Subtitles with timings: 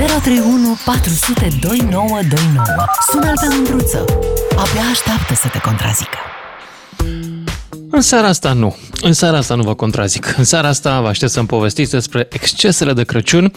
[0.00, 2.84] 031 400 2929.
[3.10, 4.04] Sună-l pe Mândruță.
[4.50, 6.18] Abia așteaptă să te contrazică.
[7.90, 8.76] În seara asta nu.
[9.00, 10.34] În seara asta nu vă contrazic.
[10.36, 13.52] În seara asta vă aștept să-mi povestiți despre excesele de Crăciun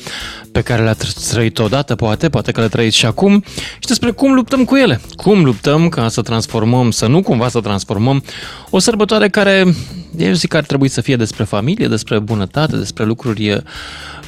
[0.52, 3.44] pe care le-ați trăit odată, poate, poate că le trăiți și acum,
[3.80, 5.02] și despre cum luptăm cu ele.
[5.16, 8.24] Cum luptăm ca să transformăm, să nu cumva să transformăm
[8.70, 9.76] o sărbătoare care,
[10.18, 13.58] eu zic că ar trebui să fie despre familie, despre bunătate, despre lucruri eh,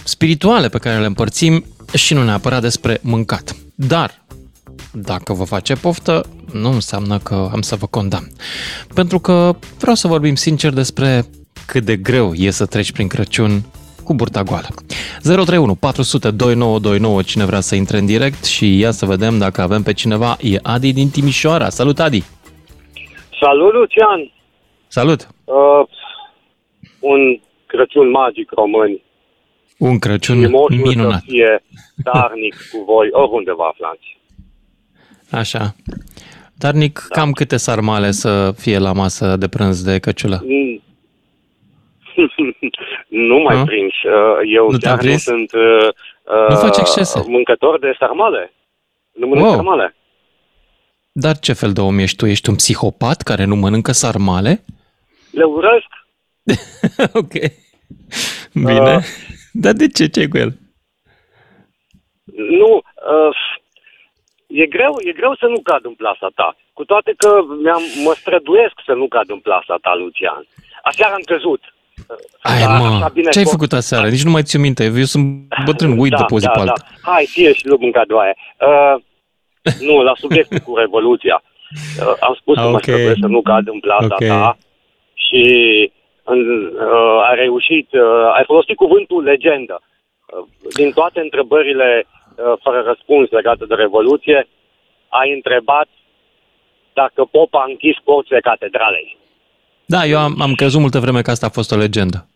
[0.03, 3.55] spirituale pe care le împărțim și nu neapărat despre mâncat.
[3.75, 4.11] Dar,
[4.93, 8.27] dacă vă face poftă, nu înseamnă că am să vă condamn.
[8.93, 11.23] Pentru că vreau să vorbim sincer despre
[11.67, 13.63] cât de greu e să treci prin Crăciun
[14.03, 14.67] cu burta goală.
[15.21, 19.83] 031 400 2929 cine vrea să intre în direct și ia să vedem dacă avem
[19.83, 20.37] pe cineva.
[20.41, 21.69] E Adi din Timișoara.
[21.69, 22.23] Salut, Adi!
[23.41, 24.31] Salut, Lucian!
[24.87, 25.27] Salut!
[25.43, 25.87] Uh,
[26.99, 29.01] un Crăciun magic român.
[29.77, 31.19] Un Crăciun Și moșul minunat.
[31.19, 31.63] să fie
[31.95, 34.17] darnic cu voi, oriunde vă aflați.
[35.31, 35.75] Așa.
[36.57, 37.19] Darnic, da.
[37.19, 40.41] cam câte sarmale să fie la masă de prânz de căciulă?
[40.43, 40.81] Mm.
[43.29, 43.65] nu mai Nu?
[43.65, 44.05] prinși.
[44.05, 45.23] Uh, Eu Nu te-am chiar nu prins?
[45.23, 45.89] sunt uh,
[46.49, 47.23] Nu uh, faci excese.
[47.27, 48.53] mâncător de sarmale.
[49.13, 49.55] Nu mănânc Wow.
[49.55, 49.95] sarmale.
[51.11, 52.25] Dar ce fel de om ești tu?
[52.25, 54.63] Ești un psihopat care nu mănâncă sarmale?
[55.31, 55.89] Le urăsc.
[57.21, 57.33] ok.
[58.53, 58.95] Bine.
[58.95, 59.03] Uh.
[59.63, 60.05] Dar de ce?
[60.07, 60.51] ce cu el?
[62.59, 63.35] Nu, uh,
[64.47, 66.55] e greu, e greu să nu cad în plasa ta.
[66.73, 67.29] Cu toate că
[67.63, 70.43] mi-am, mă străduiesc să nu cad în plasa ta, Lucian.
[70.83, 71.61] Aseară am căzut.
[72.41, 74.07] Ai, Da, mă, așa bine ce ai scos- făcut aseară?
[74.09, 74.83] Nici nu mai ți-o minte.
[74.83, 75.25] Eu sunt
[75.65, 76.71] bătrân, uit de pe o zi da, pe da.
[76.71, 76.85] alta.
[77.01, 78.35] Hai, fie și lu mâncadoaie.
[78.59, 78.95] Uh,
[79.79, 81.43] nu, la subiectul cu Revoluția.
[81.99, 82.81] Uh, am spus Ah, că mă ok.
[82.81, 84.25] străduiesc să nu cad în plasa Ok.
[84.27, 84.57] ta
[85.13, 85.43] și
[86.25, 89.81] în, uh, ai reușit, uh, ai folosit cuvântul legendă.
[89.81, 90.45] Uh,
[90.75, 94.47] din toate întrebările uh, fără răspuns legate de Revoluție,
[95.09, 95.87] ai întrebat
[96.93, 99.17] dacă popa a închis porțile catedralei.
[99.85, 102.27] Da, eu am, am crezut multă vreme că asta a fost o legendă.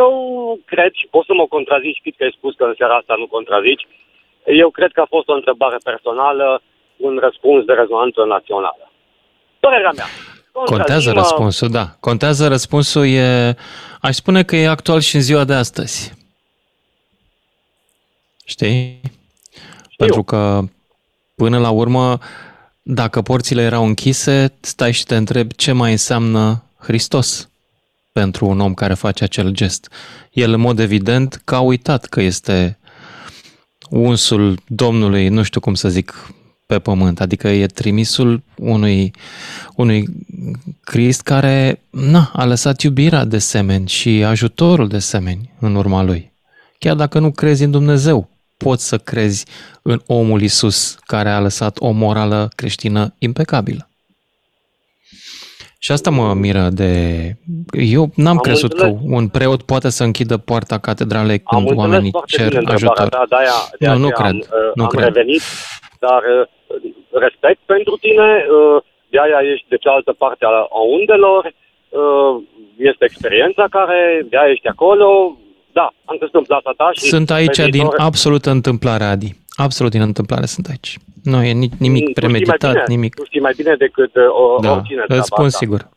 [0.00, 0.10] Eu
[0.64, 3.26] cred, și poți să mă contrazici, chit că ai spus că în seara asta nu
[3.26, 3.86] contrazici,
[4.44, 6.62] eu cred că a fost o întrebare personală,
[6.96, 8.90] un răspuns de rezonanță națională.
[9.60, 10.06] Părerea mea.
[10.64, 11.96] Contează Contrazi-mă, răspunsul, da.
[12.00, 13.56] Contează răspunsul, e,
[14.00, 16.12] aș spune că e actual și în ziua de astăzi.
[18.44, 19.00] Știi?
[19.96, 20.62] Pentru că,
[21.34, 22.18] până la urmă,
[22.82, 27.48] dacă porțile erau închise, stai și te întrebi ce mai înseamnă Hristos
[28.12, 29.90] pentru un om care face acel gest.
[30.30, 32.78] El, în mod evident, că a uitat că este
[33.90, 36.34] unsul Domnului, nu știu cum să zic,
[36.66, 37.20] pe pământ.
[37.20, 39.10] Adică e trimisul unui,
[39.76, 40.06] unui
[40.84, 46.32] Crist care na, a lăsat iubirea de semeni și ajutorul de semeni în urma lui.
[46.78, 49.44] Chiar dacă nu crezi în Dumnezeu, poți să crezi
[49.82, 53.88] în omul Isus care a lăsat o morală creștină impecabilă.
[55.78, 57.36] Și asta mă miră de...
[57.72, 58.94] Eu n-am Am crezut înțeles.
[58.94, 62.58] că un preot poate să închidă poarta catedralei Am când înțeles oamenii foarte cer bine
[62.60, 63.08] întrebarea ajutor.
[63.08, 65.04] ta, de-aia, de Nu, nu aceea cred, am, uh, nu am cred.
[65.04, 65.40] revenit,
[65.98, 66.46] dar uh,
[67.24, 70.48] respect pentru tine, uh, de-aia ești de cealaltă parte a,
[70.78, 71.42] a undelor,
[71.88, 72.34] uh,
[72.90, 75.08] este experiența care, de-aia ești acolo,
[75.72, 77.04] da, am crezut în plasa ta și...
[77.14, 79.30] Sunt aici pe din viitor- absolută întâmplare, Adi.
[79.66, 80.96] Absolut din întâmplare sunt aici.
[81.22, 83.14] Nu e ni- Tu nimic știi mai premeditat, bine, nimic.
[83.14, 85.58] Tu știi mai bine decât uh, o, Da, oricine treaba îți spun asta.
[85.58, 85.88] sigur.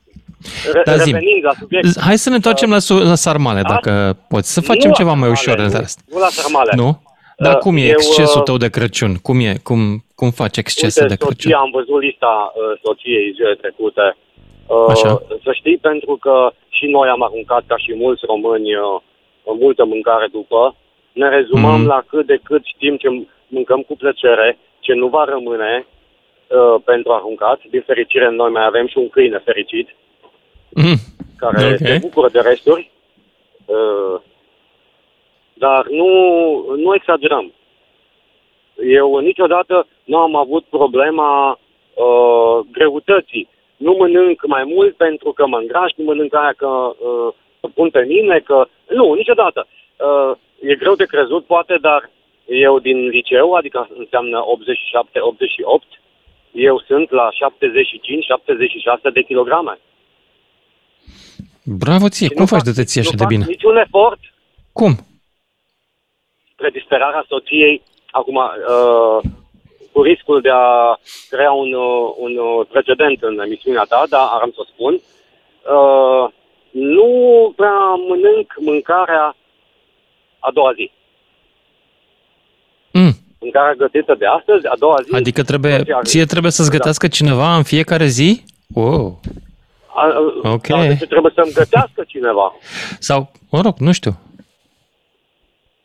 [0.74, 3.70] Re- Dar zi Revenind la subiect, Hai să ne întoarcem la, su- la sarmale, Da?
[3.70, 4.54] dacă poți.
[4.54, 6.02] Să facem nu ceva la mai sarmale, ușor în nu, seara asta.
[6.14, 6.72] Nu la sarmale.
[6.76, 7.02] Nu?
[7.40, 9.14] Dar Uh, cum e eu, excesul uh, tău de Crăciun?
[9.28, 9.54] Cum e?
[9.64, 9.80] Cum,
[10.16, 11.40] cum faci excese Uite, de Crăciun?
[11.42, 14.06] soția, am văzut lista uh, soției zile trecute.
[14.68, 15.22] Uh, Așa.
[15.44, 19.02] Să știi, pentru că și noi am aruncat, ca și mulți români, uh,
[19.64, 20.76] multă mâncare după.
[21.12, 21.88] Ne rezumăm Mhm.
[21.88, 23.08] la cât de cât știm ce
[23.48, 27.60] mâncăm cu plăcere, ce nu va rămâne uh, pentru aruncat.
[27.70, 29.88] Din fericire, noi mai avem și un câine fericit,
[30.74, 30.98] Mm,
[31.38, 31.78] care Ok.
[31.78, 32.92] se bucură de resturi.
[33.66, 34.20] Uh,
[35.60, 36.10] dar nu,
[36.76, 37.54] nu exagerăm.
[39.00, 43.50] Eu niciodată nu am avut problema uh, greutății.
[43.78, 48.04] Nu mănânc mai mult pentru că mă îngraș, nu mănânc aia că uh, pun pe
[48.08, 48.68] mine, că...
[48.90, 49.68] Nu, niciodată.
[49.68, 50.38] Uh,
[50.70, 52.10] e greu de crezut, poate, dar
[52.46, 56.00] eu din liceu, adică înseamnă 87-88,
[56.52, 57.30] eu sunt la
[59.10, 59.80] 75-76 de kilograme.
[61.64, 63.46] Bravo ție, Și cum nu faci fac- de te ții așa nu de fac bine?
[63.48, 64.20] niciun efort
[64.74, 64.94] Cum?
[66.60, 69.20] Spre disperarea soției, acum, uh,
[69.92, 74.52] cu riscul de a crea un, uh, un uh, precedent în emisiunea ta, dar am
[74.56, 74.94] să o spun,
[75.76, 76.24] uh,
[76.72, 77.10] nu
[77.56, 77.80] prea
[78.10, 79.36] mănânc mâncarea
[80.40, 80.92] a doua zi.
[83.42, 85.16] mâncarea gătită de astăzi, a doua zi...
[85.16, 86.04] Adică trebuie, Social.
[86.04, 86.76] ție trebuie să-ți Da.
[86.78, 88.44] gătească cineva în fiecare zi?
[88.76, 89.20] Wow.
[89.96, 90.02] A,
[90.44, 90.68] a, Ok.
[90.68, 92.54] Da, deci trebuie să-mi gătească cineva.
[93.00, 94.18] Sau, mă rog, nu știu,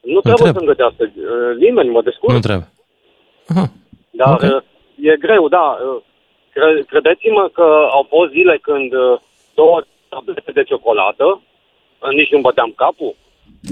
[0.04, 0.54] Nu trebuie Întreb.
[0.56, 2.32] să-mi gătească uh, nimeni, mă descurc.
[2.32, 2.68] nu trebuie.
[3.48, 3.66] Aha.
[4.10, 4.42] Dar Ok.
[4.42, 4.62] uh,
[5.10, 5.78] e greu, da.
[5.94, 6.02] uh,
[6.52, 9.18] Cre- credeți-mă că au fost zile când uh,
[9.54, 13.14] două tablete de ciocolată, uh, nici nu băteam capul,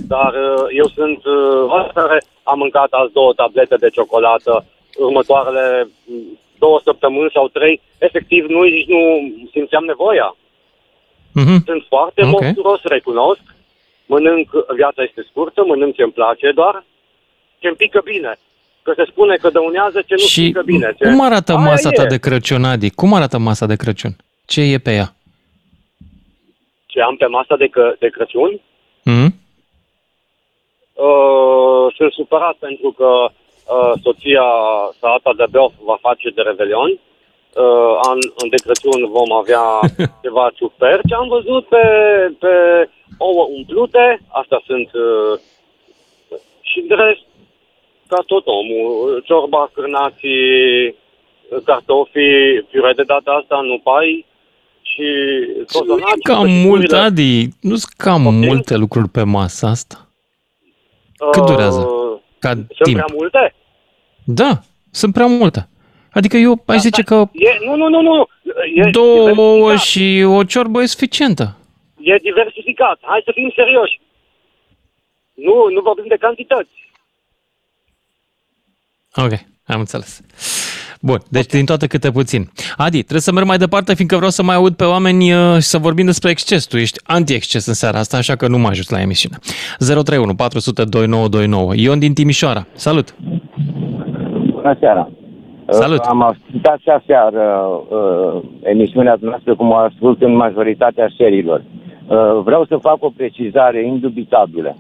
[0.09, 4.65] dar uh, eu sunt uh, ăla care a mâncat azi două tablete de ciocolată
[4.99, 9.01] următoarele mm, două săptămâni sau trei, efectiv nu, nici nu
[9.51, 10.37] simțeam nevoia.
[11.35, 11.65] Mhm.
[11.65, 12.29] Sunt foarte Ok.
[12.33, 12.41] okay.
[12.47, 13.41] monstruos, recunosc.
[14.13, 16.85] Mănânc, viața este scurtă, mănânc ce-mi place doar,
[17.59, 18.33] ce-mi pică bine.
[18.83, 20.95] Că se spune că dăunează ce nu Și pică bine.
[20.99, 21.05] Ce...
[21.05, 22.07] cum arată Aia masa ta e.
[22.07, 22.91] de Crăciun, Adi?
[22.91, 24.15] Cum arată masa de Crăciun?
[24.47, 25.09] Ce e pe ea?
[26.87, 28.61] Ce am pe masa de, că, de Crăciun?
[29.05, 29.29] Mhm.
[31.09, 34.47] Uh, sunt supărat pentru că uh, soția
[35.01, 36.91] salata de beof va face de Revelion.
[36.91, 39.65] Uh, an, în de Crăciun vom avea
[40.23, 41.13] ceva ciuperci.
[41.13, 41.85] Am văzut pe,
[42.39, 42.55] pe
[43.19, 44.21] ouă umplute.
[44.29, 44.89] Astea sunt...
[44.93, 45.39] Uh,
[46.61, 47.21] și de rest,
[48.09, 50.95] ca tot omul, ciorba, cârnații,
[51.65, 54.27] cartofii, piure de data asta, nu pai
[54.83, 55.01] și
[55.55, 56.23] Nu e cozonaci.
[56.23, 56.69] cam prăjiturile.
[56.69, 57.49] mult, Adi.
[57.61, 58.33] Nu sunt cam Ok.
[58.33, 60.09] multe lucruri pe masa asta.
[61.31, 61.81] Cât durează?
[61.81, 62.97] Uh, Ca Sunt timp.
[62.97, 63.55] prea multe?
[64.25, 64.61] Da,
[64.91, 65.69] sunt prea multe.
[66.13, 68.27] Adică eu aș zice că E, nu, nu, nu, nu.
[68.75, 69.79] E două ouă diversificat.
[69.79, 71.57] și o ciorbă e suficientă.
[72.11, 72.99] E diversificat.
[73.01, 74.01] Hai să fim serioși.
[75.35, 76.75] Nu, nu vorbim de cantități.
[79.25, 79.33] Ok,
[79.67, 80.21] am înțeles.
[81.01, 82.43] Bun, deci din toate câte puțin.
[82.77, 85.69] Adi, trebuie să merg mai departe, fiindcă vreau să mai aud pe oameni uh, și
[85.73, 86.65] să vorbim despre exces.
[86.67, 89.37] Tu ești anti-exces în seara asta, așa că nu mă ajut la emisiune.
[89.79, 91.73] 031 400 2929.
[91.75, 92.67] Ion din Timișoara.
[92.73, 93.15] Salut!
[94.51, 95.11] Bună seara!
[95.69, 95.99] Salut.
[95.99, 97.45] Uh, Am ascultat și aseară
[97.89, 101.63] uh, emisiunea dumneavoastră cum o ascult în majoritatea seriilor.
[102.13, 104.77] Uh, vreau să fac o precizare indubitabilă.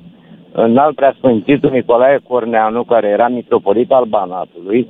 [0.53, 4.89] În al preasfântitul Nicolae Corneanu, care era mitropolit al Banatului,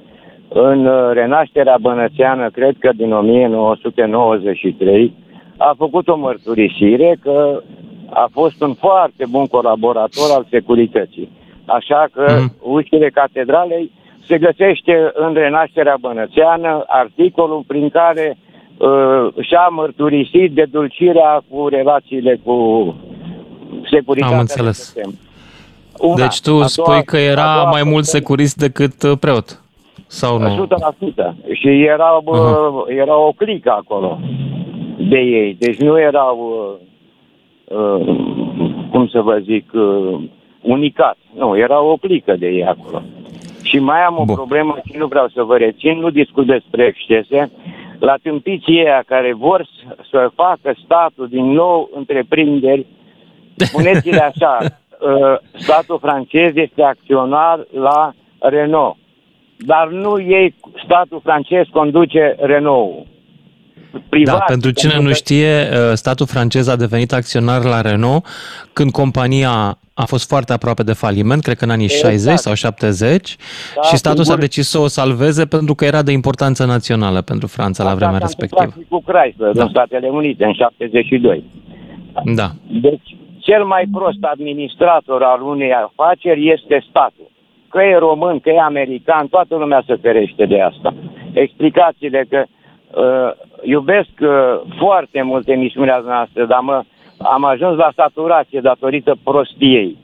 [0.49, 5.15] în uh, renașterea bănățeană, cred că din 1993,
[5.57, 7.63] a făcut o mărturisire că
[8.11, 11.29] a fost un foarte bun colaborator al securității.
[11.65, 12.55] Așa că Mhm.
[12.73, 13.91] ușile catedralei
[14.27, 18.51] se găsește în renașterea bănățeană articolul prin care uh,
[19.41, 22.57] și-a mărturisit de dulcirea cu relațiile cu
[23.91, 24.35] securitatea.
[24.35, 24.93] Am înțeles.
[24.95, 25.19] de sistem.
[25.99, 26.15] Una.
[26.15, 29.19] Deci tu A doua- spui că a era doua mai mult chestiune- securist decât uh,
[29.21, 29.61] preot.
[30.07, 30.49] Sau nu?
[30.49, 31.35] 100%.
[31.53, 32.37] Și era, uh,
[32.87, 34.19] era o clică acolo
[35.11, 35.57] de ei.
[35.59, 36.39] Deci nu erau,
[37.69, 38.17] uh, uh,
[38.91, 40.21] cum să vă zic, uh,
[40.61, 41.17] unicat.
[41.37, 43.03] Nu, era o clică de ei acolo.
[43.63, 44.35] Și mai am o Bun.
[44.35, 47.51] problemă și nu vreau să vă rețin, nu discut despre excese.
[48.09, 52.87] La tâmpiții ăia care vor să- să facă statul din nou întreprinderi,
[53.57, 58.97] spuneți-le așa, uh, statul francez este acționar la Renault,
[59.59, 60.55] dar nu ei,
[60.85, 63.07] statul francez conduce Renault.
[64.09, 68.25] Privat, Da, pentru cine nu că- știe, uh, statul francez a devenit acționar la Renault
[68.73, 72.13] când compania a fost foarte aproape de faliment, cred că în anii Exact.
[72.13, 73.37] 60 sau 70,
[73.77, 74.39] Da, și statul s-a sigur.
[74.41, 78.19] decis să o salveze pentru că era de importanță națională pentru Franța la Asta vremea
[78.19, 78.85] s-a întâmplat respectivă.
[78.85, 79.63] și cu Chrysler Da.
[79.63, 81.45] în Statele Unite în 72.
[82.35, 82.49] Da.
[82.83, 87.31] Deci, cel mai prost administrator al unei afaceri este statul.
[87.69, 90.95] Că e român, că e american, toată lumea se ferește de asta.
[91.33, 92.45] Explicațiile că
[92.95, 93.33] uh,
[93.63, 94.29] iubesc uh,
[94.79, 96.83] foarte mult emisiunea noastră, dar mă,
[97.19, 99.97] am ajuns la saturație datorită prostiei.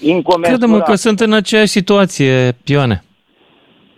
[0.00, 0.58] Incomensurabil.
[0.58, 3.02] Crede-mă că sunt în aceeași situație, Ioane.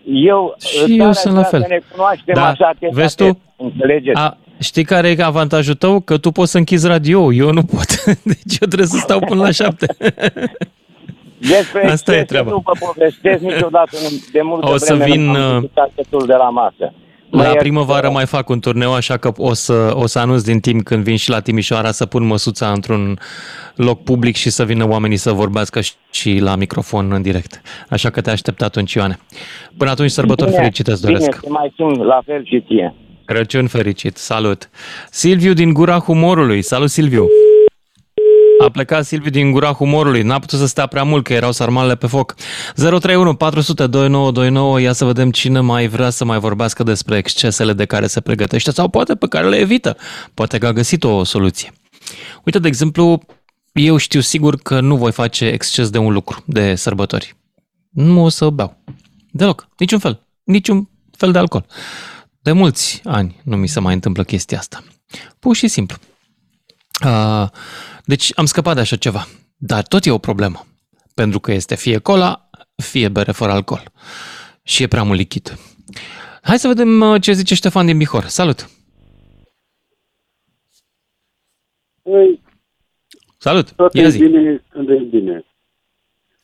[0.04, 1.60] Eu, Și tare eu sunt la vrea fel.
[1.60, 3.32] Să ne cunoaștem Da, așa tete vezi a tu?
[3.32, 4.18] tete, Înțelegeți?
[4.18, 6.00] A, știi care e avantajul tău?
[6.00, 8.04] Că tu poți să închizi radio, eu nu pot.
[8.32, 9.86] Deci eu trebuie să stau până la șapte.
[11.38, 12.50] Despre Asta e excese treaba.
[12.50, 15.90] Nu vă povestesc niciodată nu- de multă O să vreme vin, nu am uh, discutat
[15.94, 16.92] totul de la masă.
[17.30, 20.42] Mă La iert- primăvară mai fac un turneu, așa că o să, o să anunț
[20.42, 23.18] din timp când vin și la Timișoara să pun măsuța într-un
[23.74, 27.60] loc public și să vină oamenii să vorbească și- și la microfon în direct.
[27.88, 29.18] Așa că te aștept atunci, Ioane.
[29.76, 31.40] Până atunci, sărbători Bine, fericite îți Bine, doresc.
[31.42, 32.94] să mai sun la fel și ție.
[33.24, 34.70] Crăciun fericit, salut!
[35.10, 37.26] Silviu din Gura Humorului, salut Silviu!
[38.64, 41.96] A plecat Silviu din Gura Humorului, n-a putut să stea prea mult, că erau sarmalele
[41.96, 42.34] pe foc.
[42.74, 47.84] 031 400 2929, ia să vedem cine mai vrea să mai vorbească despre excesele de
[47.84, 49.96] care se pregătește sau poate pe care le evită.
[50.34, 51.72] Poate că a găsit o soluție.
[52.44, 53.22] Uite, de exemplu,
[53.72, 57.36] eu știu sigur că nu voi face exces de un lucru de sărbători.
[57.90, 58.76] nu o să beau.
[59.30, 59.68] Deloc.
[59.78, 60.26] Niciun fel.
[60.44, 61.66] Niciun fel de alcool.
[62.40, 64.82] De mulți ani nu mi se mai întâmplă chestia asta.
[65.38, 65.96] Pur și simplu.
[67.04, 67.48] Uh,
[68.04, 69.26] deci am scăpat de așa ceva.
[69.56, 70.66] Dar tot e o problemă.
[71.14, 73.82] Pentru că este fie cola, fie bere fără alcool.
[74.62, 75.58] Și e prea mult lichid.
[76.42, 78.24] Hai să vedem uh, ce zice Ștefan din Bihor.
[78.24, 78.70] Salut!
[82.02, 82.40] Păi,
[83.38, 83.72] Salut!
[83.72, 84.18] tot Ia e zi.
[84.18, 85.44] bine când e bine.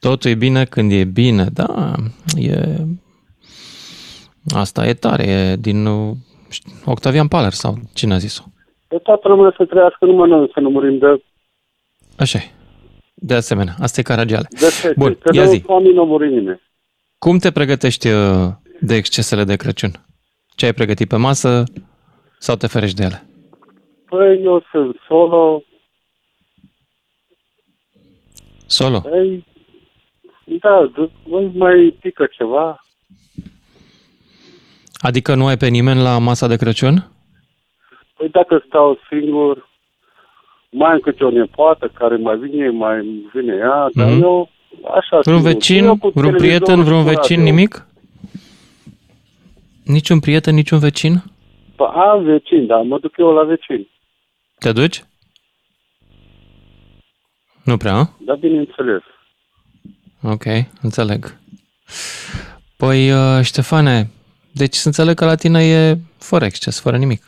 [0.00, 1.94] Totul e bine când e bine, da,
[2.36, 2.76] e...
[4.54, 6.16] Asta e tare, e din uh,
[6.84, 8.44] Octavian Paler sau cine a zis-o?
[8.88, 11.22] Pe toată lumea să trăiască numai noi, să nu murim de,
[12.18, 12.50] Așa e.
[13.14, 14.46] De asemenea, asta e Caragiale.
[14.50, 14.94] de sete.
[14.96, 15.60] Bun, că ia de zi.
[15.60, 16.60] foame nu muri nimeni.
[17.18, 18.48] Cum te pregătești uh,
[18.80, 20.04] de excesele de Crăciun?
[20.56, 21.64] Ce ai pregătit pe masă
[22.38, 23.26] sau te ferești de ele?
[24.08, 25.62] Păi, eu sunt solo,
[28.66, 29.00] Solo?
[29.00, 29.44] păi,
[30.44, 32.84] da, d- voi mai pică ceva.
[34.98, 37.10] Adică nu ai pe nimeni la masa de Crăciun?
[38.16, 39.68] Păi dacă stau singur,
[40.78, 43.00] mai am câte o nepoată care mai vine, mai
[43.34, 44.22] vine ea, dar Mhm.
[44.22, 44.48] eu
[44.94, 45.52] așa Vreun singur.
[45.52, 47.52] vecin, Eu cu vreun televizorul prieten, și vreun cu vecin, radio.
[47.52, 47.86] nimic?
[49.84, 51.22] Niciun prieten, niciun vecin?
[51.76, 53.88] Păi, am vecin, dar mă duc eu la vecin.
[54.58, 55.04] Te duci?
[57.64, 58.08] Nu prea, a?
[58.18, 59.02] Dar bineînțeles.
[60.22, 60.44] Ok,
[60.82, 61.36] înțeleg.
[62.76, 64.10] Păi, uh, Ștefane,
[64.52, 67.22] deci să înțeleg că la tine e fără exces, fără nimic.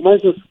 [0.00, 0.42] Cum ai zis?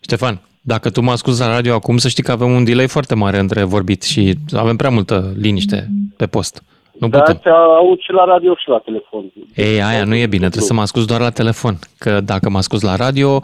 [0.00, 3.14] Ștefan, dacă tu mă asculti la radio acum, să știi că avem un delay foarte
[3.14, 6.62] mare între vorbit și avem prea multă liniște pe post.
[7.00, 7.38] Nu Da, putem.
[7.42, 9.32] te aud și la radio și la telefon.
[9.54, 11.78] Ei, aia nu e bine, trebuie să mă asculti doar la telefon.
[11.98, 13.42] Că dacă mă asculti la radio,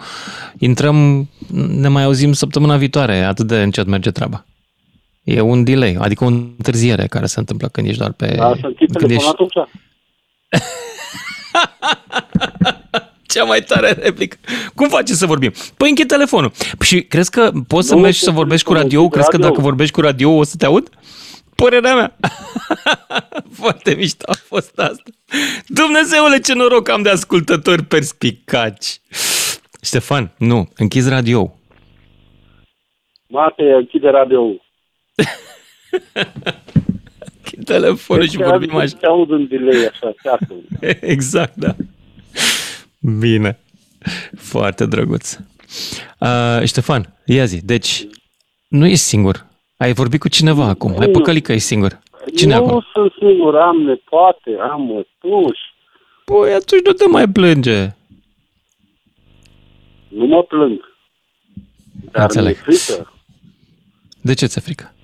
[0.59, 1.29] intrăm,
[1.81, 4.45] ne mai auzim săptămâna viitoare, atât de încet merge treaba.
[5.23, 8.35] E un delay, adică o întârziere care se întâmplă când ești doar pe...
[8.37, 9.69] Da, să închid când telefonul atunci?
[13.33, 14.37] Cea mai tare replică.
[14.75, 15.53] Cum faci să vorbim?
[15.77, 16.53] Păi închid telefonul.
[16.81, 19.01] Și crezi că poți să Nu, mergi și să închid vorbești cu telefonul, radio?
[19.01, 19.49] închid Crezi că radio.
[19.49, 20.89] dacă vorbești cu radio o să te aud?
[21.55, 22.17] Părerea mea.
[23.61, 25.03] Foarte mișto a fost asta.
[25.67, 29.01] Dumnezeule, ce noroc am de ascultători perspicaci.
[29.83, 31.57] Ștefan, nu, închizi radio.
[33.27, 34.41] Mate, închide radio
[37.37, 38.97] Închid telefonul și vorbim așa.
[39.01, 40.55] Te aud în delay așa, teatru.
[41.15, 41.75] Exact, da.
[43.03, 43.59] Bine.
[44.37, 45.37] Foarte drăguț.
[46.19, 48.07] Uh, Ștefan, ia zi, deci
[48.69, 49.47] nu ești singur.
[49.77, 50.99] Ai vorbit cu cineva acum.
[50.99, 52.01] Ai păcălit că ești singur.
[52.37, 52.83] Cine nu acolo?
[52.93, 55.61] sunt singur, am nepoate, am mătuși.
[56.25, 57.89] Păi atunci nu te mai plânge.
[60.09, 60.81] Nu mă plâng.
[62.11, 62.55] Dar Înțeleg.
[62.67, 63.13] mi-e frică.
[64.21, 64.95] De ce ți-e frică?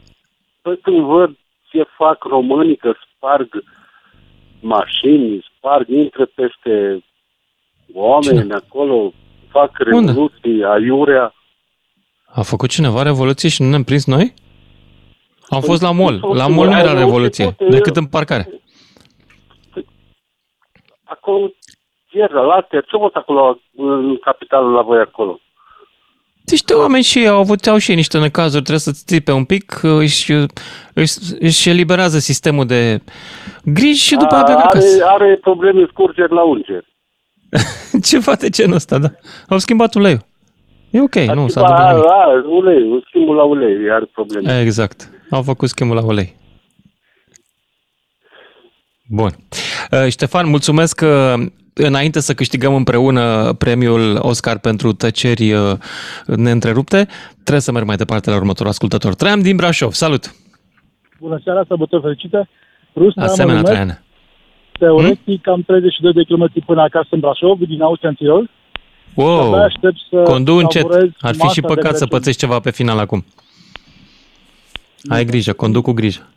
[0.62, 1.36] Păi când văd
[1.70, 3.48] ce fac românii, că sparg
[4.60, 7.04] mașini, sparg, intră peste
[7.94, 8.54] oameni Cine?
[8.54, 9.12] acolo,
[9.50, 10.10] fac Unde?
[10.10, 11.32] revoluții, aiurea.
[12.26, 14.34] A făcut cineva revoluție și nu ne-am prins noi?
[15.48, 16.18] Am fost la mol.
[16.20, 18.48] Păi, La mol nu era Revoluție revoluție, poate- decât în parcare.
[21.04, 21.50] Acolo,
[22.10, 25.40] Tierra, Later, ce mult acolo în capitalul la voi acolo?
[26.44, 29.44] Niște oameni și ei au avut au și ei niște necazuri, trebuie să țipe un
[29.44, 30.32] pic, își,
[30.94, 33.00] își, își eliberează sistemul de
[33.64, 35.04] griji și după aia pleacă are, acasă.
[35.06, 36.86] are probleme scurgeri la ungeri.
[38.10, 39.10] Ceva de genul ăsta, da.
[39.48, 40.26] Au schimbat uleiul.
[40.90, 42.10] E ok, nu s-a a, întâmplat nimic.
[42.10, 44.60] a, ulei, un schimbul la ulei, are probleme.
[44.60, 45.10] Exact.
[45.30, 46.36] Au făcut schimbul la ulei.
[49.08, 49.30] Bun.
[49.90, 51.34] Uh, Ștefan, mulțumesc că
[51.74, 55.72] înainte să câștigăm împreună premiul Oscar pentru tăceri uh,
[56.26, 59.14] neîntrerupte, trebuie să merg mai departe la următorul ascultător.
[59.14, 60.34] Traian din Brașov, salut!
[61.20, 62.48] Bună seara, sărbători fericite.
[62.94, 63.80] Rusna, Asemenea, mă numesc.
[63.80, 64.02] Traian.
[64.78, 68.50] Teoretic am 32 de km până acasă în Brașov, din Austria în Tirol.
[69.14, 69.40] Wow!
[69.52, 70.82] Abia aștept să Condu încet.
[70.82, 72.18] savurez Ar fi masa și de păcat să Crăciun.
[72.18, 73.24] pățești ceva pe final acum.
[75.08, 76.28] Ai grijă, conduc cu grijă.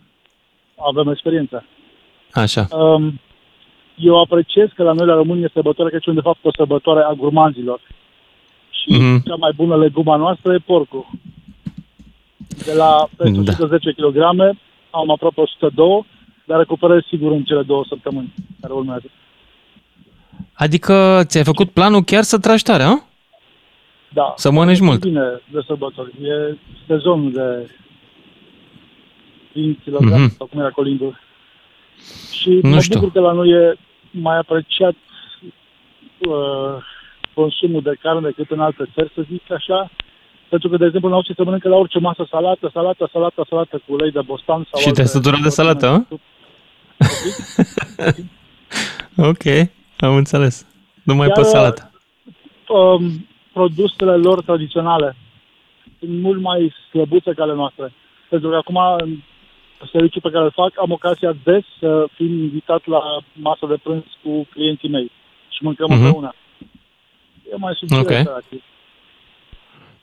[0.89, 1.65] Avem experiență.
[2.31, 2.67] Așa.
[2.71, 3.19] Um,
[3.95, 7.13] eu apreciez că la noi la români este sărbătoarea Crăciun, de fapt o sărbătoare a
[7.13, 7.79] gurmanzilor.
[8.69, 9.24] Și Mhm.
[9.24, 11.05] cea mai bună leguma noastră e porcul.
[12.65, 13.51] De la peste Da.
[13.51, 14.17] 110 kg
[14.91, 16.05] am aproape 102,
[16.51, 19.05] dar recuperez sigur în cele două săptămâni care urmează.
[20.53, 22.96] Adică ți-ai făcut planul chiar să tragi tare, a?
[24.13, 24.34] Da.
[24.36, 25.00] Să mănânci mult.
[25.00, 26.12] Bine de sărbători.
[26.22, 27.70] E sezonul de
[29.53, 30.36] 5 kg Mhm.
[30.38, 31.20] sau cum era colindul.
[32.31, 33.00] Și Nu mă știu.
[33.00, 33.75] bucur că la noi e
[34.12, 34.96] mai apreciat
[36.27, 36.75] uh,
[37.34, 39.89] consumul de carne decât în alte țări, să zic așa.
[40.50, 43.77] Pentru că, de exemplu, în Austria se mănâncă la orice masă salată, salată, salată, salată
[43.86, 46.05] cu ulei de bostan sau Și te-ai alte săturat de salată, a?
[49.29, 49.43] ok,
[49.98, 50.65] am înțeles.
[51.03, 51.91] Nu mai Iar, pe salată.
[52.67, 55.15] um, produsele lor tradiționale
[56.00, 57.93] sunt mult mai slăbuțe ca ale noastre.
[58.29, 58.77] Pentru că acum,
[59.79, 63.00] în serviciul pe care îl fac, am ocazia des să fim invitat la
[63.34, 65.12] masă de prânz cu clienții mei
[65.50, 66.01] și mâncăm Mhm.
[66.01, 66.34] împreună.
[67.51, 68.10] E mai subțire Ok.
[68.10, 68.62] okay.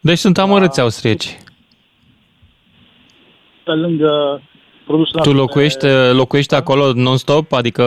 [0.01, 1.39] Deci sunt amărâți austrieci.
[3.65, 4.43] pe lângă
[4.89, 5.43] produsele Tu noastre.
[5.43, 5.87] locuiești,
[6.21, 7.53] locuiești acolo non-stop?
[7.53, 7.83] Adică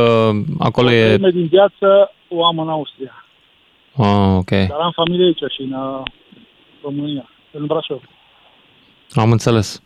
[0.59, 1.05] acolo O e...
[1.05, 3.25] treime din viață o am în Austria.
[3.95, 4.49] Ah, ok.
[4.49, 6.03] Dar am familie aici și în uh,
[6.83, 8.01] România, în Brașov.
[9.13, 9.81] Am înțeles.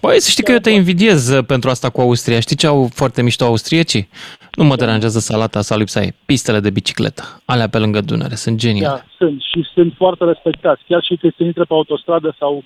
[0.00, 2.40] Păi, să știi că eu te invidiez uh, pentru asta cu Austria.
[2.40, 4.08] Știi ce au foarte mișto austriecii?
[4.54, 6.14] Nu mă deranjează salata sau lipsa ei.
[6.26, 7.42] Pistele de bicicletă.
[7.44, 8.34] Alea pe lângă Dunăre.
[8.34, 8.96] Sunt geniale.
[8.96, 10.82] Da, sunt și sunt foarte respectați.
[10.88, 12.64] Chiar și când se intră pe autostradă sau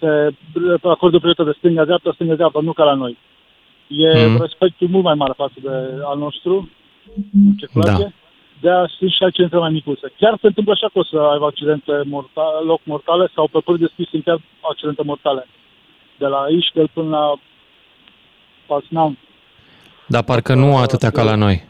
[0.00, 0.34] se
[0.82, 3.16] acordă prioritate de stânga-dreapta, stânga-dreapta, nu ca la noi.
[3.88, 4.40] E Mhm.
[4.40, 6.68] respectul mult mai mare față de al nostru
[7.44, 8.04] în circulație.
[8.04, 8.10] Da.
[8.60, 10.12] De-aia sunt și accidente mai micuțe.
[10.18, 13.76] Chiar se întâmplă așa că o să aibă accidente mortale, loc mortale sau pe păr
[13.76, 14.40] deschis sunt chiar
[14.70, 15.46] accidente mortale.
[16.18, 17.34] De la Ischgl până la
[18.66, 19.18] Pasnam.
[20.06, 21.68] Dar parcă nu atâtea ca la noi.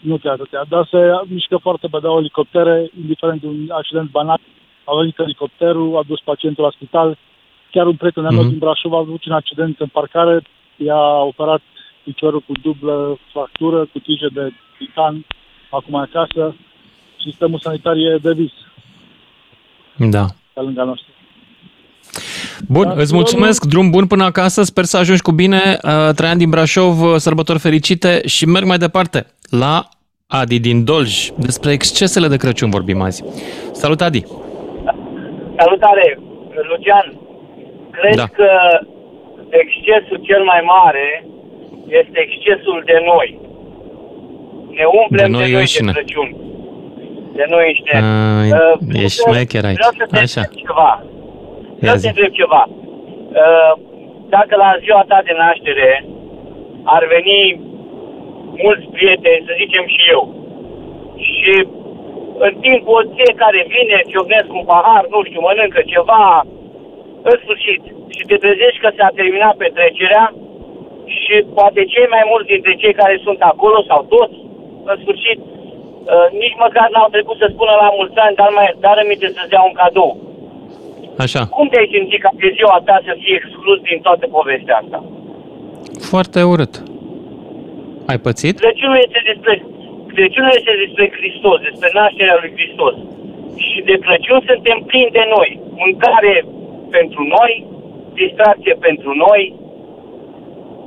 [0.00, 4.40] Nu chiar atâtea, dar se mișcă foarte pe dau elicoptere, indiferent de un accident banal.
[4.90, 7.18] A venit elicopterul, a dus pacientul la spital.
[7.72, 8.48] Chiar un prieten al meu Mhm.
[8.50, 10.42] din Brașov a avut un accident în parcare,
[10.76, 11.02] i-a
[11.32, 11.60] operat
[12.04, 14.44] piciorul cu dublă fractură, cu tije de
[14.78, 15.24] titan,
[15.70, 16.54] acum e acasă.
[17.24, 18.52] Sistemul sanitar e de vis
[20.10, 20.24] Da.
[20.52, 21.06] pe lângă noastră.
[22.68, 26.08] Bun, Dar îți eu mulțumesc, drum bun până acasă, sper să ajungi cu bine, uh,
[26.14, 29.88] Traian din Brașov, uh, sărbători fericite și merg mai departe la
[30.26, 31.28] Adi din Dolj.
[31.36, 33.24] Despre excesele de Crăciun vorbim azi.
[33.72, 34.24] Salut, Adi!
[35.58, 36.18] Salutare,
[36.70, 37.06] Lucian.
[37.90, 38.26] Cred Da.
[38.38, 38.50] că
[39.62, 41.08] excesul cel mai mare
[42.00, 43.28] este excesul de noi.
[44.78, 45.92] Ne umplem De de noi noi, înșine.
[45.92, 46.30] de Crăciun.
[47.38, 47.92] De noi înșine.
[48.40, 49.80] Ai, Uh, ești vreau- șmecher aici.
[49.82, 50.40] Vreau să te Așa.
[50.40, 50.90] întreb ceva.
[51.02, 52.04] Ia Vreau să zi.
[52.06, 52.62] te întreb ceva.
[53.42, 53.72] Uh,
[54.36, 55.90] Dacă la ziua ta de naștere
[56.96, 57.38] ar veni
[58.64, 60.22] mulți prieteni, să zicem și eu,
[61.16, 61.52] și
[62.46, 66.24] în timpul fiecare vine, ciocnesc un pahar, nu știu, mănâncă ceva,
[67.30, 67.82] în sfârșit,
[68.16, 70.24] și te trezești că s-a terminat petrecerea
[71.20, 74.38] și poate cei mai mulți dintre cei care sunt acolo, sau toți,
[74.90, 78.96] în sfârșit, uh, nici măcar n-au trecut să spună la mulți ani, dar, mai, dar
[79.02, 80.12] aminte să-ți dea un cadou.
[81.24, 84.98] Așa, Cum te-ai simțit ca de ziua ta să fii exclus din toată povestea asta?
[86.10, 86.74] foarte urât.
[88.06, 88.58] Ai pățit?
[88.58, 89.52] Crăciunul este despre,
[90.18, 92.94] Crăciunul este despre Hristos, despre nașterea lui Hristos.
[93.66, 95.50] Și de Crăciun suntem plini de noi.
[95.82, 96.34] Mâncare
[96.96, 97.52] pentru noi,
[98.20, 99.42] distracție pentru noi.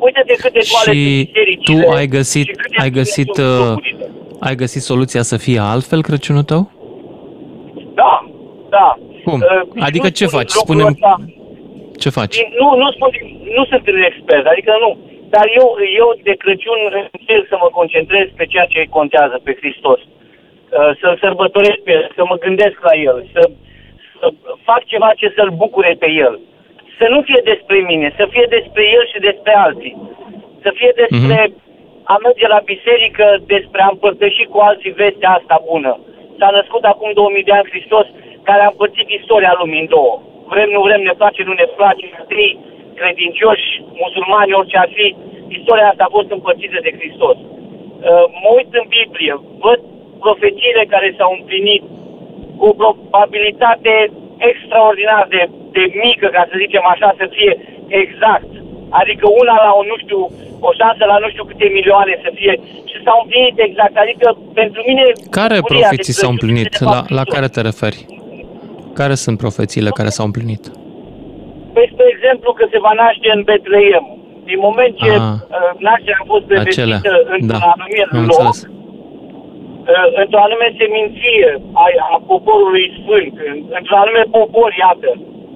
[0.06, 3.68] Uite-te câte toalete Și bisericile tu ai găsit, și câte ai zile găsit, sunt uh,
[3.68, 4.06] locurile.
[4.48, 6.72] ai găsit soluția să fie altfel Crăciunul tău?
[8.00, 8.14] Da,
[8.70, 8.88] da.
[9.26, 9.40] Cum?
[9.40, 10.54] Uh, Adică nu ce spun faci?
[10.54, 11.14] lucrul Spune-mi- ăsta.
[12.04, 12.36] Ce faci?
[12.60, 13.10] Nu, nu spun,
[13.58, 14.90] nu sunt un expert, adică nu.
[15.36, 15.68] Dar eu,
[16.02, 16.80] eu de Crăciun
[17.18, 20.00] încerc să mă concentrez pe ceea ce contează, pe Hristos.
[20.02, 23.42] Uh, Să-L sărbătoresc pe El, să mă gândesc la El, să,
[24.20, 24.28] să
[24.70, 26.40] fac ceva ce să-L bucure pe El.
[26.98, 29.96] Să nu fie despre mine, să fie despre El și despre alții.
[30.64, 31.38] Să fie despre
[32.04, 36.00] a merge la biserică, despre a împărtăși cu alții vestea asta bună.
[36.40, 38.08] S-a născut acum 2000 de ani Hristos,
[38.44, 40.22] care a împărțit istoria lumii în două.
[40.52, 42.58] Vrem, nu vrem, ne place, nu ne place, atei,
[43.02, 43.68] credincioși,
[44.04, 45.08] musulmani, orice ar fi,
[45.58, 47.38] istoria asta a fost împărțită de Hristos.
[47.42, 49.34] Uh, Mă uit în Biblie,
[49.66, 49.80] văd
[50.26, 51.84] profețiile care s-au împlinit
[52.60, 53.94] cu o probabilitate
[54.50, 55.42] extraordinar de,
[55.78, 57.52] de mică, ca să zicem așa, să fie
[58.04, 58.52] exact.
[59.02, 60.22] Adică una la o, nu știu,
[60.68, 62.54] o șansă la nu știu câte milioane să fie
[62.90, 63.96] și s-au împlinit exact.
[64.04, 64.28] Adică
[64.62, 65.04] pentru mine...
[65.40, 66.66] Care bucuria profeții de s-au Crăciun împlinit?
[66.74, 67.34] este de fapt La, la Hristos.
[67.36, 68.00] care te referi?
[68.94, 70.64] Care sunt profețiile care s-au împlinit?
[71.74, 74.06] Păi, spre exemplu, că se va naște în Betleem.
[74.50, 75.18] Din moment ce Ah.
[75.58, 76.60] uh, nașterea a fost Acelea.
[76.62, 78.58] prevestită într-un Da, anumit am loc, înțeles.
[79.94, 81.48] uh, într-o anume seminție
[81.84, 85.10] a, a poporului sfânt, în- într-un anume popor, iată,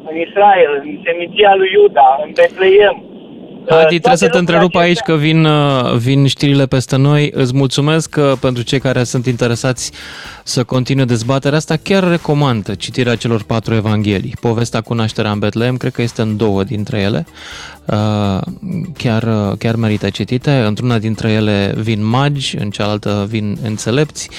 [0.09, 2.95] în Israel, în seminția lui Iuda, în Betleem.
[3.69, 7.31] Adi, trebuie să te întrerup aici că vin, uh, vin știrile peste noi.
[7.33, 9.91] Îți mulțumesc că pentru cei care sunt interesați
[10.43, 14.37] să continue dezbaterea asta, chiar recomand citirea celor patru evanghelii.
[14.39, 17.25] Povestea cu nașterea în Betlehem, cred că este în două dintre ele.
[17.85, 18.41] Uh,
[18.97, 20.51] Chiar, uh, chiar merită citite.
[20.51, 24.29] Într-una dintre ele vin magi, în cealaltă vin înțelepți.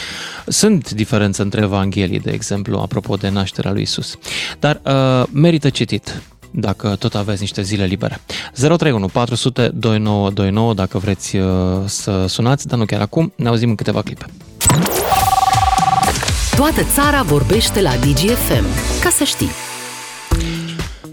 [0.46, 4.18] Sunt diferențe între evanghelii, de exemplu, apropo de nașterea lui Isus.
[4.58, 8.20] Dar uh, merită citit dacă tot aveți niște zile libere.
[8.54, 11.46] 031 400 2929 dacă vreți uh,
[11.84, 13.32] să sunați, dar nu chiar acum.
[13.36, 14.26] Ne auzim în câteva clipe.
[16.56, 18.64] Toată țara vorbește la DGFM.
[19.02, 19.50] Ca să știi.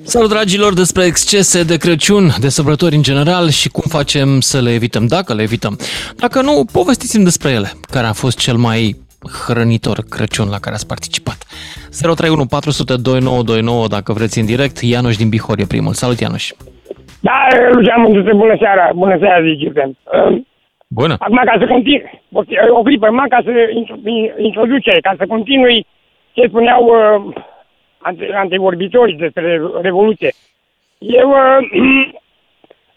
[0.05, 4.73] Salut dragilor despre excese de Crăciun, de sărbători în general și cum facem să le
[4.73, 5.79] evităm, dacă le evităm.
[6.15, 9.02] Dacă nu, povestiți-mi despre ele, care a fost cel mai
[9.45, 11.39] hrănitor Crăciun la care ați participat.
[12.01, 15.93] 031 400 2929 dacă vreți în direct, Ianoș din Bihor e primul.
[15.93, 16.45] Salut Ianoș!
[17.27, 19.97] Da, Lucian Mândruță, bună seara, bună seara, zicem.
[20.87, 21.15] Bună!
[21.19, 22.03] Acum, ca să continui,
[22.69, 25.85] o clipă, numai ca să intro- introduce, ca să continui
[26.33, 27.33] ce spuneau uh,
[27.97, 30.31] ante- antevorbitorii despre Revoluție.
[30.97, 32.13] Eu uh,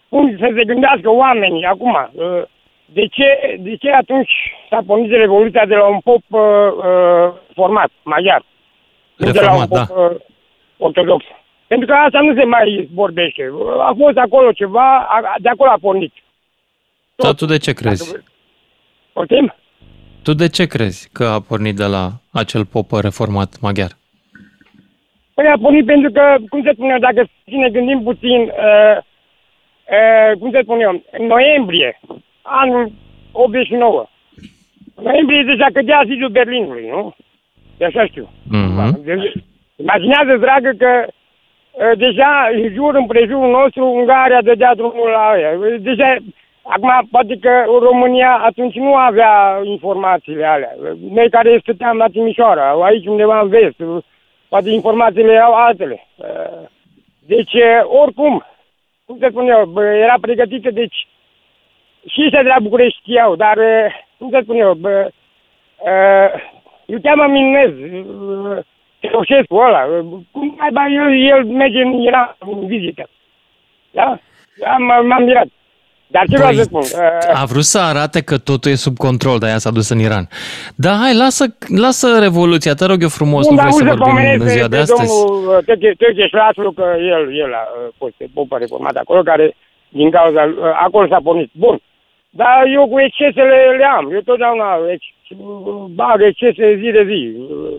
[0.08, 2.42] pun să se gândească oamenii acum, uh,
[2.86, 4.32] de ce, de ce atunci
[4.70, 8.44] s-a pornit Revoluția de la un pop uh, uh, format, maghiar,
[9.16, 10.16] nu de la un Reformat, pop uh,
[10.78, 11.24] ortodox.
[11.66, 13.52] Pentru că asta nu se mai vorbește.
[13.80, 16.12] A fost acolo ceva, a, de acolo a pornit.
[17.14, 18.16] Dar tu de ce crezi?
[19.12, 19.54] Poftim?
[20.22, 23.90] Tu de ce crezi că a pornit de la acel pop reformat maghiar?
[25.34, 30.50] Păi a pornit pentru că, cum se spune, dacă ne gândim puțin, uh, uh, cum
[30.50, 32.00] se spune eu, în noiembrie,
[32.46, 32.92] anul
[33.32, 34.06] 89,
[34.94, 37.14] în noiembrie deja cădea zidul Berlinului, nu?
[37.78, 38.28] De așa știu.
[38.48, 39.02] Mhm.
[39.04, 39.32] Deci,
[39.76, 45.50] Imaginează, dragă, că uh, deja în jur împrejurul nostru Ungaria dădea drumul la aia.
[45.78, 46.16] Deja,
[46.62, 50.74] acum, poate că România atunci nu avea informațiile alea.
[51.10, 53.76] Noi care stăteam la Timișoara, aici undeva în vest,
[54.48, 56.06] poate informațiile erau altele.
[56.16, 56.68] Uh,
[57.26, 58.44] Deci, uh, oricum,
[59.04, 61.06] cum se spune eu, bă, era pregătită, deci
[62.06, 63.86] și ăștia de la București știau, dar, uh,
[64.18, 65.08] cum se spune eu, bă,
[65.90, 66.30] uh,
[66.86, 68.58] eu cheamă Minez, uh,
[69.00, 73.08] Ceaușescu ăla, uh, cum mai ba el, el merge în Iran în vizită.
[73.90, 74.18] Da?
[74.74, 75.46] Am, m-am mirat.
[76.08, 76.80] Dar ce vreau să spun?
[76.80, 79.98] Uh, A vrut să arate că totul e sub control, de aia s-a dus în
[79.98, 80.28] Iran.
[80.74, 81.44] Da, hai, lasă,
[81.76, 84.48] lasă revoluția, te rog eu frumos, nu Unde vrei să auzi să vorbim pomenesc în
[84.48, 85.24] ziua pe, de pe astăzi?
[85.24, 85.62] domnul
[85.98, 89.56] Tăche Șlaslu, că el, el a uh, fost pe popă reformat acolo, care
[89.88, 90.54] din cauza, uh,
[90.86, 91.50] acolo s-a pornit.
[91.52, 91.80] Bun.
[92.36, 94.12] Dar eu cu excesele le am.
[94.12, 95.40] Eu totdeauna ex-
[95.94, 97.36] bag excese zi de zi.
[97.50, 97.74] Uh,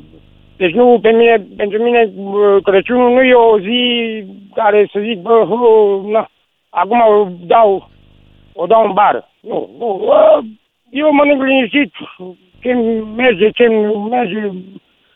[0.57, 4.23] Deci nu, pe mine, pentru mine uh, Crăciunul nu e o zi
[4.55, 6.29] care să zic, bă, hu, na,
[6.69, 7.89] acum o dau,
[8.53, 9.29] o dau în bară.
[9.41, 10.01] Nu, nu.
[10.03, 10.43] uh,
[10.89, 11.91] Eu mănânc liniștit
[12.61, 12.73] ce
[13.15, 14.49] merge, ce nu merge.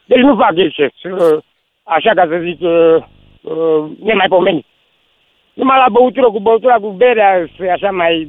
[0.05, 1.03] Deci nu fac exces.
[1.03, 1.37] uh,
[1.83, 2.95] Așa ca să zic, uh,
[3.41, 4.65] uh, nemaipomenit.
[5.53, 8.27] Numai la băutură, cu băutura, cu berea, să e așa mai,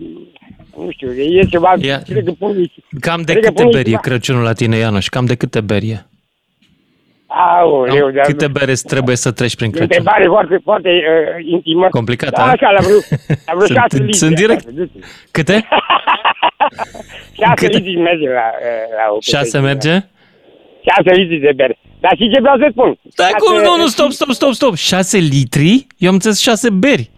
[0.77, 3.85] nu știu, e ceva, Ia- cred că pun, Cam de cred că câte pun beri
[3.89, 4.01] e ceva.
[4.01, 5.09] Crăciunul la tine, Ianoș?
[5.09, 6.07] Cam de câte beri e?
[7.27, 9.97] Aoleu, Cam dar câte bere îți trebuie să treci prin e o Crăciun?
[9.97, 11.89] întrebare foarte, foarte uh, intimă.
[11.89, 12.51] Complicată, Da, a?
[12.51, 12.97] așa, la vreo,
[13.47, 14.17] la vreo Sunt- șase litri.
[14.17, 14.67] sunt direct.
[14.69, 14.89] așa,
[15.31, 15.69] Câte?
[17.41, 17.77] Șase Câte?
[17.77, 19.63] litri merge la, uh, la o Șase petrecere.
[19.63, 20.07] merge?
[20.89, 21.79] Șase litri de bere.
[22.01, 22.99] Dar și ce vreau să spun?
[23.11, 23.55] Stai Șase- cum?
[23.63, 24.75] Nu, nu, stop, stop, stop, stop.
[24.75, 25.87] Șase litri?
[25.99, 27.11] Eu am înțeles șase beri.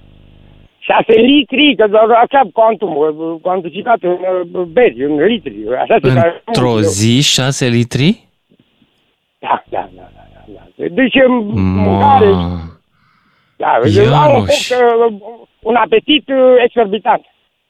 [0.88, 4.16] Șase litri, că doar așa cuantum, uh, cuantificat în
[4.52, 5.54] uh, beri, în litri.
[5.82, 8.28] Așa se Într-o zi șase litri?
[9.38, 10.02] Da, da, da.
[10.14, 10.84] da, da, da.
[10.94, 12.60] Deci e mâncare, Ma.
[13.56, 14.66] da, au un, Ianuș.
[14.68, 14.78] foc,
[15.10, 15.16] uh,
[15.60, 17.24] un apetit uh, exorbitant.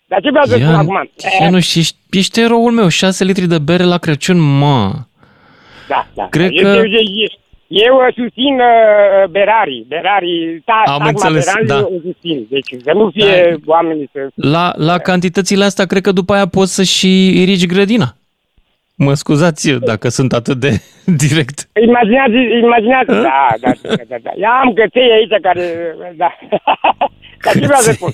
[0.06, 1.10] Dar ce vreau să spun Ian, acum?
[1.40, 2.88] Ianuș, ești, ești eroul meu.
[2.88, 4.90] Șase litri de bere la Crăciun, mă.
[5.88, 6.26] Da, da.
[6.30, 7.28] Cred eu, că- Eu, eu,
[7.66, 11.78] eu uh, susțin uh, berarii, berarii, ta, Am tagma înțeles, berarii da.
[11.96, 12.46] o susțin.
[12.50, 13.56] Deci să nu fie Da.
[13.66, 14.28] oamenii să...
[14.34, 18.14] La, la cantitățile astea, cred că după aia poți să și irici grădina.
[18.96, 20.70] Mă scuzați eu dacă sunt atât de
[21.26, 21.68] direct.
[21.82, 23.20] Imaginează, imaginează, Hă?
[23.20, 24.30] da, da, da, da, da.
[24.36, 26.30] Eu am căței aici care, da.
[27.44, 28.10] Dar ce vreau să spun?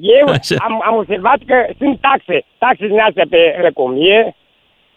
[0.00, 0.54] Eu Așa.
[0.58, 4.36] am, am observat că sunt taxe, taxe din astea pe răcomie,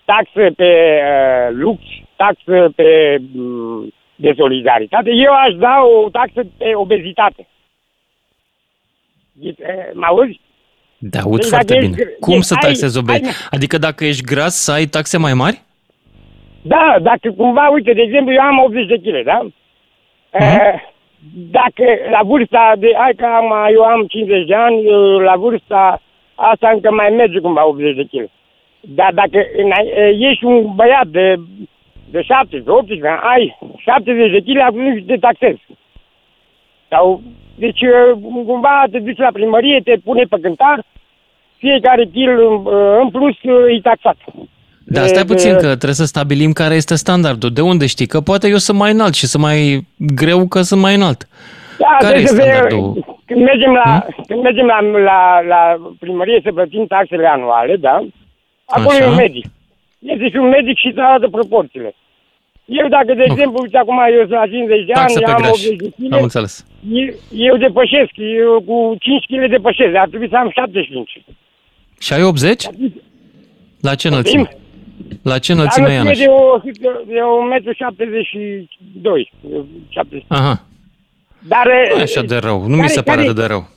[0.05, 0.71] taxe pe
[1.11, 1.79] uh, lux,
[2.15, 5.09] taxe pe um, de solidaritate.
[5.11, 5.75] Eu aș da
[6.05, 7.47] o taxă pe obezitate.
[9.41, 10.39] Ghi- eh, Mă auzi?
[10.97, 11.95] Da, aud Deci foarte dacă bine.
[11.99, 13.25] ești- Cum ești- să ai- taxezi obezi?
[13.25, 15.61] ai- Adică dacă ești gras, să ai taxe mai mari?
[16.61, 19.37] Da, dacă cumva, uite, de exemplu, eu am 80 de kg, da?
[19.41, 19.51] Mhm.
[20.31, 20.73] Uh,
[21.51, 26.01] dacă la vârsta de, hai că am, eu am 50 de ani, uh, la vârsta
[26.35, 28.29] asta încă mai merge cumva 80 de kg.
[28.81, 31.35] Dar dacă îna- uh, ești un băiat de,
[32.11, 35.61] de 17, 18 ani, ai 70 de kg, atunci te taxezi.
[36.89, 37.21] Sau,
[37.55, 40.83] deci uh, cumva te duci la primărie, te pune pe cântar,
[41.57, 42.63] fiecare kil uh,
[43.01, 44.17] în plus uh, e taxat.
[44.89, 47.49] Dar De- stai de- puțin că trebuie să stabilim care este standardul.
[47.53, 48.05] De unde știi?
[48.07, 51.27] Că poate eu sunt mai înalt și sunt mai greu că sunt mai înalt.
[51.77, 53.05] Da, Care trebuie e să fie- standardul?
[53.25, 57.95] Când mergem, la, când mergem la, la, la primărie să plătim taxele anuale, da?
[58.65, 59.03] Acolo Așa.
[59.03, 59.45] e un medic.
[59.99, 61.95] Este și un medic și îți arată proporțiile.
[62.65, 63.31] Eu dacă, de Ok.
[63.31, 65.49] exemplu, uite acum eu sunt la 50 de Taxă ani, pe am greș.
[65.51, 66.65] 80 de kg, Am înțeles.
[66.91, 67.07] eu,
[67.49, 71.21] eu depășesc, eu cu 5 kg depășesc, ar trebui să am 75.
[71.99, 72.63] Și ai 80?
[73.81, 74.49] La ce înălțime?
[75.23, 76.17] La ce înălțime e, Dar Anaș?
[76.17, 76.57] de, o,
[77.07, 77.19] de 1,72
[79.41, 79.67] m.
[79.89, 80.23] 70.
[80.27, 80.61] Aha,
[81.47, 82.61] Dar, nu e așa de rău.
[82.61, 83.67] Nu mi care- se pare care- atât de rău.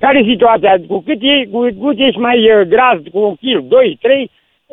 [0.00, 0.76] Care e situația?
[0.88, 4.30] Cu cât, e, cu cât ești mai uh, gras, cu un kil, 2, 3,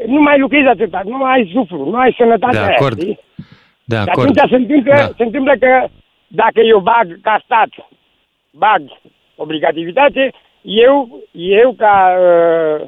[0.07, 2.99] nu mai lucrezi atâta, nu mai ai suflu, nu ai sănătatea De aia, acord.
[2.99, 3.19] știi?
[3.83, 4.27] De Și acord.
[4.39, 5.05] atunci se întâmplă, Da.
[5.17, 5.87] se întâmplă că
[6.27, 7.69] dacă eu bag ca stat,
[8.51, 8.81] bag
[9.35, 12.85] obligativitate, eu, eu ca, uh,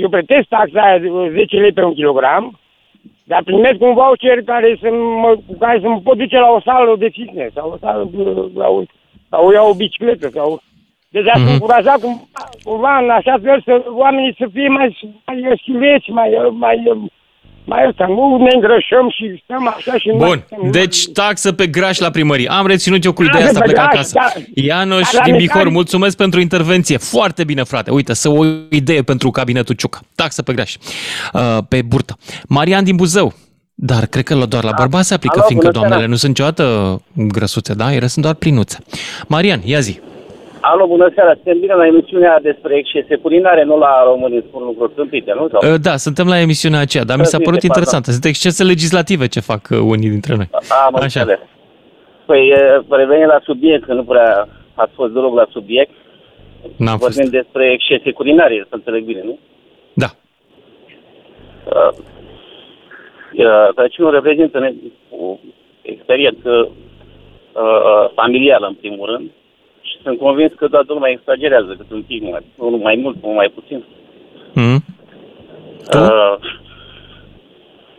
[0.00, 2.58] eu plătesc taxa aia de 10 lei pe un kilogram,
[3.24, 4.88] dar primesc un voucher care să
[5.20, 8.10] mă, cu care să mă pot duce la o sală de fitness sau o sală,
[8.16, 8.82] uh, la o,
[9.30, 10.60] sau o iau o bicicletă sau...
[11.12, 11.52] Deci aș Mhm.
[11.52, 12.28] încuraja cum,
[12.62, 16.76] cumva în așa fel să oamenii să fie mai, mai schileți, mai, mai,
[17.64, 21.52] mai ăsta, nu ne îngrășăm și stăm așa și nu mai Bun, stăm- deci taxă
[21.52, 22.48] pe graș la primărie.
[22.48, 24.12] Am reținut eu cu Taxă ideea asta, pe plec graș, acasă.
[24.14, 24.40] da.
[24.54, 26.96] Ianoș Dar la din Bihor, mecanic- mulțumesc pentru intervenție.
[26.96, 27.90] Foarte bine, frate.
[27.90, 30.00] Uite, să o idee pentru cabinetul Ciuca.
[30.14, 30.74] Taxă pe graș.
[31.32, 32.16] Uh, pe burtă.
[32.48, 33.32] Marian din Buzău.
[33.74, 35.88] Dar cred că doar la bărbați se aplică, Alo, fiindcă bună seara.
[35.88, 37.92] doamnele nu sunt niciodată grăsuțe, da?
[37.94, 38.78] Ele sunt doar plinuțe.
[39.28, 40.00] Marian, ia zi.
[40.70, 41.32] Alo, bună seara.
[41.34, 45.48] Suntem bine la emisiunea despre excese culinare, nu la români spun lucruri tâmpite, nu?
[45.48, 45.72] Sau?
[45.72, 47.76] Uh, Da, suntem la emisiunea aceea, dar mi s-a Bine, părut pardon.
[47.76, 48.10] interesantă.
[48.10, 50.48] Sunt excese legislative ce fac uh, unii dintre noi.
[50.86, 51.02] Am Așa.
[51.04, 51.38] înțeles.
[52.26, 55.90] Păi, e, revenim la subiect, că nu prea ați fost deloc la subiect.
[56.76, 57.14] N-am fost.
[57.14, 59.38] Vorbim despre excese culinare, să înțeleg bine, nu?
[59.92, 60.06] Da.
[61.64, 61.90] Uh,
[63.32, 64.74] uh, Crăciunul reprezintă ne-
[65.10, 65.36] o
[65.82, 66.50] experiență
[67.52, 69.30] uh, familială, în primul rând.
[69.82, 73.34] Și sunt convins că toată lumea exagerează cât un pic, mai, unul mai mult, unul
[73.34, 73.84] mai puțin.
[74.54, 74.84] Mm?
[75.90, 75.98] Tu?
[75.98, 76.34] Uh,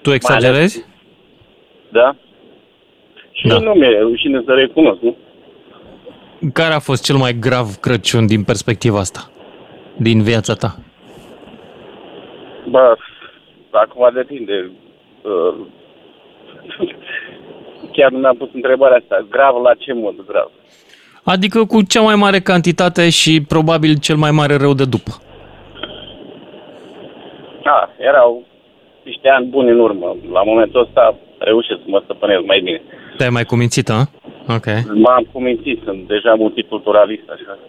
[0.01, 0.85] Tu exagerezi?
[1.89, 2.15] da?
[3.31, 3.59] Și Da.
[3.59, 5.15] nu mi-e rușine să recunosc, nu?
[6.53, 9.29] Care a fost cel mai grav Crăciun din perspectiva asta?
[9.97, 10.75] Din viața ta?
[12.69, 12.95] Bă,
[13.71, 14.71] acum depinde.
[15.21, 15.55] Uh,
[17.93, 19.25] chiar nu mi-am pus întrebarea asta.
[19.29, 20.51] Grav la ce mod grav?
[21.23, 25.11] Adică cu cea mai mare cantitate și probabil cel mai mare rău de după.
[27.63, 28.43] Da, erau
[29.03, 30.15] niște ani buni în urmă.
[30.31, 32.81] La momentul ăsta reușesc să mă stăpânesc mai bine.
[33.17, 34.09] Te-ai mai cumințit, a?
[34.47, 34.65] Ok.
[34.93, 37.59] M-am cumințit, sunt deja multiculturalist, așa.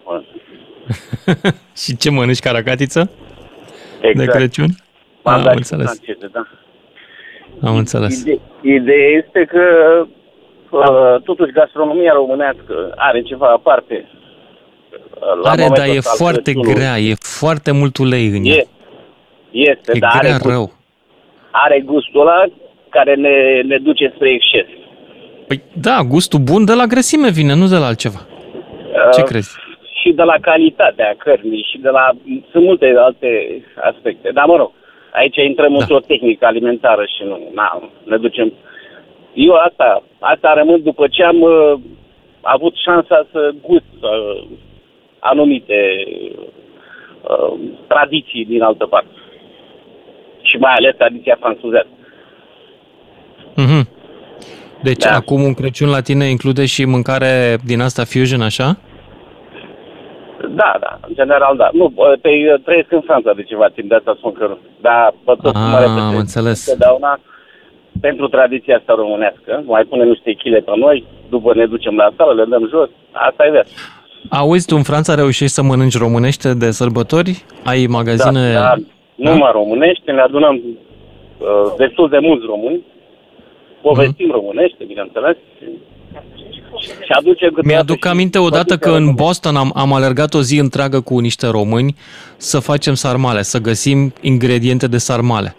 [1.81, 3.11] și ce mănânci, caracatiță?
[4.01, 4.17] Exact.
[4.17, 4.69] De Crăciun?
[5.23, 5.85] M-am am dat și înțeles.
[5.85, 6.47] franceze, da.
[7.67, 8.21] Am înțeles.
[8.21, 9.61] Ide- ideea este că
[10.77, 14.05] uh, totuși gastronomia românească are ceva aparte.
[14.09, 16.73] Uh, La Are, momentul dar e ăsta al foarte Crăciunului.
[16.73, 18.55] grea, e foarte mult ulei în ea.
[18.55, 18.65] E,
[19.51, 20.71] este, E dar are, grea gust, rău.
[21.51, 22.43] are gustul ăla
[22.89, 24.65] care ne, ne duce spre exces.
[25.47, 28.21] Păi da, gustul bun de la grăsime vine, nu de la altceva.
[29.13, 29.55] Ce Uh, crezi?
[30.01, 32.09] Și de la calitatea cărnii și de la...
[32.51, 33.27] Sunt multe alte
[33.81, 34.29] aspecte.
[34.33, 34.71] Dar mă rog,
[35.13, 35.77] aici intrăm Da.
[35.79, 38.53] într-o tehnică alimentară și nu, na, ne ducem...
[39.33, 41.73] Eu asta, asta rămân după ce am uh,
[42.41, 44.47] avut șansa să gust uh,
[45.19, 45.75] anumite
[47.21, 49.07] uh, tradiții din altă parte.
[50.41, 51.89] Și mai ales tradiția franțuzească.
[53.55, 53.87] Mhm.
[54.83, 55.15] Deci Da.
[55.15, 58.77] acum un Crăciun la tine include și mâncare din asta fusion, așa?
[60.49, 61.69] Da, da, în general da.
[61.73, 62.29] Nu, bă, pe,
[62.63, 64.57] trăiesc în Franța de ceva timp, de asta spun că nu.
[64.81, 66.67] Dar, pe tot Ah, cum mă repede, am înțeles.
[66.67, 67.19] Întotdeauna,
[68.05, 70.97] pentru tradiția asta românească, mai punem niște chile pe noi,
[71.29, 73.69] după ne ducem la sală, le dăm jos, asta e viața.
[74.29, 77.43] Auzi, tu în Franța reușești să mănânci românește de sărbători?
[77.63, 78.53] Ai magazine...
[78.53, 78.73] Da, da,
[79.15, 82.81] numai românește, ne adunăm uh, destul de mulți români,
[83.81, 84.35] povestim Mhm.
[84.35, 85.35] românește, bineînțeles,
[87.05, 89.23] și aduce câteodată Mi-aduc și aminte odată păduțe că în românești.
[89.23, 91.95] Boston am, am alergat o zi întreagă cu niște români
[92.37, 95.55] să facem sarmale, să găsim ingrediente de sarmale.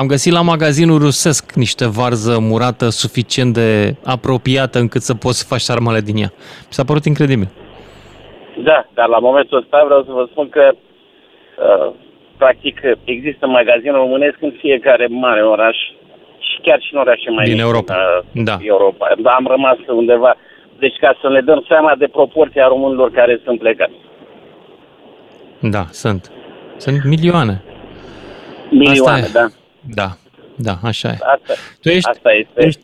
[0.00, 5.44] Am găsit la magazinul rusesc niște varză murată suficient de apropiată încât să poți să
[5.48, 6.30] faci sarmale din ea.
[6.68, 7.48] Mi s-a părut incredibil.
[8.68, 11.92] Da, dar la momentul ăsta vreau să vă spun că uh,
[12.36, 15.76] practic există magazin românesc în fiecare mare oraș
[16.48, 17.94] și chiar și în orașe mai Din mici Europa.
[17.94, 18.56] în, uh, Da.
[18.60, 19.06] Europa.
[19.22, 20.36] Da, am rămas undeva.
[20.78, 23.98] Deci ca să ne dăm seama de proporția românilor care sunt plecați.
[25.60, 26.30] Da, sunt.
[26.76, 27.62] Sunt milioane.
[28.70, 29.42] Milioane, Asta e.
[29.42, 29.46] da.
[29.94, 30.08] Da,
[30.56, 31.12] da, așa e.
[31.12, 32.66] Asta, Tu ești, asta este.
[32.66, 32.80] ești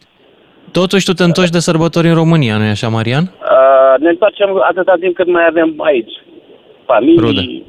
[0.73, 3.23] Totuși tu te întorci de sărbători în România, nu-i așa, Marian?
[3.23, 6.13] Uh, ne întoarcem atâta timp cât mai avem aici.
[6.87, 7.63] Familii, Rude.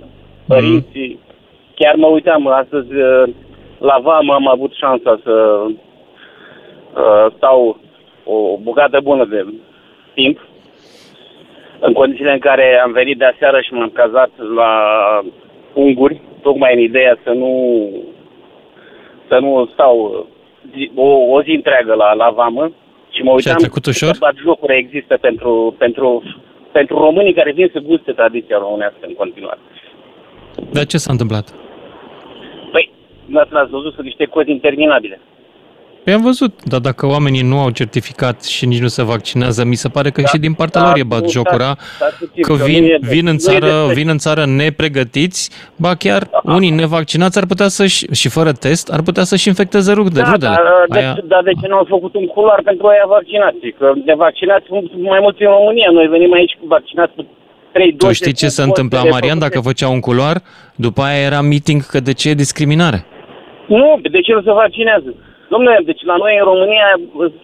[0.47, 1.19] părinții.
[1.75, 3.23] Chiar mă uitam astăzi uh,
[3.77, 7.79] la vamă, am avut șansa să uh, stau
[8.23, 9.45] o bucată bună de
[10.13, 10.39] timp
[11.79, 14.71] în condițiile în care am venit de aseară și m-am cazat la
[15.73, 17.51] unguri, tocmai în ideea să nu
[19.27, 20.25] să nu stau uh,
[20.73, 22.71] zi, o, o zi întreagă la, la vamă
[23.09, 24.11] și mă Și uitam a trecut ușor?
[24.11, 26.23] câte jocuri există pentru, pentru,
[26.71, 29.59] pentru românii care vin să guste tradiția românească în continuare.
[30.71, 31.53] Dar ce s-a întâmplat?
[32.71, 32.91] Păi,
[33.25, 35.19] n-ați n-ați văzut, sunt niște cozi interminabile.
[36.03, 39.75] Păi am văzut, dar dacă oamenii nu au certificat și nici nu se vaccinează, mi
[39.75, 42.17] se pare că Da, și din partea da, lor e bat nu, jocura, stați- stați
[42.17, 44.45] puțin, că că vin, nu e- vin, în nu e țară, despre- vin în țară
[44.45, 49.91] nepregătiți, ba chiar unii nevaccinați ar putea să-și, și fără test, ar putea să-și infecteze
[49.93, 50.51] rude, Da, rudele.
[50.55, 53.65] dar, de, Aia, dar de ce nu au făcut un culoar pentru aia vaccinați?
[53.79, 55.89] Că de vaccinați sunt mai mulți în România.
[55.91, 57.25] Noi venim aici cu vaccinați cu
[57.71, 58.07] trei doze.
[58.07, 59.69] tu știi ce cu se întâmpla, postele Marian, dacă făcute.
[59.69, 60.37] făcea un culoar?
[60.75, 63.05] După aia era meeting că de ce e discriminare.
[63.67, 65.13] Nu, de ce nu se vaccinează?
[65.49, 66.87] Domnule, deci la noi în România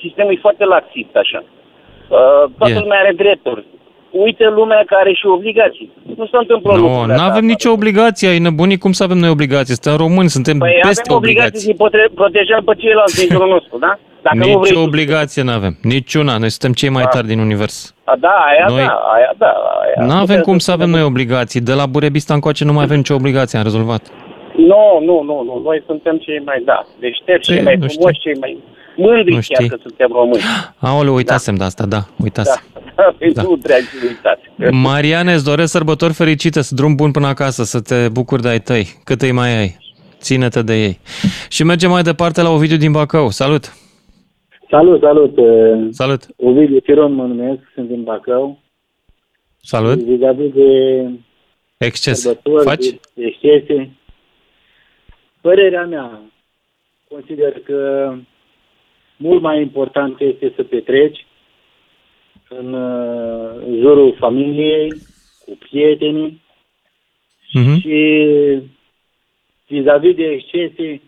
[0.04, 1.40] sistemul e foarte laxist așa.
[1.44, 2.80] Uh, toată E.
[2.80, 3.66] lumea are drepturi.
[4.12, 5.92] Uite lumea care are și obligații.
[6.18, 7.54] Nu se întâmplă Nu, lucrurile nu avem astea.
[7.54, 9.74] nicio obligație, ai nebunit, cum să avem noi obligații?
[9.74, 11.66] Suntem români, suntem Păi peste avem obligații obligații.
[11.66, 13.92] să-i potre- protejăm pe ceilalți din jurul nostru, da?
[14.22, 16.38] Dacă nu vrei Nici tu- obligație nu avem, niciuna.
[16.38, 17.10] Noi suntem cei mai Da.
[17.10, 17.96] tari din univers.
[18.04, 19.54] A, Da, aia Noi- da, aia da.
[19.84, 20.06] Aia.
[20.06, 21.62] Nu avem Putem cum să avem spunem- noi obligații.
[21.62, 24.02] De la Burebista încoace nu mai avem nicio obligație, am rezolvat.
[24.68, 25.62] Nu, nu, nu, nu.
[25.64, 27.54] Noi suntem cei mai, da, deștepți, Ce?
[27.54, 28.32] cei mai Nu frumoși, știu.
[28.32, 28.58] cei mai
[28.98, 29.70] mândri Nu chiar știi.
[29.70, 30.42] că suntem români.
[30.78, 32.62] Aoleu, uitasem de asta, da, Da, uitasem.
[32.96, 33.04] da.
[33.20, 33.42] Păi Da.
[33.42, 34.42] nu dragi, uitați.
[34.72, 38.60] Mariane, îți doresc sărbători fericite, să drum bun până acasă, să te bucuri de ai
[38.60, 39.78] tăi, cât îi mai ai.
[40.20, 41.00] Ține-te de ei.
[41.50, 43.30] Și mergem mai departe la Ovidiu din Bacău.
[43.30, 43.74] Salut!
[44.70, 45.38] Salut, salut!
[45.38, 46.22] uh, Salut!
[46.38, 48.60] Ovidiu Ciron mă numesc, sunt din Bacău.
[49.62, 50.00] Salut!
[50.00, 50.68] Vis-a-vis de
[51.78, 52.20] Exces.
[52.22, 52.86] sărbători, Faci?
[52.86, 53.90] de excese.
[55.42, 56.22] Părerea mea,
[57.10, 58.14] consider că
[59.18, 61.26] mult mai important este să petreci
[62.50, 64.90] în uh, jurul familiei,
[65.46, 66.42] cu prietenii
[67.54, 67.80] Mhm.
[67.80, 68.62] și
[69.68, 71.02] vis-a-vis de excese,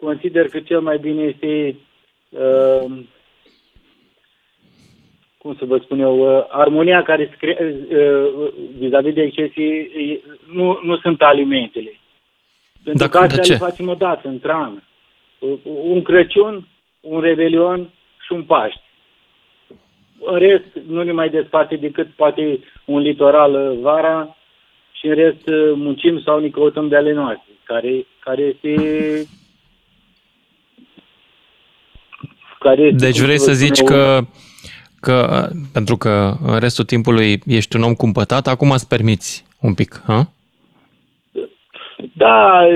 [0.00, 1.76] consider că cel mai bine este,
[2.28, 2.98] uh,
[5.42, 10.20] cum să vă spun eu, uh, armonia care se cre- uh, vis-a-vis de excese e-
[10.52, 12.00] nu, nu sunt alimentele.
[12.84, 13.52] Pentru Dacă- că de astea ce?
[13.52, 14.82] le facem odată, într-an.
[15.38, 16.66] Uh, Un Crăciun,
[17.00, 17.90] un Revelion
[18.24, 18.80] și un Paști.
[20.20, 24.36] În rest, nu ne mai desparte decât poate un litoral uh, vara
[24.92, 28.74] și în rest uh, muncim sau ne căutăm de ale noastre, care, care este...
[32.58, 34.20] Care este, Deci cum vrei vă să spun zici eu, că,
[35.00, 40.02] că, pentru că în restul timpului ești un om cumpătat, acum îți permiți un pic,
[40.06, 40.28] ha?
[42.14, 42.66] Da,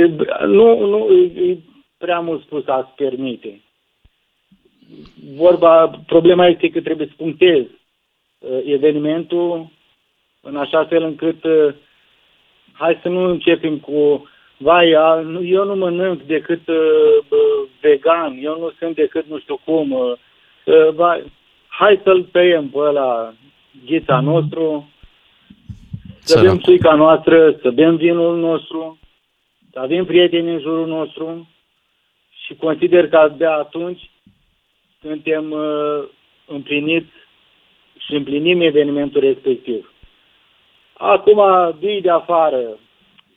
[0.46, 1.58] nu, nu, e
[1.98, 3.60] prea mult spus a permite.
[5.37, 9.70] Vorba, problema este că trebuie să punctez uh, evenimentul
[10.40, 11.74] în așa fel încât uh,
[12.72, 17.37] hai să nu începem cu vai, a, nu, eu nu mănânc decât uh, bă,
[17.80, 19.90] vegan, eu nu sunt decât nu știu cum.
[19.90, 20.12] Uh,
[20.64, 21.32] uh, vai,
[21.78, 23.34] hai să-l tăiem pe ăla
[23.84, 24.88] ghița nostru,
[26.20, 26.64] să bem Sărac.
[26.64, 28.98] suica noastră, să bem vinul nostru,
[29.72, 31.48] să avem prieteni în jurul nostru
[32.44, 34.10] și consider că de atunci
[35.00, 36.04] suntem uh,
[36.46, 37.12] împliniți
[37.98, 39.92] și împlinim evenimentul respectiv.
[40.92, 41.40] Acum,
[41.78, 42.78] vii de afară,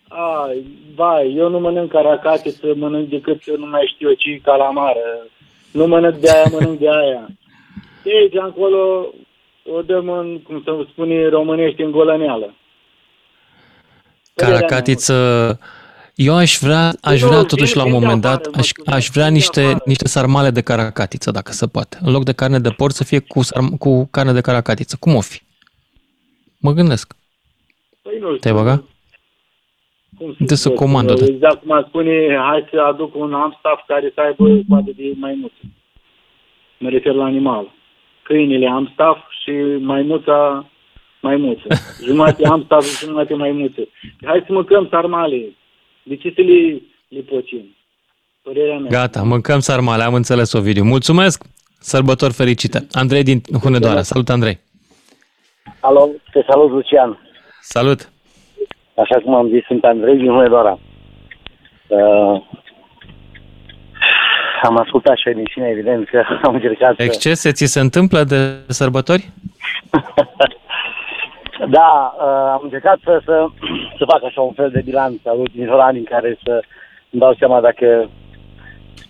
[0.08, 0.50] a,
[0.96, 5.28] vai, eu nu mănânc caracate să mănânc decât nu mai știu eu ce calamară,
[5.72, 7.28] nu mănânc de aia, mănânc de aia.
[8.08, 9.14] De aici încolo
[9.72, 12.54] o dăm în, cum să spune românești, în golăneală.
[14.34, 15.60] Părerea mea, Caracatiță...
[16.16, 18.50] Eu aș vrea, aș Nu, vrea vin- totuși la un vin de moment dat, afară,
[18.54, 19.82] mă aș, scuzați, aș vrea vin de niște, afară.
[19.86, 21.98] niște sarmale de caracatiță, dacă se poate.
[22.02, 24.98] În loc de carne de porc să fie cu, sarm- cu carne de caracatiță.
[25.00, 25.40] Cum o fi?
[26.58, 27.14] Mă gândesc.
[28.02, 28.38] Păi nu știu.
[28.38, 28.84] Te-ai băga?
[30.18, 31.26] cum Trebuie să spun, comandă, da.
[31.26, 35.62] Exact cum ar spune, hai să aduc un hamstaff care să aibă coadă de maimuță.
[36.80, 37.76] Mă refer la animal.
[38.28, 40.66] Câinele hamstaff și maimuța
[41.22, 41.68] maimuță.
[42.06, 43.82] Jumate hamstaff și jumate maimuță.
[44.26, 45.42] Hai să mâncăm sarmale.
[46.04, 47.76] De ce să le, le pocim?
[48.42, 48.90] Părerea mea.
[48.92, 50.84] Gata, mâncăm sarmale, am înțeles, Ovidiu.
[50.84, 51.44] Mulțumesc!
[51.80, 52.88] Sărbători fericite!
[52.92, 54.02] Andrei din Hunedoara.
[54.02, 54.60] Salut, Andrei!
[55.80, 57.20] Alo, te salut, Lucian.
[57.62, 58.10] Salut!
[58.96, 60.80] Așa cum am zis, sunt Andrei din Hunedoara.
[61.88, 62.42] Uh,
[64.68, 67.04] am ascultat și emisiunea, evident că am încercat să...
[67.04, 69.30] Excese ți se întâmplă de sărbători?
[71.70, 73.48] Da, uh, am încercat să, să,
[73.98, 76.62] să fac așa un fel de bilanț al ultimilor ani în care să
[77.10, 78.10] îmi dau seama dacă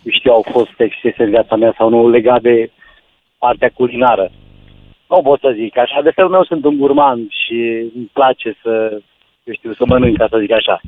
[0.09, 2.71] știu, au fost excese în viața mea sau nu legat de
[3.37, 4.31] partea culinară.
[5.09, 6.01] Nu pot să zic așa.
[6.01, 9.01] De felul meu sunt un gurman și îmi place să,
[9.43, 10.81] eu știu, să mănânc, ca să zic așa.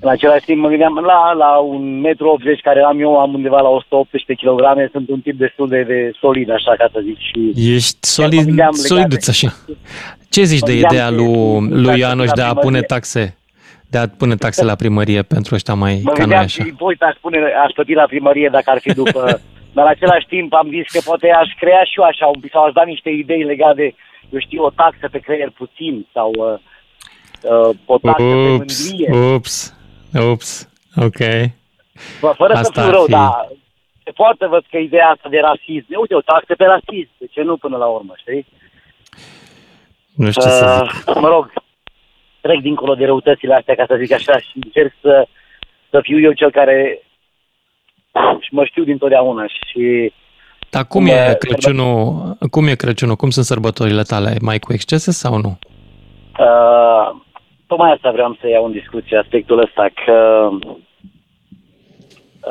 [0.00, 3.60] În același timp mă gândeam la, la un metru 80 care am eu, am undeva
[3.60, 7.16] la 118 kg, sunt un tip destul de, de solid, așa ca să zic.
[7.18, 9.54] Și Ești solid, mă gândeam legat soliduț de- așa.
[10.30, 12.60] Ce zici Mă de gândeam ideea de- lui, lui de- Ianoș de a la pune
[12.60, 12.86] primărie.
[12.86, 13.36] taxe?
[13.90, 16.64] De a pune taxe la primărie pentru ăștia mai Mă ca noi gândeam așa.
[16.64, 19.40] și uite, aș, spune, aș plăti la primărie dacă ar fi după...
[19.74, 22.50] Dar în același timp am zis că poate aș crea și eu așa un pic,
[22.50, 23.94] sau aș da niște idei legate de,
[24.30, 26.54] eu știu, o taxă pe creier puțin sau uh,
[27.68, 29.34] uh, o taxă pe Ups, mândrie.
[29.34, 29.74] ups,
[30.12, 31.16] ups, ok.
[31.16, 33.48] Fă- Fără să Asta fiu ar rău, fi- dar
[34.04, 37.42] se poate văd că ideea asta de rasism, uite, o taxă pe rasism, de ce
[37.42, 38.46] nu până la urmă, știi?
[40.14, 41.08] Nu știu ce să zic.
[41.08, 41.52] Uh, mă rog,
[42.40, 45.26] trec dincolo de răutățile astea, ca să zic așa, și încerc să,
[45.90, 47.02] să fiu eu cel care
[48.40, 50.12] și mă știu dintotdeauna și
[50.70, 53.16] Dar cum Cum, e uh, Crăciunul, cum e Crăciunul?
[53.16, 54.36] Cum sunt sărbătorile tale?
[54.40, 55.58] Mai cu excese sau nu?
[56.38, 57.16] Uh,
[57.68, 60.48] tocmai asta vreau să iau în discuție, aspectul ăsta, că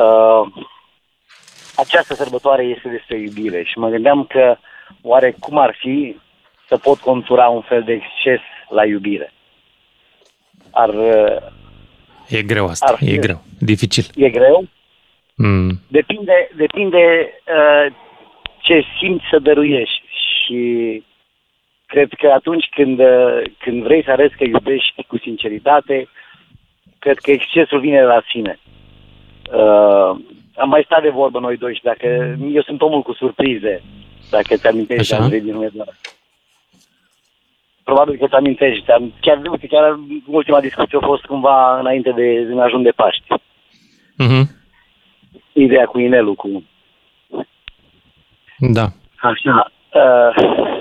[0.03, 0.47] uh,
[1.76, 4.55] această sărbătoare este despre iubire și mă gândeam că
[5.01, 6.15] oare cum ar fi
[6.68, 8.39] să pot contura un fel de exces
[8.70, 9.34] la iubire.
[10.72, 11.36] Ar, uh,
[12.30, 14.03] E greu asta, Ar fi- e greu, dificil.
[14.15, 14.68] e greu?
[15.36, 15.80] Mm.
[15.88, 17.93] Depinde, depinde uh,
[18.61, 20.01] ce simți să dăruiești
[20.43, 21.03] și
[21.88, 26.08] cred că atunci când, uh, când vrei să arăți că iubești cu sinceritate,
[27.00, 28.60] cred că excesul vine de la sine.
[29.52, 30.12] Uh,
[30.56, 33.82] am mai stat de vorbă noi doi și dacă eu sunt omul cu surprize,
[34.30, 35.24] dacă ți amintești, Așa.
[35.24, 35.92] Andrei din Hunedoara.
[37.84, 38.92] Probabil că ți amintești.
[38.92, 43.26] Am, chiar, uite, chiar ultima discuție a fost cumva înainte de, de ajung de Paști.
[44.18, 44.50] Mhm.
[45.54, 46.64] Ideea cu inelul, cu
[48.58, 48.88] Da.
[49.16, 49.72] Așa.
[49.94, 50.77] Uh,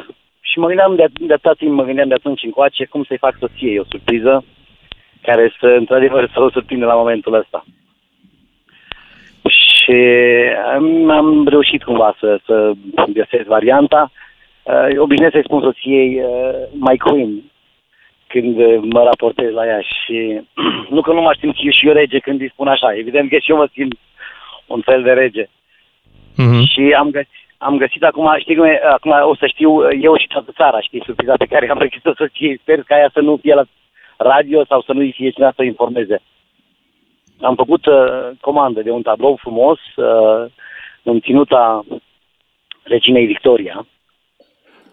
[0.56, 3.34] și mă gândeam de, de atâta timp, mă gândeam de atunci încoace cum să-i fac
[3.38, 4.44] soției o surpriză
[5.22, 7.64] care să, într-adevăr, să o surprindă la momentul ăsta.
[9.58, 9.98] Și
[10.74, 12.72] am, am reușit cumva să, să
[13.12, 14.10] găsesc varianta.
[14.62, 17.42] Uh, obișnuiesc să-i spun soției uh, my queen
[18.26, 20.40] când uh, mă raportez la ea și
[20.94, 23.50] nu că nu mă simt și eu rege când îi spun așa, evident că și
[23.50, 23.98] eu mă simt
[24.66, 25.46] un fel de rege.
[26.36, 26.64] Mhm.
[26.64, 30.26] Și am găsit, am găsit acum, știi cum e, acum o să știu eu și
[30.26, 32.58] toată țara, știi, surpriza pe care am pregătit-o soției.
[32.58, 33.64] Sper ca ea să nu fie la
[34.16, 36.22] radio sau să nu-i fie cineva să o informeze.
[37.40, 40.50] Am făcut uh, comandă de un tablou frumos uh,
[41.02, 41.84] în ținuta
[42.82, 43.86] reginei Victoria.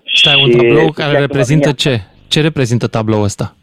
[0.05, 1.99] Stai, un Și tablou chiar care că reprezintă mă ce?
[2.27, 3.55] Ce reprezintă tabloul ăsta?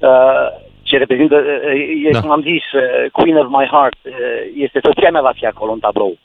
[0.00, 0.48] Uh,
[0.82, 2.20] ce reprezintă, uh, e, Da.
[2.20, 4.12] cum am zis, uh, Queen of my heart, uh,
[4.56, 6.18] este soția mea va fi acolo în tablou.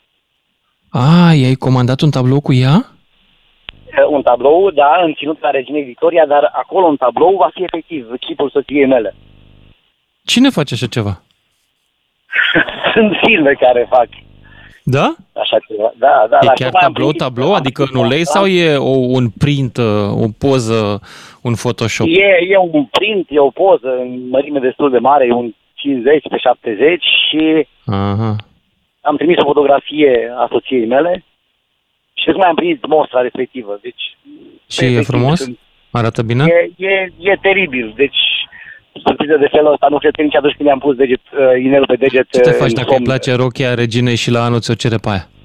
[0.90, 2.74] A, i-ai comandat un tablou cu ea?
[2.76, 8.06] Uh, un tablou, da, în ținuta reginei Victoria, dar acolo în tablou va fi efectiv
[8.20, 9.14] chipul soției mele.
[10.24, 11.22] Cine face așa ceva?
[12.94, 14.06] Sunt filme care fac
[14.84, 15.14] Da?
[15.32, 15.92] așa ceva.
[15.98, 16.38] Da, da.
[16.40, 17.54] E la chiar ceva am tablou, primit- tablou?
[17.54, 21.00] Adică în ulei sau e o, un print, uh, o poză,
[21.42, 22.06] un Photoshop?
[22.06, 26.22] E, e un print, e o poză în mărime destul de mare, e un 50
[26.30, 28.36] pe 70 și Aha.
[29.08, 31.24] Am trimis o fotografie a soției mele
[32.14, 33.78] și tocmai am primit mostra respectivă.
[33.82, 34.02] Deci,
[34.74, 35.38] Și e efectiv, frumos?
[35.40, 35.58] sunt-
[35.90, 36.44] Arată bine?
[36.76, 38.18] E, e, e teribil, deci
[39.04, 41.86] surpriză de felul ăsta nu cred că nici atunci când i-am pus deget, uh, inelul
[41.86, 43.04] pe deget Ce te uh, faci în dacă îi somn.
[43.04, 45.28] place rochia reginei și la anul ți-o cere pe aia?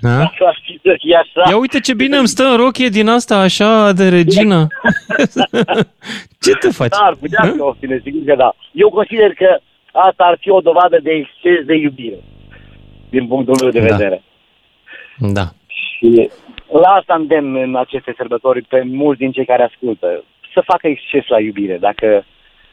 [0.00, 0.10] Da?
[0.10, 1.50] Asta ar fi să fie așa.
[1.50, 4.66] Ia uite ce bine îmi stă în rochie din asta așa de regină.
[6.44, 6.88] ce te faci?
[6.90, 8.54] Da, ar putea să obține, sigur că da.
[8.72, 9.58] Eu consider că
[9.94, 12.18] asta ar fi o dovadă de exces de iubire,
[13.10, 13.96] din punctul meu de Da.
[13.96, 14.22] vedere.
[15.18, 15.44] Da.
[15.66, 16.30] Și
[16.72, 20.24] la asta îndemn în aceste sărbători pe mulți din cei care ascultă.
[20.54, 21.76] să facă exces la iubire.
[21.78, 22.24] Dacă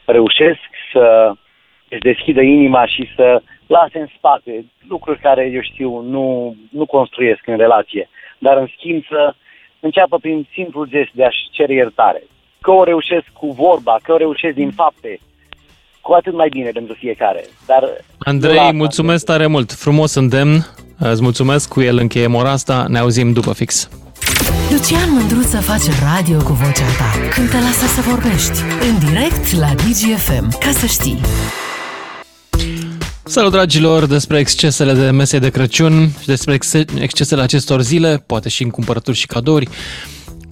[0.04, 0.60] reușesc
[0.92, 1.32] să
[1.88, 7.46] își deschidă inima și să lase în spate lucruri care, eu știu, nu, nu construiesc
[7.46, 8.08] în relație,
[8.38, 9.34] dar în schimb să
[9.80, 12.22] înceapă prin simplul gest de a-și cere iertare.
[12.60, 15.18] Că o reușesc cu vorba, că o reușesc din fapte,
[16.02, 17.44] cu atât mai bine pentru fiecare.
[17.66, 17.82] Dar
[18.18, 19.72] Andrei, mulțumesc tare mult.
[19.72, 20.66] Frumos îndemn.
[20.98, 21.68] Îți mulțumesc.
[21.68, 22.86] Cu el încheiem ora asta.
[22.88, 23.88] Ne auzim după fix.
[24.70, 28.58] Lucian Mândruță face radio cu vocea ta când te lasă să vorbești.
[28.88, 30.58] În direct la DGFM.
[30.58, 31.20] Ca să știi.
[33.24, 34.06] Salut, dragilor!
[34.06, 38.70] Despre excesele de mese de Crăciun și despre ex- excesele acestor zile, poate și în
[38.70, 39.68] cumpărături și cadouri,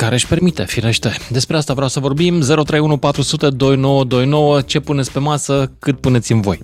[0.02, 1.10] care își permite, firește.
[1.38, 2.34] Despre asta vreau să vorbim.
[2.40, 4.60] 031 400 2929.
[4.72, 6.58] Ce puneți pe masă, cât puneți în voi.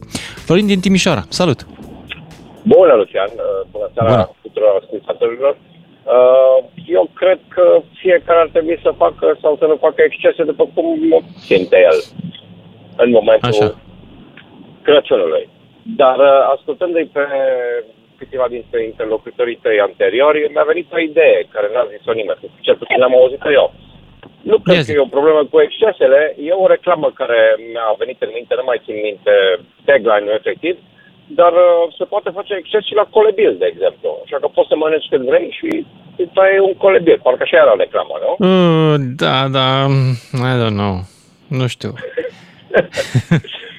[0.46, 1.60] Florin din Timișoara, salut!
[2.74, 3.30] Bună, Lucian!
[3.36, 4.24] Uh, Bună seara Bună.
[4.46, 5.54] tuturor ascultatorilor!
[6.16, 6.56] Uh,
[6.98, 7.64] Eu cred că
[8.02, 10.86] fiecare ar trebui să facă sau să nu facă excese după cum
[11.48, 11.98] simte el
[13.02, 13.68] în momentul Așa.
[14.86, 15.44] Crăciunului.
[16.02, 17.24] Dar uh, ascultându-i pe
[18.18, 23.02] câteva dintre interlocutorii tăi anteriori, mi-a venit o idee care n-a zis-o nimeni, cel puțin
[23.02, 23.68] am auzit-o eu.
[24.50, 27.40] Nu cred că e o problemă cu excesele, e o reclamă care
[27.72, 29.34] mi-a venit în minte, nu mai țin minte
[29.86, 30.74] tagline-ul efectiv,
[31.40, 34.08] dar uh, se poate face exces și la colebil, de exemplu.
[34.24, 35.86] Așa că poți să mănânci cât vrei și
[36.16, 37.20] îți tai un colebil.
[37.22, 38.30] Parcă așa era reclama, nu?
[38.48, 39.68] Uh, da, da,
[40.50, 40.94] I don't know.
[41.58, 41.92] Nu știu.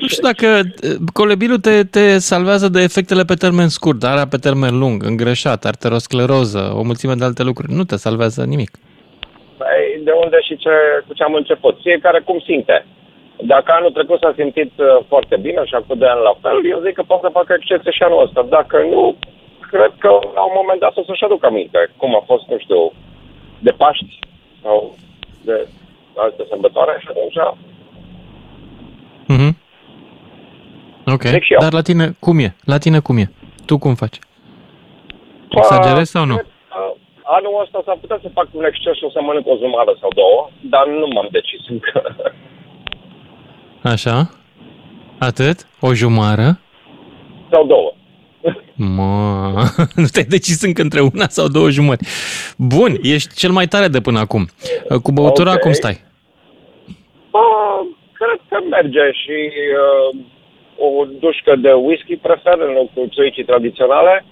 [0.00, 4.36] nu știu dacă uh, colebilul te, te salvează de efectele pe termen scurt, dar pe
[4.36, 7.72] termen lung, îngreșat, arteroscleroză, o mulțime de alte lucruri.
[7.72, 8.70] Nu te salvează nimic.
[9.60, 10.74] Păi, de unde și ce,
[11.06, 11.74] cu ce am început?
[11.82, 12.86] Fiecare cum simte.
[13.52, 16.84] Dacă anul trecut s-a simțit uh, foarte bine și acum de ani la fel, eu
[16.84, 18.40] zic că poate să facă excese și anul ăsta.
[18.56, 19.16] Dacă nu,
[19.72, 22.92] cred că la un moment dat o să-și aducă aminte cum a fost, nu știu,
[23.66, 24.18] de Paști
[24.62, 24.94] sau
[25.48, 25.56] de
[26.16, 27.38] alte sărbătoare și atunci
[29.28, 29.56] Mhm.
[31.06, 31.58] Ok, Zic și eu.
[31.60, 32.54] dar la tine cum e?
[32.64, 33.30] La tine cum e?
[33.66, 34.18] Tu cum faci?
[35.50, 36.34] Exagerezi sau nu?
[36.34, 36.76] Cred că
[37.36, 40.10] Anul ăsta s-ar putea să fac un exces și o să mănânc o jumătate sau
[40.14, 42.16] două, dar nu m-am decis încă.
[43.94, 44.30] Așa?
[45.18, 45.66] Atât?
[45.80, 46.58] O jumară?
[47.50, 47.92] sau două.
[48.74, 49.52] Mă,
[49.94, 52.06] nu te-ai decis încă între una sau două jumări.
[52.56, 54.48] Bun, ești cel mai tare de până acum.
[55.02, 55.58] Cu băutura Ok.
[55.60, 56.00] cum stai?
[57.30, 57.38] Bă,
[58.18, 59.38] cred că merge și
[59.84, 60.10] uh,
[60.86, 64.24] o dușcă de whisky prefer în locul țuicii tradiționale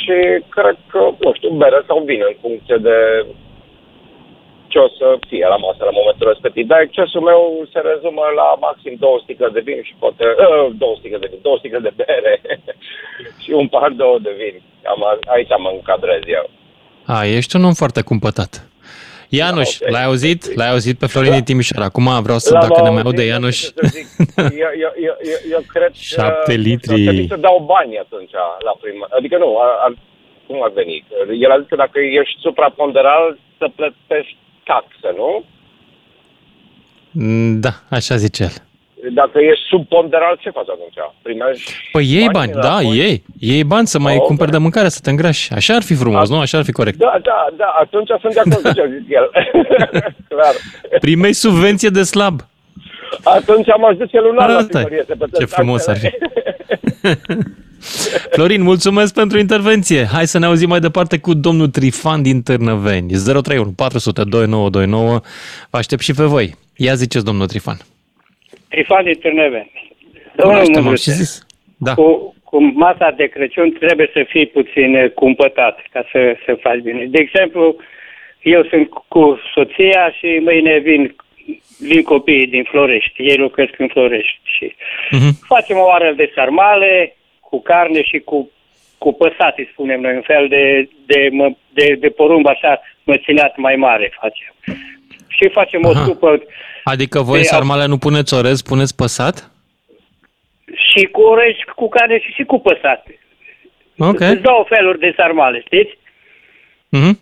[0.00, 0.16] și
[0.56, 3.26] cred că, nu știu, bere sau vin în funcție de
[4.70, 6.66] ce o să fie la masă la momentul respectiv.
[6.66, 7.42] Dar excesul meu
[7.72, 10.24] se rezumă la maxim două sticle de vin și poate...
[10.24, 12.40] Uh, două sticle de vin, două sticle de bere
[13.42, 14.62] și un par două de vin.
[14.82, 16.46] Cam a- aici mă încadrez eu.
[17.06, 18.67] A, ești un om foarte cumpătat.
[19.28, 19.90] Ianuș, Da, ok.
[19.92, 20.54] l-ai auzit?
[20.54, 21.84] L-ai auzit pe Florin din Timișoara.
[21.84, 23.56] Acum vreau să, L-am dacă ne mai auzit, aude nu Ianuș...
[23.56, 24.06] știu ce să zic.
[24.36, 25.98] Eu, eu, eu, eu, eu cred că...
[26.14, 26.92] Șapte nu știu, litri.
[26.92, 28.30] Ar trebui să dau bani atunci
[28.68, 29.06] la prima...
[29.18, 29.92] Adică nu, ar, ar,
[30.46, 31.04] cum ar veni?
[31.44, 35.44] El a zis că dacă ești supraponderal, să plătești taxă, nu?
[37.10, 38.56] Mm, Da, așa zice el.
[39.14, 40.98] Dacă ești subponderal, ce faci atunci?
[41.22, 42.96] Primești Păi iei bani, banii da, înapoi?
[42.96, 43.24] iei.
[43.38, 44.26] Iei bani să mai Ok.
[44.26, 45.52] cumperi de mâncare, să te îngrași.
[45.52, 46.38] Așa ar fi frumos, nu?
[46.38, 46.98] Așa ar fi corect.
[46.98, 49.30] Da, da, da, atunci sunt de acord cu ce a zis el.
[50.28, 50.54] Clar.
[51.00, 52.40] Primei subvenție de slab.
[53.24, 54.82] Atunci am ajuns el un an la Asta e.
[54.84, 56.08] primărie să plătesc Ce frumos ar fi.
[56.10, 57.18] taxele.
[58.30, 60.04] Florin, mulțumesc pentru intervenție.
[60.12, 63.08] Hai să ne auzim mai departe cu domnul Trifan din Târnăveni.
[63.12, 65.20] 031 400 2929.
[65.70, 66.54] Vă aștept și pe voi.
[66.76, 67.76] Ia ziceți, domnul Trifan.
[68.68, 69.70] Trifan din Târnăveni.
[70.36, 71.46] Domnul Cunoaște-mă, Mândruțe, și zis.
[71.76, 71.94] Da.
[71.94, 76.78] cu, cu masa de Crăciun trebuie să fii puțin eh, cumpătat ca să, să faci
[76.78, 77.04] bine.
[77.04, 77.76] De exemplu,
[78.42, 81.16] eu sunt cu soția și mâine vin,
[81.78, 83.22] vin copiii din Florești.
[83.22, 84.74] Ei locuiesc în Florești și
[85.10, 85.46] Mhm.
[85.46, 88.50] facem o oară de sarmale cu carne și cu,
[88.98, 93.76] cu păsate, spunem noi, un fel de, de, mă, de, de porumb așa măcinat mai
[93.76, 94.54] mare facem.
[95.28, 96.04] Și facem o Aha.
[96.04, 96.42] supă
[96.92, 99.50] Adică voi Păi, sarmale nu puneți orez, puneți păsat?
[100.90, 103.18] și cu orez, cu carne și, și cu păsate.
[103.98, 104.18] Ok.
[104.22, 105.98] Sunt două feluri de sarmale, știți?
[106.88, 107.20] Mhm.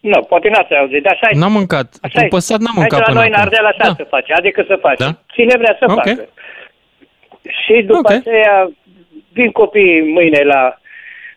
[0.00, 1.88] Nu, poate n-ați auzit, dar așa N-am mâncat.
[2.02, 2.28] Așa Cu e.
[2.28, 3.44] păsat n-am Aici mâncat la până noi în acum.
[3.46, 5.04] Ardeal așa se face, adică să face.
[5.04, 5.10] Da.
[5.26, 5.94] Cine vrea să Ok.
[5.94, 6.28] facă.
[7.64, 8.10] Și după Ok.
[8.10, 8.70] aceea
[9.32, 10.78] vin copiii mâine la,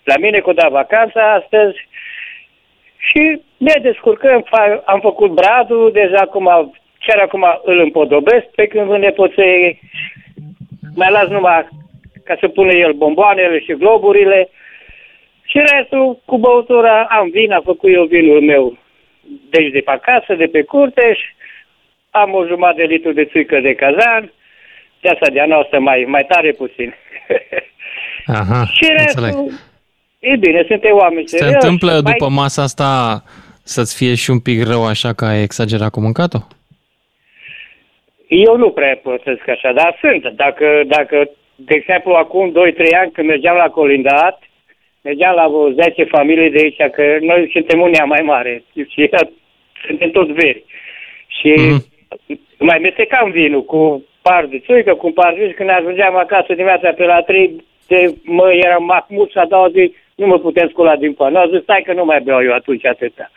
[0.04, 1.78] la mine cu da vacanța astăzi
[2.98, 6.74] și ne descurcăm, fa- am făcut bradul, deja acum,
[7.08, 9.80] chiar acum îl împodobesc, pe când vând nepoței
[10.96, 11.68] mai las numai
[12.24, 14.50] ca să pune el bomboanele și globurile
[15.50, 18.78] și restul cu băutura am vin, am făcut eu vinul meu
[19.50, 21.32] deci de pe acasă, de pe curteș și
[22.12, 24.32] am o jumătate de litru de țuică de cazan,
[25.02, 26.94] de asta de a noastră mai, mai tare puțin.
[28.40, 29.52] Aha, și restul, înțeleg.
[30.20, 33.24] e bine, suntem oameni Se serioși, întâmplă mai- după masa asta
[33.64, 36.48] să-ți fie și un pic rău așa că ai exagerat cu mâncatul?
[38.28, 40.28] Eu nu prea plătesc așa, dar sunt.
[40.36, 42.54] Dacă, dacă de exemplu, acum 2-3
[43.02, 44.42] ani când mergeam la colindat,
[45.02, 49.30] mergeam la vreo 10 familii de aici, că noi suntem unia mai mare și era-
[49.86, 50.64] suntem toți veri.
[51.28, 51.54] Și
[52.58, 56.54] mai mestecam vinul cu par de țuică, cu un par de vis, când ajungeam acasă
[56.54, 60.68] dimineața pe la 3, de, mă, eram mahmut și a doua zi nu mă putem
[60.70, 61.36] scula din pan.
[61.36, 63.32] Au zis, stai că nu mai beau eu atunci atâta.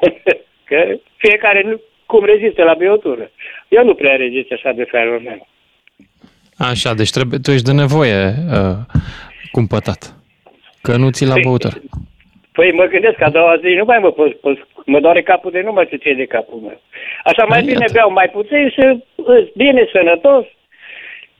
[0.68, 3.30] că fiecare nu, cum rezistă la băutură.
[3.68, 5.46] Eu nu prea rezist așa de felul meu.
[6.58, 8.76] Așa, deci trebuie, tu ești de nevoie uh,
[9.50, 10.14] cumpătat.
[10.82, 11.76] Că nu ți la Păi, băutură.
[12.52, 15.50] Păi mă gândesc că a doua zi nu mai mă pot, pot mă doare capul
[15.50, 16.80] de nu mă știu ce e de capul meu.
[17.24, 20.44] Așa mai bine beau mai puțin și îs bine, sănătos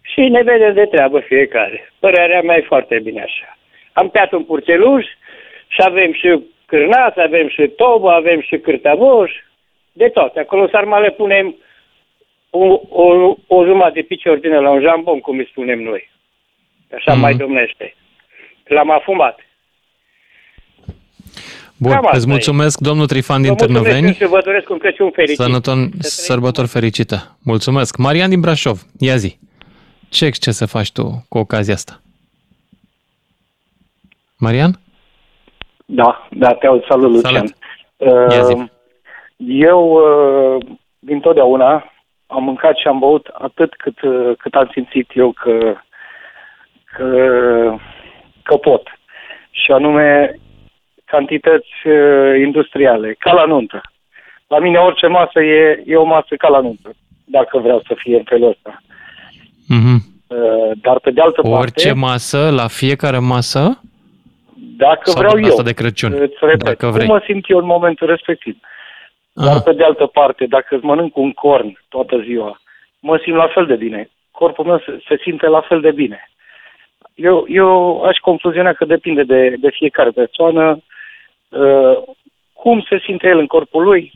[0.02, 1.92] și ne vedem de treabă fiecare.
[1.98, 3.58] Părerea mea e foarte bine așa.
[3.92, 5.04] Am tăiat un purceluș
[5.68, 9.32] și avem și cârnați, avem și tobă, avem și cârtavoș,
[9.96, 10.40] de toate.
[10.40, 11.54] Acolo sarmale punem
[12.50, 16.10] o, o, o jumătate de picior din la un jambon, cum îi spunem noi.
[16.94, 17.20] Așa Mhm.
[17.20, 17.94] mai domnește.
[18.64, 19.38] L-am afumat.
[21.78, 24.14] Bun, Cam asta îți mulțumesc, domnul Trifan din Vă mulțumesc Târnăveni.
[24.16, 25.36] și vă doresc un Crăciun fericit.
[25.38, 27.36] Sănăton, sărbători fericită.
[27.44, 27.96] Mulțumesc.
[27.96, 29.38] Marian din Brașov, ia zi.
[30.08, 32.00] Ce exces să faci tu cu ocazia asta?
[34.38, 34.80] Marian?
[35.86, 36.84] Da, da, te aud.
[36.88, 37.46] Salut, Lucian.
[38.30, 38.54] Ia zi.
[39.36, 40.64] Uh, eu, uh,
[40.98, 41.92] din totdeauna,
[42.26, 45.74] am mâncat și am băut atât cât, uh, cât am simțit eu că,
[46.84, 47.10] că,
[48.42, 48.82] că pot.
[49.50, 50.38] Și anume
[51.04, 53.80] cantități uh, industriale, ca la nuntă.
[54.46, 56.90] La mine orice masă e, e o masă ca la nuntă,
[57.24, 58.82] dacă vreau să fie în felul ăsta.
[59.68, 60.14] Mhm.
[60.26, 61.56] Uh, dar pe de altă parte...
[61.56, 63.80] Orice masă, la fiecare masă?
[64.76, 65.50] Dacă Sau vreau din eu.
[65.50, 67.06] asta de Crăciun, Îți repet, dacă vrei.
[67.06, 68.56] cum mă simt eu în momentul respectiv.
[69.44, 72.60] Dar pe de altă parte, dacă îți mănânc un corn toată ziua,
[73.00, 74.10] mă simt la fel de bine.
[74.30, 76.30] Corpul meu se, se simte la fel de bine.
[77.14, 80.82] Eu, eu aș concluziona că depinde de, de fiecare persoană
[81.48, 81.98] uh,
[82.52, 84.12] cum se simte el în corpul lui,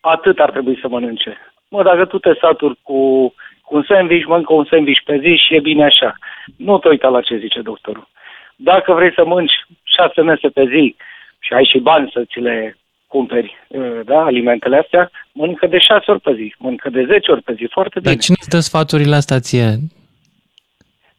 [0.00, 1.36] atât ar trebui să mănânce.
[1.68, 5.54] Mă, dacă tu te saturi cu, cu un sandwich, mănâncă un sandwich pe zi și
[5.54, 6.14] e bine așa.
[6.56, 8.08] Nu te uita la ce zice doctorul.
[8.56, 10.96] Dacă vrei să mănânci șase mese pe zi
[11.38, 12.76] și ai și bani să ți le
[13.06, 17.42] cumperi, uh, da, alimentele astea, mănâncă de șase ori pe zi, mănâncă de zece ori
[17.42, 18.12] pe zi, foarte bine.
[18.12, 19.76] Dar cine îți dă sfaturile astea ție?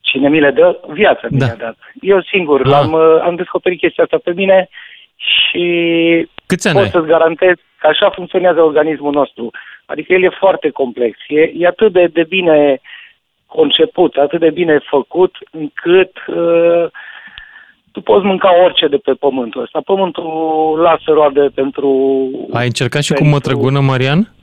[0.01, 1.45] Cine mi le dă, viața mi Da.
[1.45, 1.77] le-a dat.
[2.01, 2.67] Eu singur Ah.
[2.67, 4.69] l-am, uh, am descoperit chestia asta pe mine
[5.15, 5.65] și
[6.45, 6.91] Câți ani pot ai?
[6.91, 9.49] să-ți garantez că așa funcționează organismul nostru.
[9.85, 11.17] Adică el e foarte complex.
[11.27, 12.81] E, e atât de, de bine
[13.45, 16.85] conceput, atât de bine făcut, încât uh,
[17.97, 19.81] tu poți mânca orice de pe pământul ăsta.
[19.85, 20.23] Pământul
[20.81, 21.89] lasă roade pentru...
[22.53, 24.33] Ai încercat și cu pentru- mătrăgună, Marian?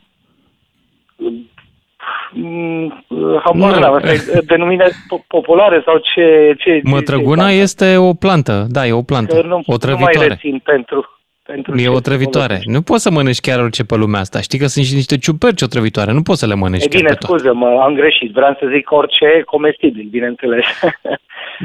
[2.32, 3.78] Mm, uh, Habar Nu.
[3.78, 6.54] n-am, asta e denumire po- populare sau ce...
[6.58, 9.76] ce Mătrăguna ce- este o plantă, da, e o Că plantă, nu, o nu mai
[9.78, 10.26] trăvitoare.
[10.28, 11.04] rețin pentru...
[11.42, 12.46] pentru E ce o se trăvitoare.
[12.46, 12.72] folosește.
[12.72, 14.40] Nu poți să mănânci chiar orice pe lumea asta.
[14.40, 16.12] Știi că sunt și niște ciuperci o trăvitoare.
[16.12, 17.26] Nu poți să le mănânci E chiar bine, pe toate.
[17.42, 18.32] scuză-mă, am greșit.
[18.32, 20.64] Vreau să zic orice comestibil, bineînțeles.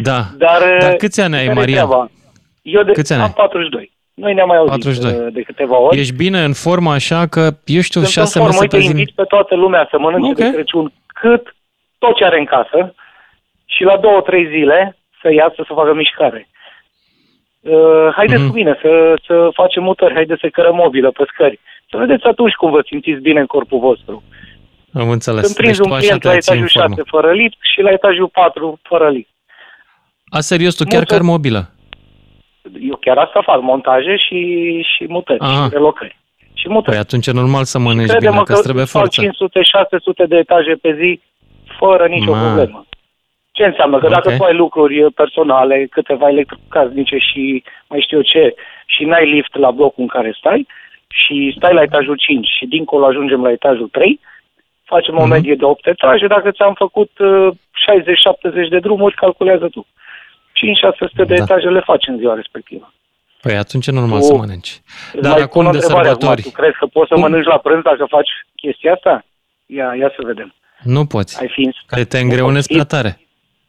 [0.02, 0.20] Da.
[0.38, 1.88] Dar, Dar câți ani ai, care-i Marian?
[1.88, 2.10] treaba?
[2.62, 3.34] Eu de, Câți ani am ai?
[3.36, 3.92] 42.
[4.14, 5.24] Noi ne-am mai auzit 42.
[5.24, 6.00] de, de câteva ori.
[6.00, 8.82] Ești bine în formă așa că, eu știu, Sunt șase în formă, mese uite, pe
[8.82, 8.90] zi.
[8.90, 10.38] invit pe toată lumea să mănânce Ok.
[10.38, 11.56] de Crăciun cât
[11.98, 12.94] tot ce are în casă
[13.66, 16.48] și la două, trei zile să iasă să facă mișcare.
[17.60, 18.50] Uh, haideți Mhm.
[18.50, 21.60] cu mine să, să facem mutări, haideți să cărăm mobilă pe scări.
[21.90, 24.24] Să vedeți atunci cum vă simțiți bine în corpul vostru.
[24.94, 25.44] Am înțeles.
[25.44, 26.96] Când prinzi deci un tu așa client te la ții în etajul formă.
[26.96, 29.30] 6 fără lift și la etajul 4 fără lift.
[30.30, 31.70] A, serios, tu chiar Multă- car mobilă.
[32.90, 34.40] Eu chiar asta fac, montaje și,
[34.96, 35.64] și mutări, Aha.
[35.64, 36.18] și relocări.
[36.54, 36.92] Și mutări.
[36.96, 39.22] Păi atunci e normal să mănânci Crede-mă bine, că îți trebuie fac forță.
[39.22, 41.22] 500-600 de etaje pe zi
[41.80, 42.42] fără nicio Ma.
[42.46, 42.86] problemă.
[43.52, 44.00] Ce înseamnă?
[44.00, 44.38] Că dacă Ok.
[44.38, 48.56] tu ai lucruri personale, câteva electrocasnice și mai știu eu ce,
[48.86, 50.68] și n-ai lift la blocul în care stai,
[51.08, 54.20] și stai la etajul 5 și dincolo ajungem la etajul 3,
[54.84, 55.30] facem o Mhm.
[55.30, 59.86] medie de 8 etaje, dacă ți-am făcut uh, 60-70 de drumuri, calculează tu.
[60.60, 61.44] 5-600 de Da.
[61.44, 62.94] etaje le faci în ziua respectivă.
[63.42, 64.82] Păi atunci e normal Tu- să mănânci.
[65.14, 66.20] Îți Dar mai acum pun o de întrebare acum.
[66.20, 66.42] sărbători.
[66.42, 67.24] Tu crezi că poți să Cum?
[67.24, 69.26] mănânci la prânz dacă faci chestia asta?
[69.66, 70.54] Ia, ia să vedem.
[70.84, 71.42] Nu poți.
[71.42, 73.20] Ai fi Că te îngreunezi prea tare.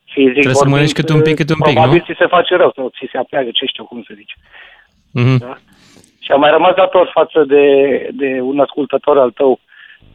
[0.04, 2.04] Fizic Trebuie să mănânci câte un pic, câte un pic, Probabil nu?
[2.14, 4.34] ți se face rău sau ți se apleagă, ce știu cum să zici.
[5.12, 5.38] Mhm.
[5.38, 5.56] Da?
[6.24, 7.64] Și am mai rămas dator față de,
[8.12, 9.60] de un ascultător al tău.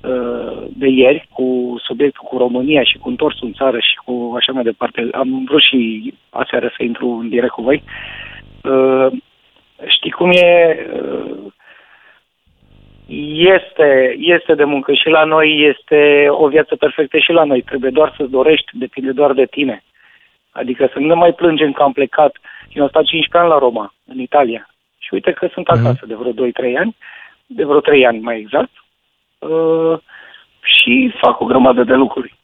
[0.08, 4.52] Uh, de ieri cu subiectul cu România și cu întorsul în țară și cu așa
[4.52, 5.08] mai departe.
[5.12, 7.84] Am vrut și aseară să intru în direct cu voi.
[8.64, 9.08] Uh,
[9.88, 10.78] știi cum e?
[10.94, 11.54] Uh,
[13.58, 17.62] este, este de muncă și la noi este o viață perfectă și la noi.
[17.62, 19.84] Trebuie doar să-ți dorești, depinde doar de tine.
[20.52, 22.38] Adică să nu ne mai plângem că am plecat.
[22.74, 24.70] Eu am stat 15 ani la Roma, în Italia.
[24.98, 26.96] Și uite că sunt acasă de vreo 2-3 ani,
[27.46, 28.72] de vreo 3 ani mai exact,
[29.40, 30.00] uh,
[30.62, 32.36] și fac o grămadă de lucruri.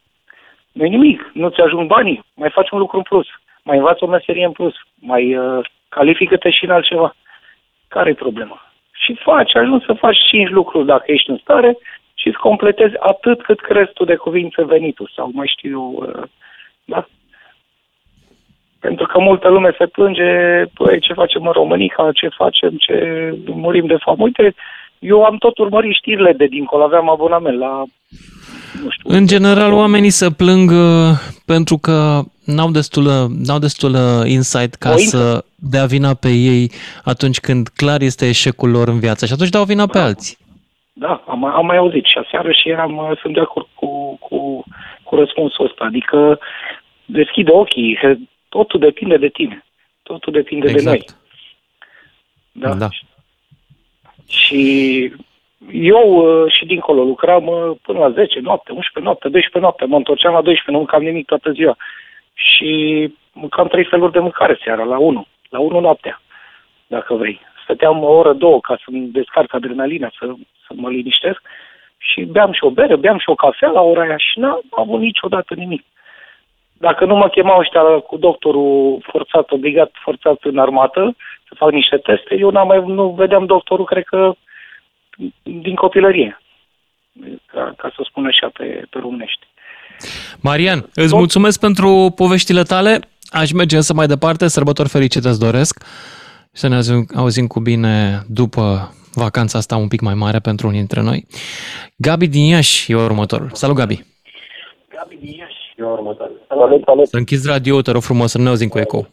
[0.72, 3.28] nu nimic, nu-ți ajung banii, mai faci un lucru în plus,
[3.64, 7.16] mai învați o meserie în plus, mai uh, califică-te și în altceva.
[7.88, 8.72] Care e problema?
[8.92, 11.78] Și faci, ajungi să faci 5 lucruri dacă ești în stare
[12.14, 16.24] și îți completezi atât cât crezi tu de cuvință venitul sau mai știu eu, uh,
[16.86, 17.08] da?
[18.80, 22.96] Pentru că multă lume se plânge, păi ce facem în România, ce facem, ce
[23.46, 24.24] murim de foame.
[24.24, 24.54] Uite,
[25.02, 27.84] eu am tot urmărit știrile de dincolo, aveam abonament la
[28.84, 29.10] nu știu.
[29.10, 31.12] În general, oamenii se plâng uh,
[31.46, 33.06] pentru că n-au destul,
[33.46, 33.96] n-au destul
[34.26, 35.18] insight ca Voință.
[35.18, 36.72] să dea vina pe ei
[37.04, 39.92] atunci când clar este eșecul lor în viață și atunci dau vina da.
[39.92, 40.38] pe alții.
[40.94, 44.64] Da, am, am mai auzit și aseară și eram, uh, sunt de acord cu, cu,
[45.04, 45.86] cu răspunsul ăsta.
[45.86, 46.40] Adică
[47.06, 48.00] deschide ochii,
[48.50, 49.66] totul depinde de tine.
[50.04, 50.84] Totul depinde exact.
[50.84, 51.06] de noi.
[52.52, 52.74] Da.
[52.74, 52.88] da.
[54.32, 55.14] Și
[55.72, 59.96] eu uh, și dincolo lucram uh, până la 10 noapte, 11 noapte, 12 noapte, mă
[59.96, 61.78] întorceam la 12, nu mâncam nimic toată ziua.
[62.34, 62.70] Și
[63.34, 66.22] mâncam trei feluri de mâncare seara, la 1, la 1 noaptea,
[66.88, 67.40] dacă vrei.
[67.64, 70.26] Stăteam o oră, două ca să-mi descarc adrenalina, să,
[70.68, 71.42] să mă liniștesc
[71.98, 75.00] și beam și o bere, beam și o cafea la ora aia și n-am avut
[75.00, 75.84] niciodată nimic.
[76.82, 81.16] Dacă nu mă chemau ăștia cu doctorul forțat, obligat, forțat în armată,
[81.48, 84.34] să fac niște teste, eu n-am mai, nu vedeam doctorul, cred că
[85.44, 86.42] din copilărie,
[87.46, 89.48] ca, ca să spun așa pe, pe românești.
[90.42, 91.18] Marian, îți Tot?
[91.18, 93.00] mulțumesc pentru poveștile tale.
[93.30, 94.48] Aș merge să mai departe.
[94.48, 95.84] Sărbători fericite îți doresc.
[96.52, 96.78] Să ne
[97.16, 101.26] auzim cu bine după vacanța asta un pic mai mare pentru unii dintre noi.
[101.96, 103.50] Gabi din Iași e următorul.
[103.54, 104.04] Salut, Gabi!
[104.96, 106.31] Gabi din Iași e următorul.
[106.58, 107.08] Salut, salut!
[107.08, 109.08] Să închizi radio te rog frumos, să nu ne auzim cu eco.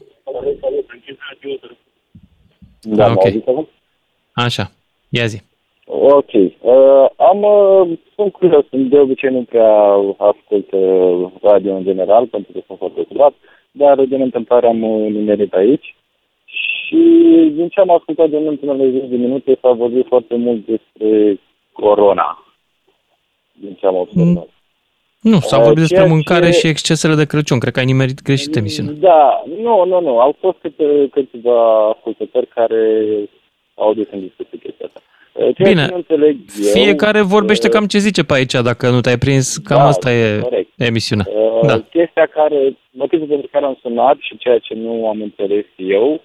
[2.80, 3.24] Da, ah, ok.
[4.32, 4.70] Așa,
[5.08, 5.40] ia zi.
[5.86, 6.32] Ok.
[6.32, 9.72] Uh, am, uh, sunt curios, de obicei nu prea
[10.16, 13.34] ascult uh, radio în general, pentru că sunt foarte curat,
[13.70, 14.78] dar din întâmplare am
[15.18, 15.96] nimerit aici.
[16.44, 17.02] Și
[17.54, 21.40] din ce am ascultat de ultimele 10 minute s-a vorbit foarte mult despre
[21.72, 22.44] corona.
[23.52, 24.48] Din ce am observat.
[25.20, 26.58] Nu, s-a vorbit despre mâncare ce...
[26.58, 27.58] și excesele de Crăciun.
[27.58, 28.92] Cred că ai nimerit greșit emisiunea.
[28.92, 30.18] Da, nu, nu, nu.
[30.18, 33.04] Au fost câte, câțiva ascultători care
[33.74, 35.00] au dus în discuție chestia asta.
[35.38, 39.56] Ceea Bine, înțeleg eu, fiecare vorbește cam ce zice pe aici, dacă nu te-ai prins,
[39.56, 40.70] cam da, asta e corect.
[40.76, 41.26] emisiunea.
[41.28, 41.80] Uh, da.
[41.80, 46.22] Chestia care, motivul pentru care am sunat și ceea ce nu am înțeles eu,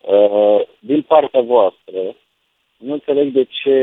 [0.00, 2.00] uh, din partea voastră,
[2.76, 3.76] nu înțeleg de ce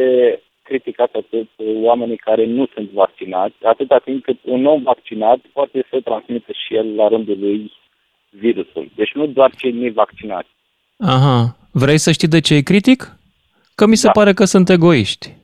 [0.69, 1.49] criticați atât
[1.89, 6.75] oamenii care nu sunt vaccinați, atâta timp cât un om vaccinat poate să transmită și
[6.75, 7.71] el la rândul lui
[8.29, 8.89] virusul.
[8.95, 10.49] Deci nu doar cei nevaccinați.
[10.97, 11.55] Aha.
[11.71, 12.99] Vrei să știi de ce e critic?
[13.75, 14.11] Că mi se da.
[14.11, 15.35] pare că sunt egoiști.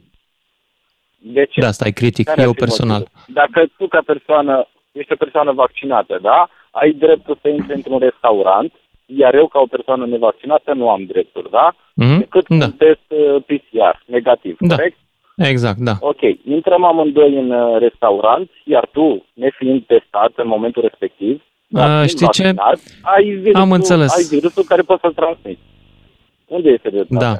[1.17, 1.59] De ce?
[1.59, 2.99] Da, asta e critic, Care eu personal.
[2.99, 3.33] Motivul?
[3.41, 6.49] Dacă tu ca persoană ești o persoană vaccinată, da?
[6.71, 8.71] Ai dreptul să intri într-un restaurant,
[9.05, 11.75] iar eu ca o persoană nevaccinată nu am drepturi, da?
[11.75, 12.17] Mm-hmm.
[12.17, 12.65] Decât da.
[12.65, 14.75] un test uh, PCR negativ, da.
[14.75, 14.97] corect?
[15.35, 15.97] Exact, da.
[15.99, 21.41] Ok, intrăm amândoi în uh, restaurant, iar tu, nefiind testat în momentul respectiv,
[21.73, 22.81] A, știi vaccinat, ce?
[23.01, 24.17] Ai virusul, Am înțeles.
[24.17, 25.61] ai virusul care poți să-l transmiți.
[26.47, 27.27] Unde este dreptatea?
[27.31, 27.39] Da.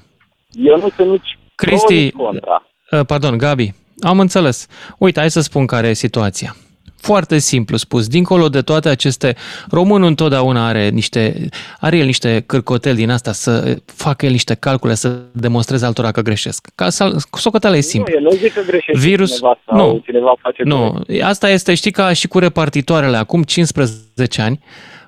[0.70, 2.66] Eu nu sunt nici Cristi, contra.
[2.92, 4.68] Uh, pardon, Gabi, am înțeles.
[5.00, 6.56] Uite, hai să spun care e situația.
[7.04, 9.36] Foarte simplu spus, dincolo de toate aceste,
[9.70, 11.50] românul întotdeauna are niște,
[11.80, 16.22] are el niște cârcoteli din asta să facă el niște calcule, să demonstreze altora că
[16.22, 16.68] greșesc.
[16.76, 18.14] Ca să, socoteala e simplu.
[18.14, 21.74] Nu, eu nu zic că greșește Virus, cineva sau nu, cineva face Nu, asta este,
[21.74, 24.60] știi, ca și cu repartitoarele acum 15 ani,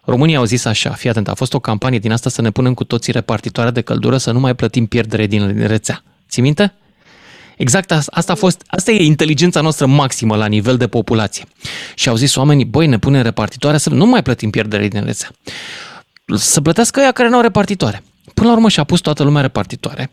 [0.04, 2.74] România au zis așa, fii atent, a fost o campanie din asta să ne punem
[2.74, 6.04] cu toții repartitoare de căldură, să nu mai plătim pierdere din rețea.
[6.30, 6.74] Ți minte?
[7.58, 11.46] Exact asta a fost, asta e inteligența noastră maximă la nivel de populație.
[11.96, 15.30] Și au zis oamenii, băi, ne punem repartitoare să nu mai plătim pierdere din rețea.
[16.36, 18.04] Să plătească ăia care nu au repartitoare.
[18.34, 20.12] Până la urmă și-a pus toată lumea repartitoare.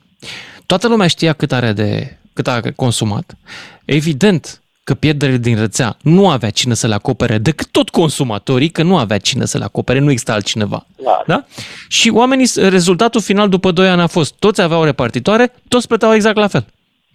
[0.67, 3.37] Toată lumea știa cât are de cât a consumat.
[3.85, 8.83] Evident, că pierderile din rețea nu avea cine să le acopere decât tot consumatorii, că
[8.83, 10.87] nu avea cine să le acopere, nu exista altcineva.
[11.05, 11.23] Da.
[11.27, 11.45] da?
[11.89, 16.37] Și oamenii, rezultatul final după 2 ani a fost, toți aveau repartitoare, toți plăteau exact
[16.37, 16.67] la fel.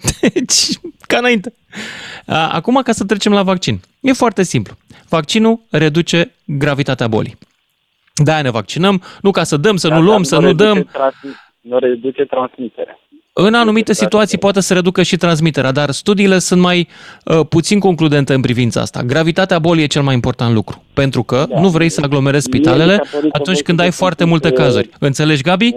[0.34, 1.54] Deci, Ca înainte.
[2.26, 3.80] A, Acum, ca să trecem la vaccin.
[4.00, 4.74] E foarte simplu.
[5.10, 7.38] Vaccinul reduce gravitatea bolii.
[8.16, 10.84] De-aia ne vaccinăm, nu ca să dăm, să nu luăm, să nu reduce dăm.
[10.84, 11.16] trans-
[11.62, 13.00] Nu reduce transmiterea.
[13.40, 16.88] În anumite situații poate să reducă și transmiterea, dar studiile sunt mai
[17.24, 19.04] uh, puțin concludente în privința asta.
[19.04, 21.60] Gravitatea bolii e cel mai important lucru, pentru că da.
[21.60, 24.02] nu vrei să aglomerezi Mie mi spitalele s-a părut că atunci voi când ai sunteți
[24.04, 24.90] foarte un multe pic, uh, cazuri.
[25.00, 25.76] Înțelegi, Gabi?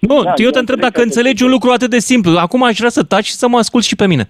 [0.00, 2.36] Nu, Da, eu eu te întreb înțeleg dacă că înțelegi un lucru atât de simplu.
[2.38, 4.28] Acum aș vrea să taci și să mă ascult și pe mine.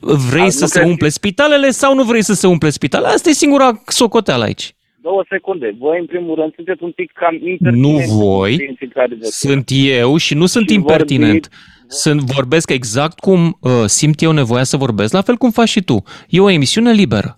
[0.00, 3.12] Vrei Da, să nu se cred- umple spitalele sau nu vrei să se umple spitalele?
[3.12, 4.74] Asta e singura socoteală aici.
[5.02, 5.74] Două secunde.
[5.78, 8.04] Voi, în primul rând, sunteți un pic cam Nu impertinent.
[8.10, 11.48] voi, în fiecare de sunt eu și nu sunt Și impertinent.
[11.92, 15.82] Sunt, vorbesc exact cum uh, simt eu nevoia să vorbesc, la fel cum faci și
[15.82, 16.02] tu.
[16.28, 17.36] E o emisiune liberă.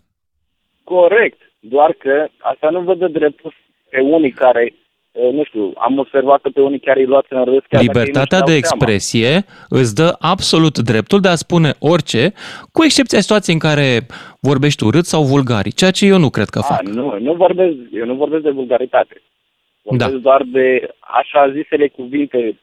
[0.85, 1.39] Corect.
[1.61, 3.55] Doar că asta nu vă dă dreptul
[3.91, 4.75] pe unii care,
[5.13, 7.53] eh, nu știu, am observat că pe unii chiar îi luați în râs.
[7.53, 8.85] chiar dacă ei Libertatea nu-și de dau seama.
[8.85, 12.33] expresie îți dă absolut dreptul de a spune orice,
[12.73, 14.07] cu excepția situației în care
[14.41, 16.83] vorbești urât sau vulgari, ceea ce eu nu cred că A, fac.
[16.83, 19.23] nu, nu vorbesc, eu nu vorbesc de vulgaritate.
[19.83, 20.17] Vorbesc Da.
[20.19, 22.59] doar de așa zisele cuvinte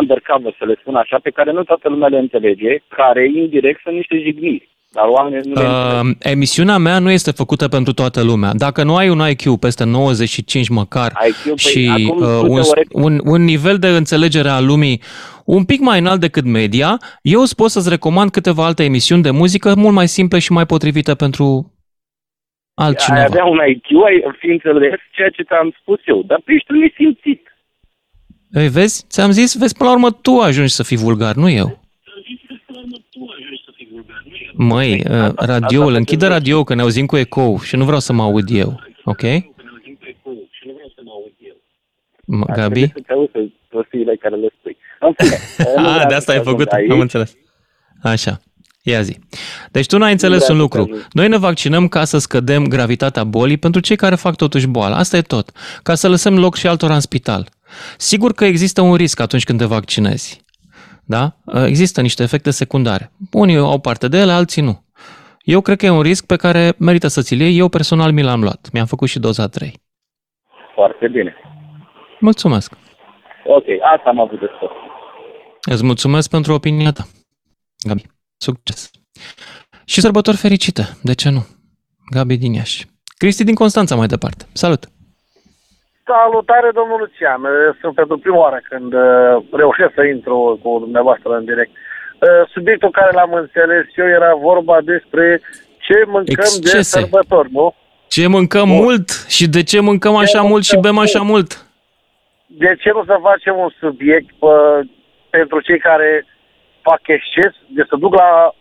[0.00, 3.94] undercover, să le spun așa, pe care nu toată lumea le înțelege, care indirect sunt
[3.94, 4.68] niște jigniri.
[4.90, 6.04] Dar oamenii nu le înțeleg.
[6.04, 8.50] Uh, emisiunea mea nu este făcută pentru toată lumea.
[8.54, 12.60] Dacă nu ai un IQ peste 95 măcar IQ, păi, și acum, uh, tu un,
[12.60, 15.00] teoretic- un, un nivel de înțelegere a lumii
[15.44, 19.30] un pic mai înalt decât media, eu îți pot să-ți recomand câteva alte emisiuni de
[19.30, 21.44] muzică mult mai simple și mai potrivite pentru
[22.74, 23.24] Ai altcineva.
[23.24, 26.78] avea un IQ, ai fi înțeles ceea ce ți-am spus eu, dar tu ești un
[26.78, 27.55] nesimțit.
[28.52, 29.04] Ei, vezi?
[29.08, 31.84] Ți-am zis, vezi, până la urmă tu ajungi să fii vulgar, nu eu.
[34.54, 38.22] Măi, uh, radioul, închide radioul că ne auzim cu ecou și nu vreau să mă
[38.22, 39.22] aud eu, ok?
[39.22, 39.44] M-
[42.54, 42.88] Gabi?
[42.88, 44.76] Trebuie să te auzi prostiile care le spui.
[45.00, 46.90] În fine, nu Ah, vreau de să asta ai ajung făcut, aici.
[46.90, 47.36] am înțeles.
[48.02, 48.40] Așa.
[48.82, 49.18] Ia zi.
[49.70, 50.80] Deci tu n-ai înțeles vreau un să lucru.
[50.92, 51.06] ajung.
[51.12, 54.96] Noi ne vaccinăm ca să scădem gravitatea bolii pentru cei care fac totuși boala.
[54.96, 55.50] Asta e tot.
[55.82, 57.48] Ca să lăsăm loc și altora în spital.
[57.96, 60.44] Sigur că există un risc atunci când te vaccinezi.
[61.04, 61.36] Da?
[61.66, 63.12] Există niște efecte secundare.
[63.32, 64.84] Unii au parte de ele, alții nu.
[65.40, 67.58] Eu cred că e un risc pe care merită să ți-l iei.
[67.58, 68.68] Eu personal mi l-am luat.
[68.72, 69.80] Mi-am făcut și doza 3.
[70.74, 71.34] Foarte bine.
[72.20, 72.72] Mulțumesc.
[73.46, 73.64] Ok,
[73.94, 74.70] asta am avut de spus.
[75.72, 77.06] Îți mulțumesc pentru opinia ta.
[77.86, 78.02] Gabi,
[78.36, 78.90] succes.
[79.84, 81.46] Și sărbători fericite, de ce nu?
[82.10, 82.86] Gabi din Iași.
[83.16, 84.46] Cristi din Constanța mai departe.
[84.52, 84.88] Salut!
[86.06, 87.40] Salutare, domnul Lucian.
[87.80, 89.02] Sunt pentru prima oară când uh,
[89.52, 91.70] reușesc să intru cu dumneavoastră în direct.
[91.74, 95.40] Uh, Subiectul care l-am înțeles eu era vorba despre
[95.84, 96.98] ce mâncăm de Excese.
[96.98, 97.74] sărbători, nu?
[98.08, 101.66] Ce mâncăm mult și de ce mâncăm așa mult și bem așa mult?
[102.46, 104.78] De ce nu să facem un subiect uh,
[105.30, 106.26] pentru cei care
[106.82, 108.54] fac exces, de să duc la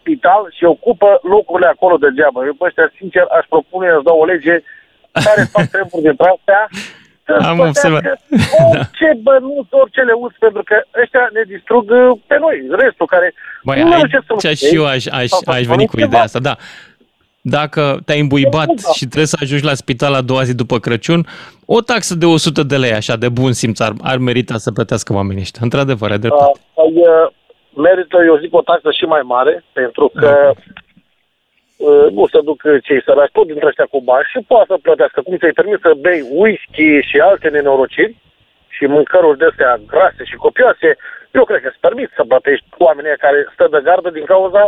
[0.00, 2.44] spital și ocupă locurile acolo degeaba.
[2.44, 4.62] Eu, pe ăștia, sincer, aș propune să dau o lege
[5.26, 6.62] care fac treburi de astea
[7.26, 8.02] să Am scotească observat.
[8.70, 13.82] orice bănuț, orice leuț, pentru că ăștia ne distrug uh, pe noi, restul care Băi,
[13.82, 16.56] nu aici reușesc să și eu aș, aș, aș veni cu ideea asta, da.
[17.40, 21.26] Dacă te-ai îmbuibat și trebuie să ajungi la spital a doua zi după Crăciun,
[21.64, 25.12] o taxă de 100 de lei, așa, de bun simț, ar, ar merita să plătească
[25.12, 25.60] oamenii ăștia.
[25.64, 26.50] Într-adevăr, ai dreptate.
[26.54, 27.32] Uh, păi, uh,
[27.84, 30.56] merită, eu zic, o taxă și mai mare, pentru că uh,
[32.16, 35.18] nu se duc cei săraci, tot dintre ăștia cu bani și poate să plătească.
[35.22, 38.16] Cum ți-ai permis să bei whisky și alte nenorociri
[38.76, 40.88] și mâncăruri de astea grase și copioase,
[41.38, 44.62] eu cred că îți permit să plătești oamenii ăia care stă de gardă din cauza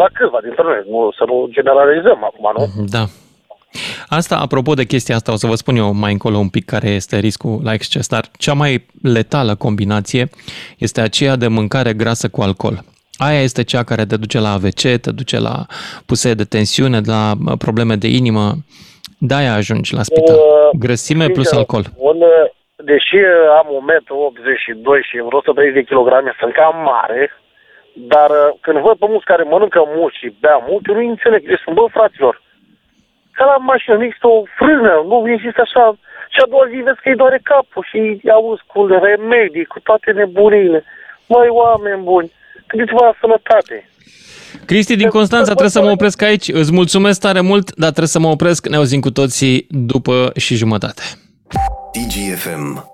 [0.00, 0.80] la câțiva dintre noi.
[0.92, 2.64] Nu, să nu generalizăm acum, nu?
[2.96, 3.04] Da.
[4.08, 6.88] Asta, apropo de chestia asta, o să vă spun eu mai încolo un pic care
[6.88, 10.28] este riscul la exces, dar cea mai letală combinație
[10.78, 12.78] este aceea de mâncare grasă cu alcool.
[13.26, 15.56] Aia este cea care te duce la AVC, te duce la
[16.06, 18.46] pusee de tensiune, la uh, probleme de inimă.
[19.18, 20.38] De-aia ajungi la spital.
[20.84, 21.84] Grăsime plus Sincer, alcool.
[22.10, 22.44] Un, uh,
[22.90, 27.22] deși uh, am 1,82 m și vreo 130 de kilograme, sunt cam mare,
[28.12, 31.42] dar uh, când văd pe mulți care mănâncă mult și bea mult, eu nu înțeleg.
[31.46, 32.42] Deci sunt, bă, fraților,
[33.36, 35.84] ca la mașină, nu există o frână, nu există așa.
[36.32, 39.80] Și a doua zi vezi că îi doare capul și îi auzi cu remedii, cu
[39.80, 40.84] toate nebunile.
[41.32, 42.30] Măi, oameni buni,
[42.70, 43.90] gândiți-vă la sănătate.
[44.64, 46.48] Cristi din Constanța, trebuie să mă opresc aici.
[46.48, 48.68] Îți mulțumesc tare mult, dar trebuie să mă opresc.
[48.68, 51.02] Ne auzim cu toții după și jumătate.
[51.92, 52.90] DGFM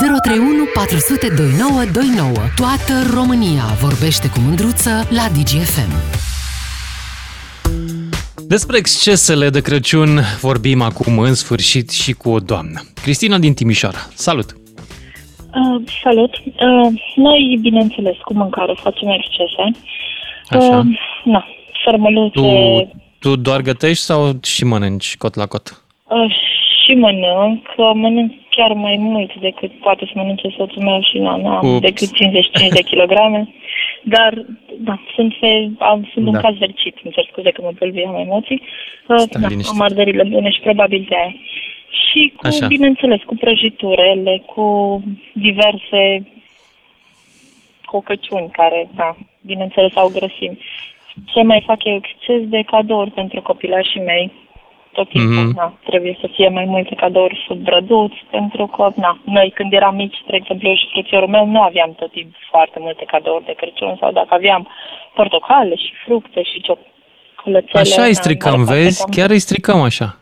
[0.00, 2.32] 031 400 2929.
[2.56, 5.92] Toată România vorbește cu mândruță la DGFM.
[8.48, 12.80] Despre excesele de Crăciun vorbim acum în sfârșit și cu o doamnă.
[13.02, 14.08] Cristina din Timișoara.
[14.14, 14.65] Salut!
[15.60, 16.34] Uh, salut!
[16.46, 19.64] Uh, noi, bineînțeles, cu mâncare facem excese.
[20.48, 20.78] Așa.
[20.78, 20.84] Uh,
[21.24, 21.46] na,
[21.84, 22.90] sărmăluțe, Tu,
[23.20, 25.66] tu doar gătești sau și mănânci cot la cot?
[26.08, 26.30] uh,
[26.84, 31.28] și mănânc, uh, mănânc chiar mai mult decât poate să mănânce soțul meu și nu
[31.28, 31.80] am Ups.
[31.80, 33.48] decât 55 de kilograme.
[34.02, 34.44] Dar,
[34.78, 36.30] da, sunt, fe, am, sunt Da.
[36.30, 38.62] un caz vercit, îmi cer scuze că mă bălbui, am emoții.
[39.08, 39.74] Uh, Stai da, liniștit.
[39.74, 41.34] am ardările bune și probabil de aia.
[42.04, 42.66] Și cu, Așa.
[42.66, 44.66] bineînțeles, cu prăjiturele, cu
[45.32, 46.30] diverse
[47.84, 50.58] cocăciuni care, da, bineînțeles, au grăsimi.
[51.24, 54.32] Ce mai fac eu exces de cadouri pentru copilașii mei.
[54.92, 55.56] Tot timpul, Mhm.
[55.56, 59.94] na, trebuie să fie mai multe cadouri sub brăduț, pentru că, na, noi când eram
[59.94, 63.52] mici, spre exemplu, eu și frățiorul meu, nu aveam tot timpul foarte multe cadouri de
[63.52, 64.68] Crăciun, sau dacă aveam
[65.14, 67.80] portocale și fructe și ciocolățele.
[67.80, 69.04] Așa îi na, stricăm, mare parte vezi?
[69.04, 70.18] cam- Chiar îi stricăm așa.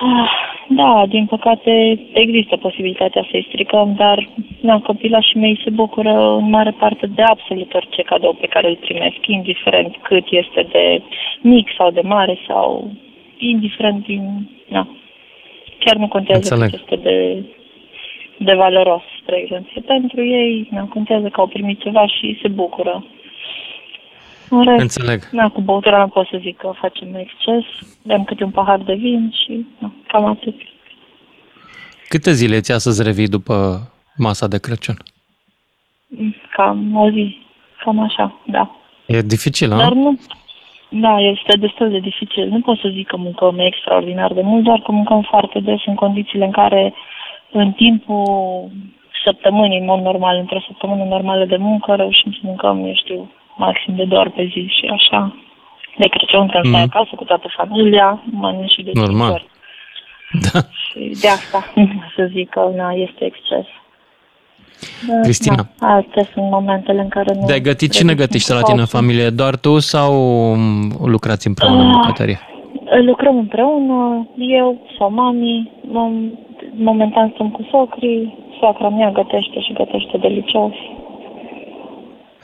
[0.00, 4.28] Ah, Da, din păcate există posibilitatea să-i stricăm, dar
[4.60, 8.76] na, copilașii mei se bucură în mare parte de absolut orice cadou pe care îl
[8.76, 11.02] primesc, indiferent cât este de
[11.40, 12.90] mic sau de mare sau
[13.38, 14.50] indiferent din...
[14.68, 14.88] Na,
[15.78, 16.70] chiar nu contează Înțeleg.
[16.70, 17.44] cât este de,
[18.38, 19.80] de valoros, spre exemplu.
[19.80, 23.04] Pentru ei, na, contează că au primit ceva și se bucură.
[24.50, 25.28] În rest, Înțeleg.
[25.30, 27.64] Na, cu băutura nu pot să zic că facem exces,
[28.02, 30.54] dăm câte un pahar de vin și na, cam atât.
[32.08, 33.54] Câte zile ți-a să-ți revii după
[34.16, 34.96] masa de Crăciun?
[36.50, 37.38] Cam o zi,
[37.84, 38.70] cam așa, da.
[39.06, 39.94] E dificil, Dar a?
[39.94, 40.18] nu,
[40.88, 42.48] da, este destul de dificil.
[42.48, 45.94] Nu pot să zic că mâncăm extraordinar de mult, doar că mâncăm foarte des în
[45.94, 46.94] condițiile în care
[47.52, 48.24] în timpul
[49.24, 53.94] săptămânii, în mod normal, într-o săptămână normală de muncă, reușim să mâncăm, eu știu, maxim
[53.96, 55.36] de două ori pe zi și așa.
[55.98, 56.90] De Crăciun, când stai Mhm.
[56.94, 59.30] acasă cu toată familia, mănânci și de cinci Normal.
[59.32, 59.46] ori.
[60.88, 61.64] Și de asta,
[62.16, 63.66] să zic că na, este exces.
[65.08, 65.62] Dar, Cristina.
[65.80, 67.46] Na, astea sunt momentele în care nu...
[67.46, 69.28] De gătit cine gătește la tine în familie?
[69.30, 70.12] Doar tu sau
[70.54, 71.94] mm, lucrați împreună în Ah.
[72.00, 72.38] bucătărie?
[73.04, 76.32] Lucrăm împreună, eu sau mami, mom-
[76.74, 80.72] momentan sunt cu socrii, soacra mea gătește și gătește delicios.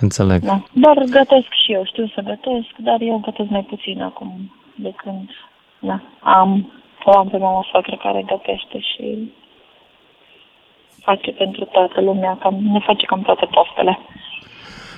[0.07, 0.41] Înțeleg.
[0.43, 0.63] Da.
[0.73, 4.31] Dar gătesc și eu, știu să gătesc, dar eu gătesc mai puțin acum
[4.75, 5.29] de când
[5.79, 6.73] da, am,
[7.05, 9.33] o am pe mama soacră care gătește și
[10.99, 13.99] face pentru toată lumea, cam, ne face cam toate poftele.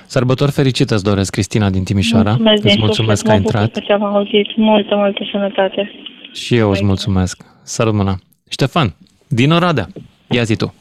[0.05, 2.29] Sărbători fericite îți doresc, Cristina din Timișoara.
[2.29, 4.55] Mulțumesc din îți mulțumesc că suflet, ai mă bucur intrat că te-am auzit.
[4.55, 5.91] Multă, multă sănătate.
[6.33, 7.45] și eu îți mulțumesc.
[7.63, 8.15] Sărut mâna.
[8.49, 8.95] Ștefan,
[9.27, 9.87] din Oradea,
[10.29, 10.73] ia zi tu.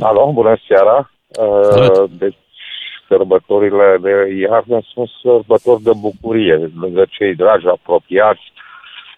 [0.00, 1.10] Alo, bună seara.
[1.70, 1.96] Salut.
[1.96, 2.36] Uh, Deci,
[3.20, 8.52] sărbătorile de iarnă sunt sărbători de bucurie, lângă cei dragi, apropiați.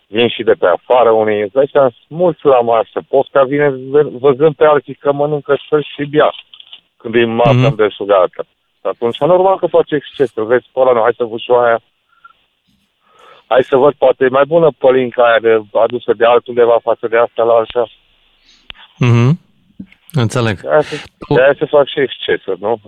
[0.07, 2.99] Vin și de pe afară unii, îți dai seama, sunt mulți la masă.
[3.09, 6.31] Posca vine vă- văzând pe alții că mănâncă să și bea
[6.97, 7.61] când e masa Mhm.
[7.61, 7.69] mm-hmm.
[7.71, 8.41] îndesugată.
[8.81, 10.31] Și atunci, normal că face exces.
[10.35, 11.81] Îl vezi pe ăla, nu, hai să văd și eu aia.
[13.47, 17.17] Hai să văd, poate e mai bună pălinca aia de, adusă de altundeva față de
[17.17, 17.85] asta la așa.
[18.99, 19.41] Mhm.
[20.13, 20.61] Înțeleg.
[20.61, 21.03] De aia, se,
[21.35, 22.81] de aia se fac și excesuri, nu?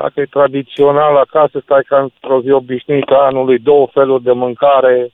[0.00, 5.12] Dacă e tradițional acasă, stai ca într-o zi obișnuită a anului, două feluri de mâncare,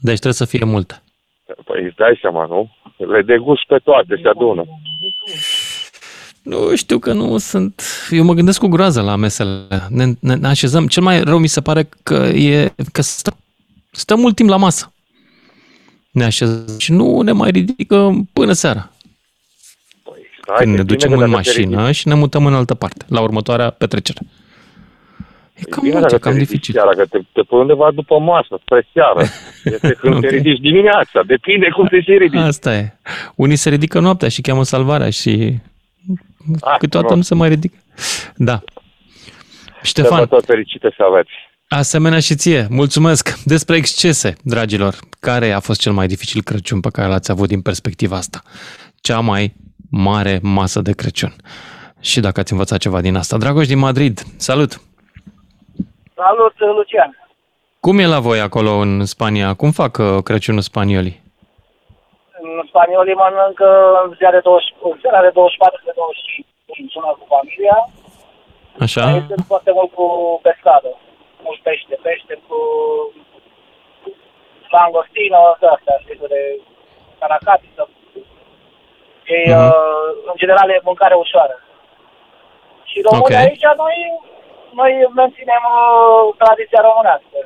[0.00, 1.02] Deci trebuie să fie multe.
[1.64, 2.70] păi îți dai seama, nu?
[2.96, 4.64] Le degusti pe toate, se adună.
[6.42, 7.82] Nu știu că nu sunt...
[8.10, 9.66] Eu mă gândesc cu groază la mesele.
[9.88, 10.86] Ne, ne, ne așezăm.
[10.86, 13.36] Cel mai rău mi se pare că e că stăm,
[13.90, 14.92] stăm mult timp la masă.
[16.10, 18.90] Ne așezăm și nu ne mai ridică până seara.
[20.46, 22.46] Hai, Când că ne bine ducem că în dacă te mașină ridici- și ne mutăm
[22.46, 24.18] în altă parte, la următoarea petrecere.
[25.54, 26.74] E cam Bine, mult, e dacă cam te ridici dificil.
[26.74, 29.20] Seara, că te, te pui undeva după masă, spre seară.
[29.74, 30.20] Este când Ok.
[30.20, 32.40] te ridici dimineața, depinde cum te și ridici.
[32.40, 32.92] Asta e.
[33.34, 35.58] Unii se ridică noaptea și cheamă salvarea și
[36.60, 37.16] Ah, câteodată nu.
[37.18, 37.76] nu se mai ridică.
[38.36, 38.62] Da.
[39.82, 41.30] Ștefan, Sărbători fericite să aveți.
[41.68, 43.38] asemenea și ție, mulțumesc.
[43.44, 47.60] Despre excese, dragilor, care a fost cel mai dificil Crăciun pe care l-ați avut din
[47.60, 48.42] perspectiva asta?
[49.00, 49.54] Cea mai
[49.96, 51.32] mare masă de Crăciun.
[52.00, 53.36] Și dacă ați învățat ceva din asta.
[53.36, 54.72] Dragoș din Madrid, salut!
[56.14, 57.10] Salut, Lucian.
[57.80, 59.48] Cum e la voi acolo în Spania?
[59.60, 61.16] Cum fac uh, Crăciunul spaniolii?
[62.40, 63.68] În spaniolii mănâncă
[64.04, 67.76] în ziua de, 20, în seara de 24 de 25 sună cu familia.
[68.86, 69.04] Așa?
[69.22, 70.06] Este foarte mult cu
[70.46, 70.90] pescadă.
[71.44, 72.58] Mult pește, pește cu
[74.76, 76.42] langostino, de astea, știi, de
[77.20, 77.82] caracatiță.
[79.24, 79.58] E, Mhm.
[79.66, 81.56] uh, în general, e mâncare ușoară.
[82.84, 83.42] Și românii Ok.
[83.44, 83.96] aici, noi,
[84.80, 87.38] noi menținem uh, tradiția românească.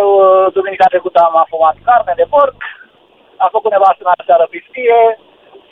[0.00, 2.54] Eu, uh, duminica trecută, am afumat carne de porc,
[3.36, 5.18] am făcut nevastă în seară pistie,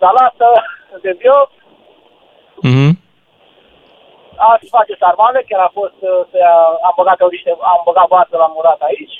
[0.00, 0.48] salată
[1.04, 1.50] de biop,
[2.68, 2.90] Mhm.
[4.36, 6.56] ați face sarmale, chiar a fost, uh, să ia,
[6.88, 9.16] am băgat eu niște, am băgat varză la murat aici.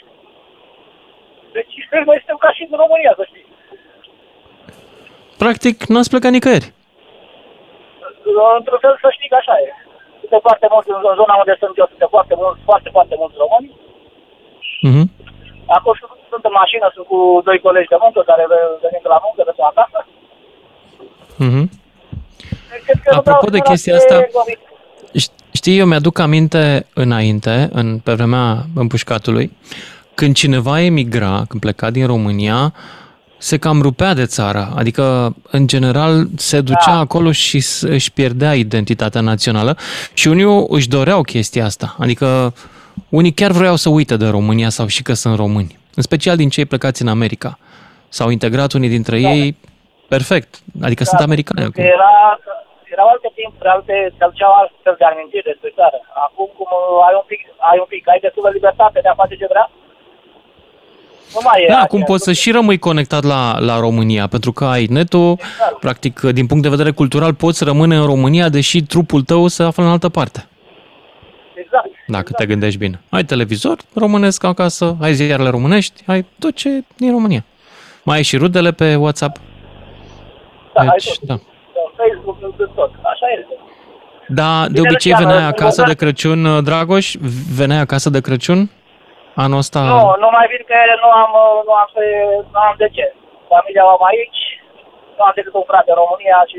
[1.53, 1.75] Deci
[2.09, 3.55] noi suntem ca și în România, să știți.
[5.43, 6.69] Practic, n-ați plecat nicăieri.
[8.59, 9.69] Într-un fel să știi că așa e.
[10.21, 13.69] Suntem foarte mulți, în zona unde sunt eu, suntem foarte mulți, foarte, foarte mulți români.
[14.89, 15.05] Mhm.
[15.77, 17.19] Acum sunt, sunt în mașină, sunt cu
[17.49, 18.45] doi colegi de muncă care
[18.85, 19.99] venim de la muncă, de la acasă.
[21.47, 21.65] Mhm.
[22.87, 24.61] Cred că nu vreau Apropo de să chestia fie asta, gomit.
[25.59, 29.57] Știi, eu mi-aduc aminte înainte, în, pe vremea împușcatului,
[30.15, 32.73] când cineva emigra, când pleca din România,
[33.39, 34.73] se cam rupea de țară.
[34.77, 36.99] Adică, în general, se ducea da.
[36.99, 39.77] acolo și s- își pierdea identitatea națională
[40.15, 41.97] și unii își doreau chestia asta.
[41.99, 42.55] Adică,
[43.09, 45.79] unii chiar vreau să uite de România sau și că sunt români.
[45.95, 47.59] În special din cei plecați în America.
[48.17, 49.31] S-au integrat unii dintre Da.
[49.33, 49.57] ei
[50.15, 50.51] perfect.
[50.87, 51.83] Adică sunt americani Că acum.
[51.97, 52.15] Era,
[52.95, 55.99] erau alte timpuri, alte, se aduceau astfel de amintiri despre țară.
[56.27, 59.35] Acum, cum uh, ai un pic, ai un pic, ai destulă libertate de a face
[59.41, 59.67] ce vrea,
[61.35, 64.53] nu mai e Da, aceea- acum poți să și rămâi conectat la, la România, pentru
[64.53, 65.79] că ai netul, Exact.
[65.81, 69.83] practic, din punct de vedere cultural, poți rămâne în România, deși trupul tău se află
[69.83, 70.47] în altă parte.
[71.55, 71.89] Exact.
[72.07, 73.01] Dacă te gândești bine.
[73.09, 77.45] Ai televizor românesc acasă, ai ziarele românești, ai tot ce e din România.
[78.05, 79.37] Mai ai și rudele pe WhatsApp.
[80.75, 81.27] Da, ai Deci, tot.
[81.29, 81.35] da.
[81.35, 81.43] Pe
[81.97, 82.91] Facebook, în tot.
[83.03, 83.55] Așa este.
[84.29, 87.15] Da, de Bine, obicei Lucian, veneai în acasă de Bulgar- Crăciun, uh, Dragoș?
[87.55, 88.71] Veneai acasă de Crăciun?
[89.45, 89.81] Anul ăsta?
[89.81, 92.89] Nu, nu mai vin că ele nu am, uh, nu am, pe- nu am de
[92.97, 93.07] ce.
[93.53, 94.43] Familia o am aici,
[95.17, 96.59] nu am decât un frate în România și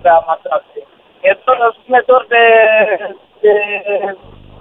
[0.00, 0.82] prea am atracție.
[1.28, 1.58] E doar,
[1.90, 2.44] mi-e dor de,
[3.42, 3.52] de,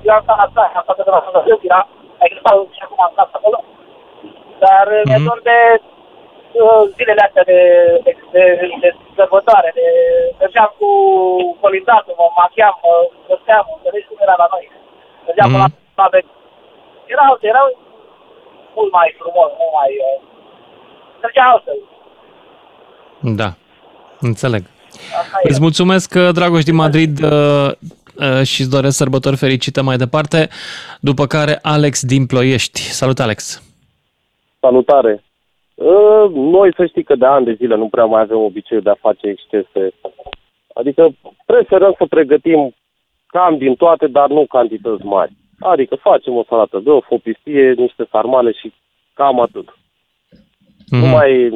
[0.07, 1.81] eu am stat la țară, am stat de la Dumnezeu, era,
[2.21, 3.59] adică stau și acum am stat acolo,
[4.63, 5.05] dar mm-hmm.
[5.07, 5.57] mi-e dor de
[6.63, 7.59] uh, zilele astea de,
[8.05, 8.43] de, de,
[8.83, 9.85] de sărbătoare, de,
[10.41, 10.89] mergeam cu
[11.63, 12.93] colindatul, mă machiam, mă
[13.29, 14.65] găseam, înțelegi cum era la noi.
[15.25, 15.63] Mergeam mm-hmm.
[15.63, 15.71] Mhm.
[15.95, 16.09] până la, la
[17.05, 17.67] erau, erau
[18.75, 19.91] mult mai frumos, mult mai...
[20.09, 20.21] Uh,
[21.21, 21.79] mergea altfel.
[23.41, 23.53] Da,
[24.19, 24.63] înțeleg.
[25.21, 25.49] Asta e.
[25.49, 27.71] Îți mulțumesc, uh, Dragoș din Madrid, uh,
[28.19, 30.49] uh, și îți doresc sărbători fericite mai departe,
[30.99, 32.79] după care Alex din Ploiești.
[32.79, 33.63] Salut, Alex!
[34.59, 35.23] Salutare!
[35.75, 38.89] Uh, Noi să știi că de ani de zile nu prea mai avem obiceiul de
[38.89, 39.93] a face excese.
[40.73, 41.09] Adică
[41.45, 42.75] preferăm să pregătim
[43.27, 45.33] cam din toate, dar nu cantități mari.
[45.64, 48.74] Adică facem o salată de of, o pistie, niște sarmale și
[49.14, 49.68] cam atât.
[50.89, 51.01] Mhm.
[51.01, 51.49] Nu mai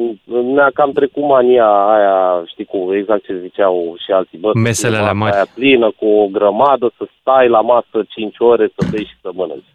[0.54, 4.38] ne-a cam trecut mania aia, știi cu exact ce ziceau și alții.
[4.38, 5.34] Bă, Meselele masa mari.
[5.34, 9.30] Aia plină cu o grămadă, să stai la masă 5 ore, să bei și să
[9.34, 9.74] mănânci.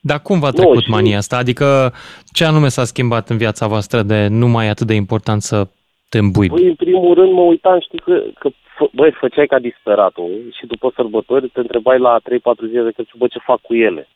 [0.00, 1.36] Dar cum v-a Nu, trecut și- mania asta?
[1.36, 1.92] Adică
[2.32, 5.66] ce anume s-a schimbat în viața voastră de nu mai e atât de important să
[6.14, 6.48] te îmbui?
[6.48, 10.66] Păi, în primul rând, mă uitam, știi, că, că fă, băi, făceai ca disperatul și
[10.66, 12.22] după sărbători te întrebai la 3-4
[12.68, 14.08] zile de Crăciun, bă, ce fac cu ele?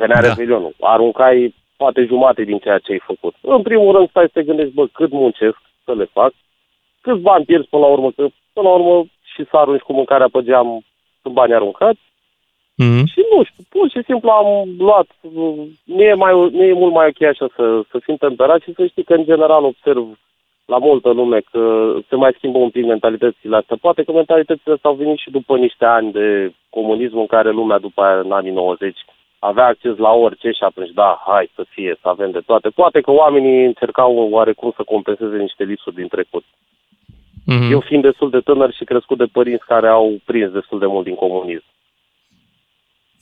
[0.00, 0.22] Venea Da.
[0.22, 0.28] da.
[0.28, 3.34] Revelionul, aruncai poate jumate din ceea ce ai făcut.
[3.40, 6.32] În primul rând, stai să te gândești, bă, cât muncesc să le fac,
[7.00, 8.22] câți bani pierzi până la urmă, că
[8.52, 10.84] până la urmă și să arunci cu mâncarea pe geam,
[11.22, 12.02] sunt bani aruncați.
[12.82, 13.04] Mm-hmm.
[13.12, 14.48] Și nu știu, pur și simplu am
[14.78, 15.08] luat,
[15.96, 18.86] nu e, mai, nu e mult mai ok așa să, să fim temperat și să
[18.86, 20.18] știi că în general observ
[20.72, 23.76] la multă lume că se mai schimbă un pic mentalitățile astea.
[23.80, 27.78] Poate că mentalitățile astea au venit și după niște ani de comunism în care lumea
[27.78, 28.98] după aia în anii 90
[29.38, 32.68] avea acces la orice și atunci da, hai să fie, să avem de toate.
[32.68, 36.44] Poate că oamenii încercau oarecum să compenseze niște lipsuri din trecut.
[37.46, 37.70] Mhm.
[37.70, 41.04] Eu fiind destul de tânăr și crescut de părinți care au prins destul de mult
[41.04, 41.64] din comunism.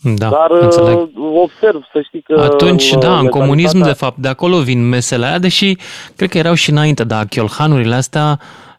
[0.03, 0.97] Da, Dar înțeleg.
[0.97, 1.09] uh,
[1.43, 2.41] observ, să știi că...
[2.41, 5.77] Atunci, în, da, în mentalitatea- comunism, de fapt, de acolo vin mesele aia, deși
[6.17, 8.39] cred că erau și înainte, dar chiolhanurile astea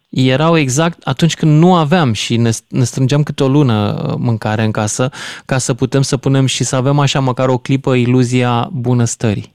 [0.09, 4.61] erau exact atunci când nu aveam și ne, ne strângeam câte o lună uh, mâncare
[4.63, 5.09] în casă
[5.45, 9.53] ca să putem să punem și să avem așa măcar o clipă iluzia bunăstării.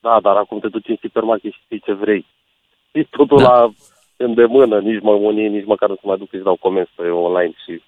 [0.00, 2.26] Da, dar acum te duci în supermarket și știi ce vrei.
[2.92, 3.48] E totul da.
[3.48, 3.70] la
[4.16, 7.52] îndemână, nici mă, unii nici măcar nu se mai duc să-și dau comenzi pe online
[7.64, 7.82] și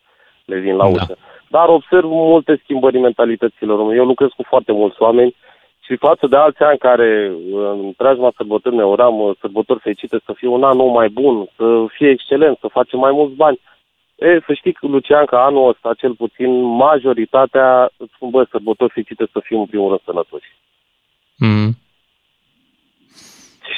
[0.45, 1.07] le vin la Da.
[1.53, 1.59] Ușă.
[1.59, 3.97] Dar observ multe schimbări în mentalitățile române.
[3.97, 5.35] Eu lucrez cu foarte mulți oameni
[5.81, 7.33] și față de alți ani care
[7.73, 11.47] în preajma sărbători ne uram uh, sărbători fericite, să fie un an nou mai bun,
[11.57, 13.61] să fie excelent, să facem mai mulți bani.
[14.19, 19.27] E, să știi, Lucian, că anul ăsta, cel puțin, majoritatea îți spun, bă, sărbători fericite
[19.33, 20.51] să fim în primul rând sănătoși.
[21.37, 21.70] Mm.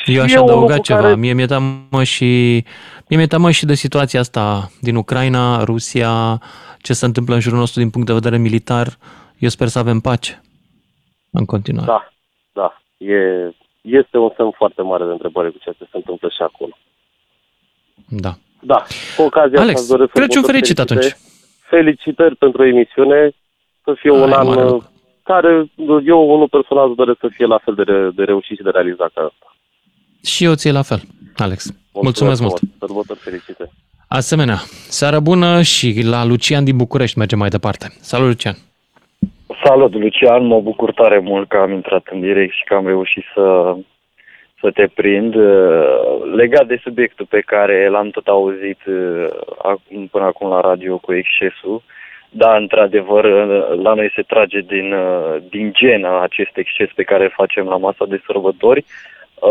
[0.06, 1.00] Eu aș E un adăuga lucru ceva.
[1.00, 2.24] care- Mie mi-e teamă și,
[3.08, 6.40] mie mi-e teamă și de situația asta din Ucraina, Rusia,
[6.78, 8.86] ce se întâmplă în jurul nostru din punct de vedere militar.
[9.38, 10.42] Eu sper să avem pace
[11.30, 11.86] în continuare.
[11.86, 12.12] Da,
[12.52, 12.82] da.
[13.06, 13.16] E,
[13.80, 16.76] este un semn foarte mare de întrebare cu ceea ce se întâmplă și acolo.
[18.08, 18.32] Da.
[18.60, 18.84] Da,
[19.16, 21.08] cu ocazia Alex, asta îți doresc Crăciun sărbători fericit fericite.
[21.08, 21.16] atunci.
[21.68, 23.30] felicitări pentru emisiune,
[23.84, 24.90] să fie un Hai, an mare uh, lucru.
[25.22, 25.70] care
[26.04, 28.70] eu, unul personal, îți doresc să fie la fel de, re- de reușit și de
[28.70, 29.53] realizat ca asta.
[30.24, 31.00] Și eu ție la fel,
[31.36, 31.74] Alex.
[31.92, 32.58] Mulțumesc, mult.
[32.58, 32.78] frumos.
[32.78, 33.70] Sărbători fericite.
[34.08, 34.56] Asemenea,
[34.88, 37.86] seară bună și la Lucian din București mergem mai departe.
[38.00, 38.54] Salut, Lucian!
[39.64, 43.24] Salut, Lucian, mă bucur tare mult că am intrat în direct și că am reușit
[43.34, 43.76] să,
[44.60, 45.34] să te prind.
[45.34, 45.44] Uh,
[46.34, 49.26] Legat de subiectul pe care l-am tot auzit uh,
[49.58, 51.82] acum- până acum la radio cu excesul,
[52.36, 57.24] da, într-adevăr, uh, la noi se trage din, uh, din genă acest exces pe care
[57.24, 58.84] îl facem la masa de sărbători.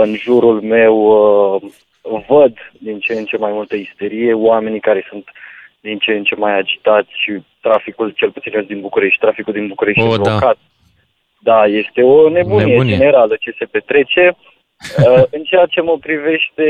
[0.01, 1.61] În jurul meu uh,
[2.27, 5.29] văd din ce în ce mai multă isterie, oamenii care sunt
[5.79, 10.01] din ce în ce mai agitați și traficul, cel puțin din București, traficul din București
[10.01, 10.21] O, e da.
[10.21, 10.57] blocat.
[11.39, 12.95] Da, este o nebunie, Nebunie.
[12.95, 14.35] generală ce se petrece.
[15.07, 16.65] Uh, în ceea ce mă privește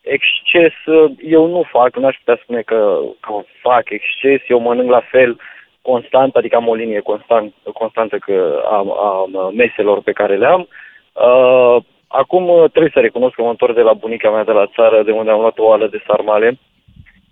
[0.00, 3.32] exces, uh, eu nu fac, n-aș putea spune că, că
[3.62, 5.36] fac exces, eu mănânc la fel
[5.82, 10.68] constant, adică am o linie constant, constantă că a, a meselor pe care le am.
[11.12, 14.66] Uh, acum uh, trebuie să recunosc că mă întorc de la bunica mea de la
[14.74, 16.58] țară, de unde am luat o oală de sarmale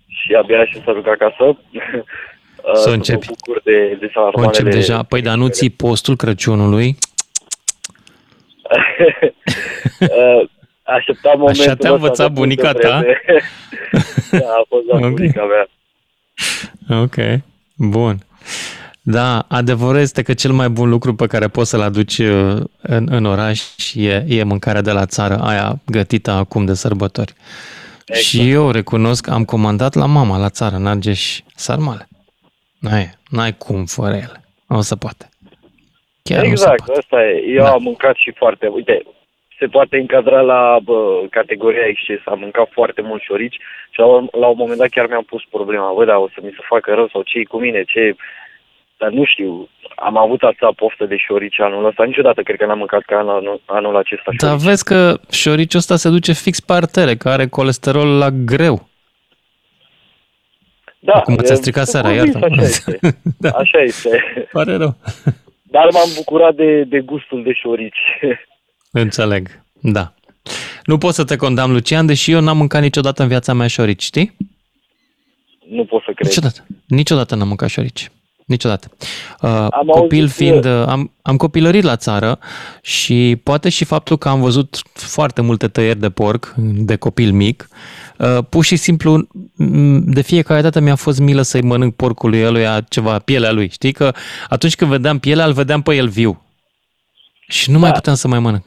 [0.07, 1.45] și abia și să duc acasă.
[2.63, 3.25] Uh, Să mă începi.
[3.27, 5.03] bucur de, de O încep sarmalele deja.
[5.03, 6.95] Păi, dar nu ții postul Crăciunului?
[9.99, 10.49] Uh,
[10.83, 12.97] Așteptam momentul Așa te-a ăsta învățat de bunica multă ta?
[12.99, 13.21] vreme.
[14.41, 15.09] da, a fost la Ok.
[15.09, 15.67] bunica mea.
[17.01, 17.15] Ok,
[17.75, 18.15] bun.
[19.09, 23.07] Da, adevărul este că cel mai bun lucru pe care poți să-l aduci uh, în,
[23.09, 23.61] în oraș
[23.93, 27.33] e, e mâncarea de la țară, aia gătită acum de sărbători.
[28.05, 28.25] Exact.
[28.25, 32.07] Și eu recunosc, am comandat la mama la țară, în Argeș, sarmale.
[32.79, 34.43] N-ai, n-ai cum fără ele.
[34.67, 35.29] Nu se poate.
[36.23, 37.43] Chiar nu se exact, asta e.
[37.47, 38.67] Eu am mâncat și foarte...
[38.67, 39.03] Uite,
[39.59, 42.19] se poate încadra la bă, categoria exces.
[42.25, 43.57] Am mâncat foarte mult șorici
[43.89, 44.05] și la,
[44.41, 45.93] la un moment dat chiar mi-am pus problema.
[45.93, 48.15] Bă, da, o să mi se facă rău sau ce cu mine, ce...
[48.97, 52.03] Dar nu știu, am avut atâta poftă de șorici anul ăsta.
[52.03, 54.65] Niciodată cred că n-am mâncat ca anul, anul acesta Dar șorici.
[54.67, 58.87] vezi că șoriciul ăsta se duce fix pe artere, că are colesterol la greu.
[60.99, 62.53] Da, Acum ți-a e, stricat sunt seara, convins, iartă.
[62.53, 62.99] Așa este.
[63.45, 63.49] da.
[63.49, 64.23] Așa este.
[64.51, 64.95] Pare rău.
[65.75, 67.99] Dar m-am bucurat de, de gustul de șorici.
[68.91, 69.47] Înțeleg,
[69.81, 70.13] da.
[70.83, 74.03] Nu pot să te condamn, Lucian, deși eu n-am mâncat niciodată în viața mea șorici,
[74.03, 74.35] știi?
[75.69, 76.27] nu pot să cred.
[76.27, 76.65] Niciodată.
[76.87, 78.11] Niciodată n-am mâncat șorici.
[78.47, 78.87] Niciodată.
[79.41, 82.39] Uh, Am copil auzit fiind, că- uh, am, am copilărit la țară
[82.81, 87.67] și poate și faptul că am văzut foarte multe tăieri de porc de copil mic,
[88.17, 92.81] uh, pur și simplu m, de fiecare dată mi-a fost milă să-i mănânc porcului eluia
[92.81, 93.69] ceva, pielea lui.
[93.69, 94.11] Știi că
[94.49, 96.41] atunci când vedeam pielea, îl vedeam pe el viu.
[97.47, 98.63] Și nu mai puteam să mai mănânc.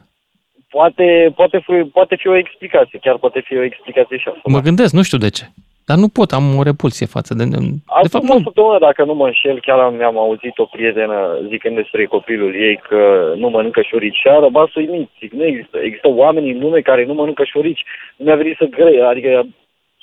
[0.69, 4.41] Poate, poate, fi, poate fi o explicație, chiar poate fi o explicație și asta.
[4.45, 5.51] Mă gândesc, nu știu de ce.
[5.91, 7.45] Dar nu pot, am o repulsie față de...
[7.45, 7.57] De
[7.87, 8.43] Acum fapt, o nu.
[8.43, 11.17] săptămână, dacă nu mă înșel, chiar am, mi-am auzit o prietenă
[11.49, 13.01] zicând despre copilul ei că
[13.37, 15.09] nu mănâncă șorici și a rămas uimit.
[15.21, 15.77] Zic, nu există.
[15.79, 17.85] Există oameni în lume care nu mănâncă șorici.
[18.17, 19.01] Nu mi-a venit să grei.
[19.03, 19.47] Adică,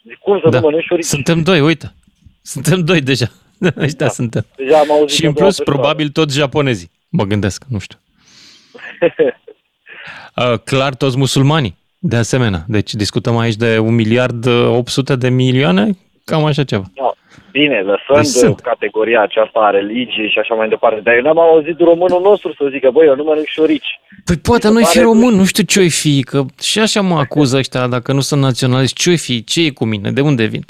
[0.08, 0.60] zic, cum să Da.
[0.60, 1.06] nu mănânci șorici?
[1.06, 1.88] Suntem doi, uite.
[2.42, 3.28] Suntem doi deja.
[3.88, 4.46] Ăștia suntem.
[4.56, 5.80] Deja am auzit Și de în două plus, persoane.
[5.80, 6.90] probabil toți japonezii.
[7.10, 7.98] Mă gândesc, nu știu.
[10.36, 12.64] Uh, clar, toți musulmanii, de asemenea.
[12.68, 16.84] Deci discutăm aici de un miliard uh, 800 de milioane, cam așa ceva.
[16.96, 17.12] No,
[17.52, 18.60] bine, Deci lăsând sunt.
[18.60, 22.68] categoria aceasta a religiei și așa mai departe, dar eu n-am auzit românul nostru să
[22.72, 24.00] zică, băi, eu nu mănânc șorici.
[24.26, 27.02] Păi poate Mi se nu-i fi pare român, nu știu ce-i fi, că și așa
[27.02, 30.46] mă acuză ăștia, dacă nu sunt naționaliști, ce-i fi, ce e cu mine, de unde
[30.46, 30.66] vin?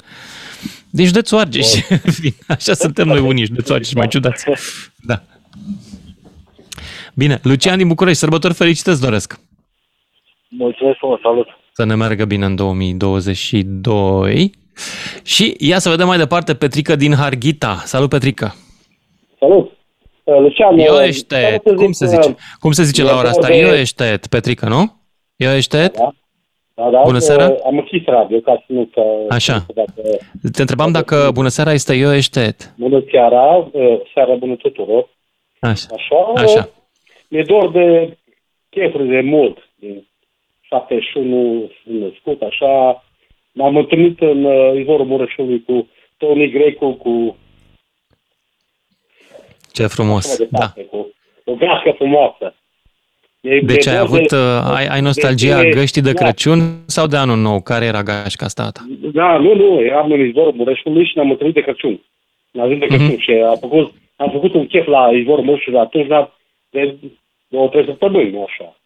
[0.90, 1.66] Deci de Argeș.
[2.20, 2.34] Vin.
[2.48, 4.44] Așa suntem noi unii, de Argeș, mai ciudați.
[5.10, 5.22] Da.
[7.14, 9.40] Bine, Lucian din București, sărbători fericite îți doresc.
[10.48, 11.46] Mulțumesc frumos, salut!
[11.72, 14.50] Să ne meargă bine în 2022.
[15.24, 17.74] Și ia să vedem mai departe Petrica din Harghita.
[17.84, 18.54] Salut, Petrica!
[19.38, 19.70] Salut!
[20.24, 22.36] Uh, Lucian, Eu uh, ești, vreau să cum zic, se uh, zice?
[22.60, 23.46] Cum se zice e la ora asta?
[23.46, 25.00] vorba de- Eu ești, Petrica, nu?
[25.36, 27.44] Eu ești, Da, da, Bună uh, seara.
[27.64, 29.02] Am închis radio ca să nu că...
[29.28, 29.66] Așa.
[29.74, 30.02] Dacă,
[30.52, 32.40] Te întrebam dacă bună seara este eu ești
[32.76, 35.08] bună seara, uh, seara bună tuturor.
[35.60, 35.86] Așa.
[35.94, 36.32] Așa.
[36.42, 36.58] Așa.
[36.58, 36.64] uh,
[37.28, 38.16] Mi-e dor de
[38.68, 39.58] chefuri de mult.
[39.74, 40.07] Din
[40.68, 43.04] 71 sunt născut, așa.
[43.52, 47.36] M-am întâlnit în uh, izvorul Mureșului cu Tony Grecu, cu
[49.72, 50.24] Ce frumos.
[50.32, 50.58] așa mai Da.
[50.58, 51.12] departe, cu
[51.44, 52.54] o gașcă frumoasă.
[53.40, 56.22] Mi-e- Deci mi-e ai dor avut, de- uh, ai, ai nostalgia de- găștii de da.
[56.22, 57.60] Crăciun sau de anul nou?
[57.60, 58.80] Care era gașca asta ta?
[59.12, 62.00] Da, nu, nu, eram în izvorul Mureșului și ne-am întâlnit de Crăciun.
[62.50, 63.22] Ne-am întâlnit de Crăciun Mhm.
[63.22, 66.30] și am făcut, am făcut un chef la izvorul Mureșului atunci, dar
[66.70, 66.96] de
[67.48, 68.76] două, trei săptămâni, nu așa.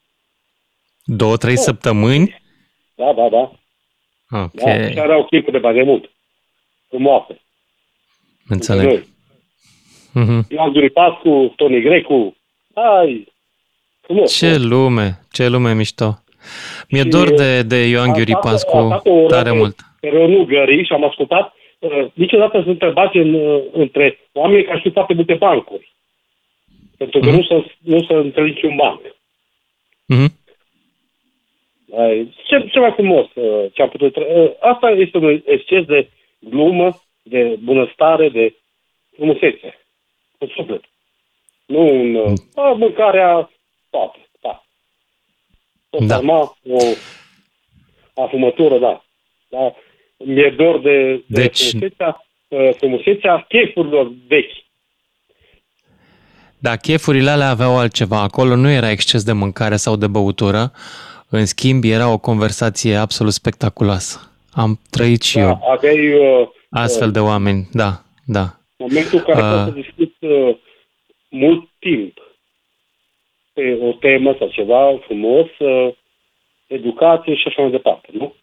[1.04, 2.42] Două, trei săptămâni?
[2.94, 3.52] Da, da, da.
[4.42, 4.52] Ok.
[4.54, 6.10] da și erau chipuri de bagă mult.
[6.88, 7.40] Frumoase.
[8.48, 8.84] Înțeleg.
[8.86, 9.10] Noi.
[10.12, 10.46] Mhm.
[10.50, 12.36] Ioan Duripascu, Toni Grecu,
[12.74, 13.32] ai,
[14.00, 14.36] frumos.
[14.36, 16.22] Ce lume, ce lume mișto.
[16.88, 19.76] Mi-e dor de, de Ioan Asta- Ghiuri asta Pascu pe oră tare pe- mult.
[20.00, 24.78] Pe Ronu Gări și am ascultat, uh, niciodată sunt întrebați în, uh, între oameni care
[24.78, 25.94] știu foarte multe bancuri.
[26.96, 29.00] Pentru că nu să nu să înțeleg niciun banc.
[30.06, 30.40] Mhm.
[31.98, 34.12] Ai, Ce, ce mai frumos uh, ce am putut...
[34.12, 38.54] tra- uh, Asta este un exces de glumă, de bunăstare, de
[39.16, 39.78] frumusețe.
[40.38, 40.82] În suflet.
[41.66, 42.14] Nu un...
[42.14, 43.50] Uh, a, mâncarea...
[43.90, 44.62] Toate, da.
[45.90, 46.14] O Da.
[46.14, 46.78] sarma, o
[48.22, 49.04] afumătură, da.
[49.48, 49.74] da.
[50.24, 54.60] Mi-e dor de, de Deci- frumusețea, uh, frumusețea chefurilor vechi.
[56.58, 58.20] Da, chefurile alea aveau altceva.
[58.20, 60.72] Acolo nu era exces de mâncare sau de băutură.
[61.34, 64.30] În schimb, era o conversație absolut spectaculoasă.
[64.52, 67.68] Am trăit și Da, eu aveai uh, astfel de oameni.
[67.72, 68.56] Da, da.
[68.78, 69.52] momentul în care Ah.
[69.64, 70.56] poți să discuți uh,
[71.28, 72.12] mult timp
[73.52, 75.94] pe o temă sau ceva frumos, uh,
[76.66, 78.34] educație și așa mai departe, nu?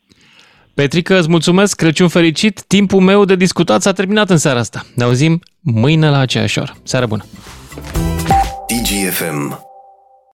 [0.73, 2.63] Petrică, îți mulțumesc, Crăciun fericit.
[2.67, 4.81] Timpul meu de discutat s-a terminat în seara asta.
[4.95, 6.71] Ne auzim mâine la aceeași oră.
[6.83, 7.23] Seară bună!
[8.67, 9.67] DGFM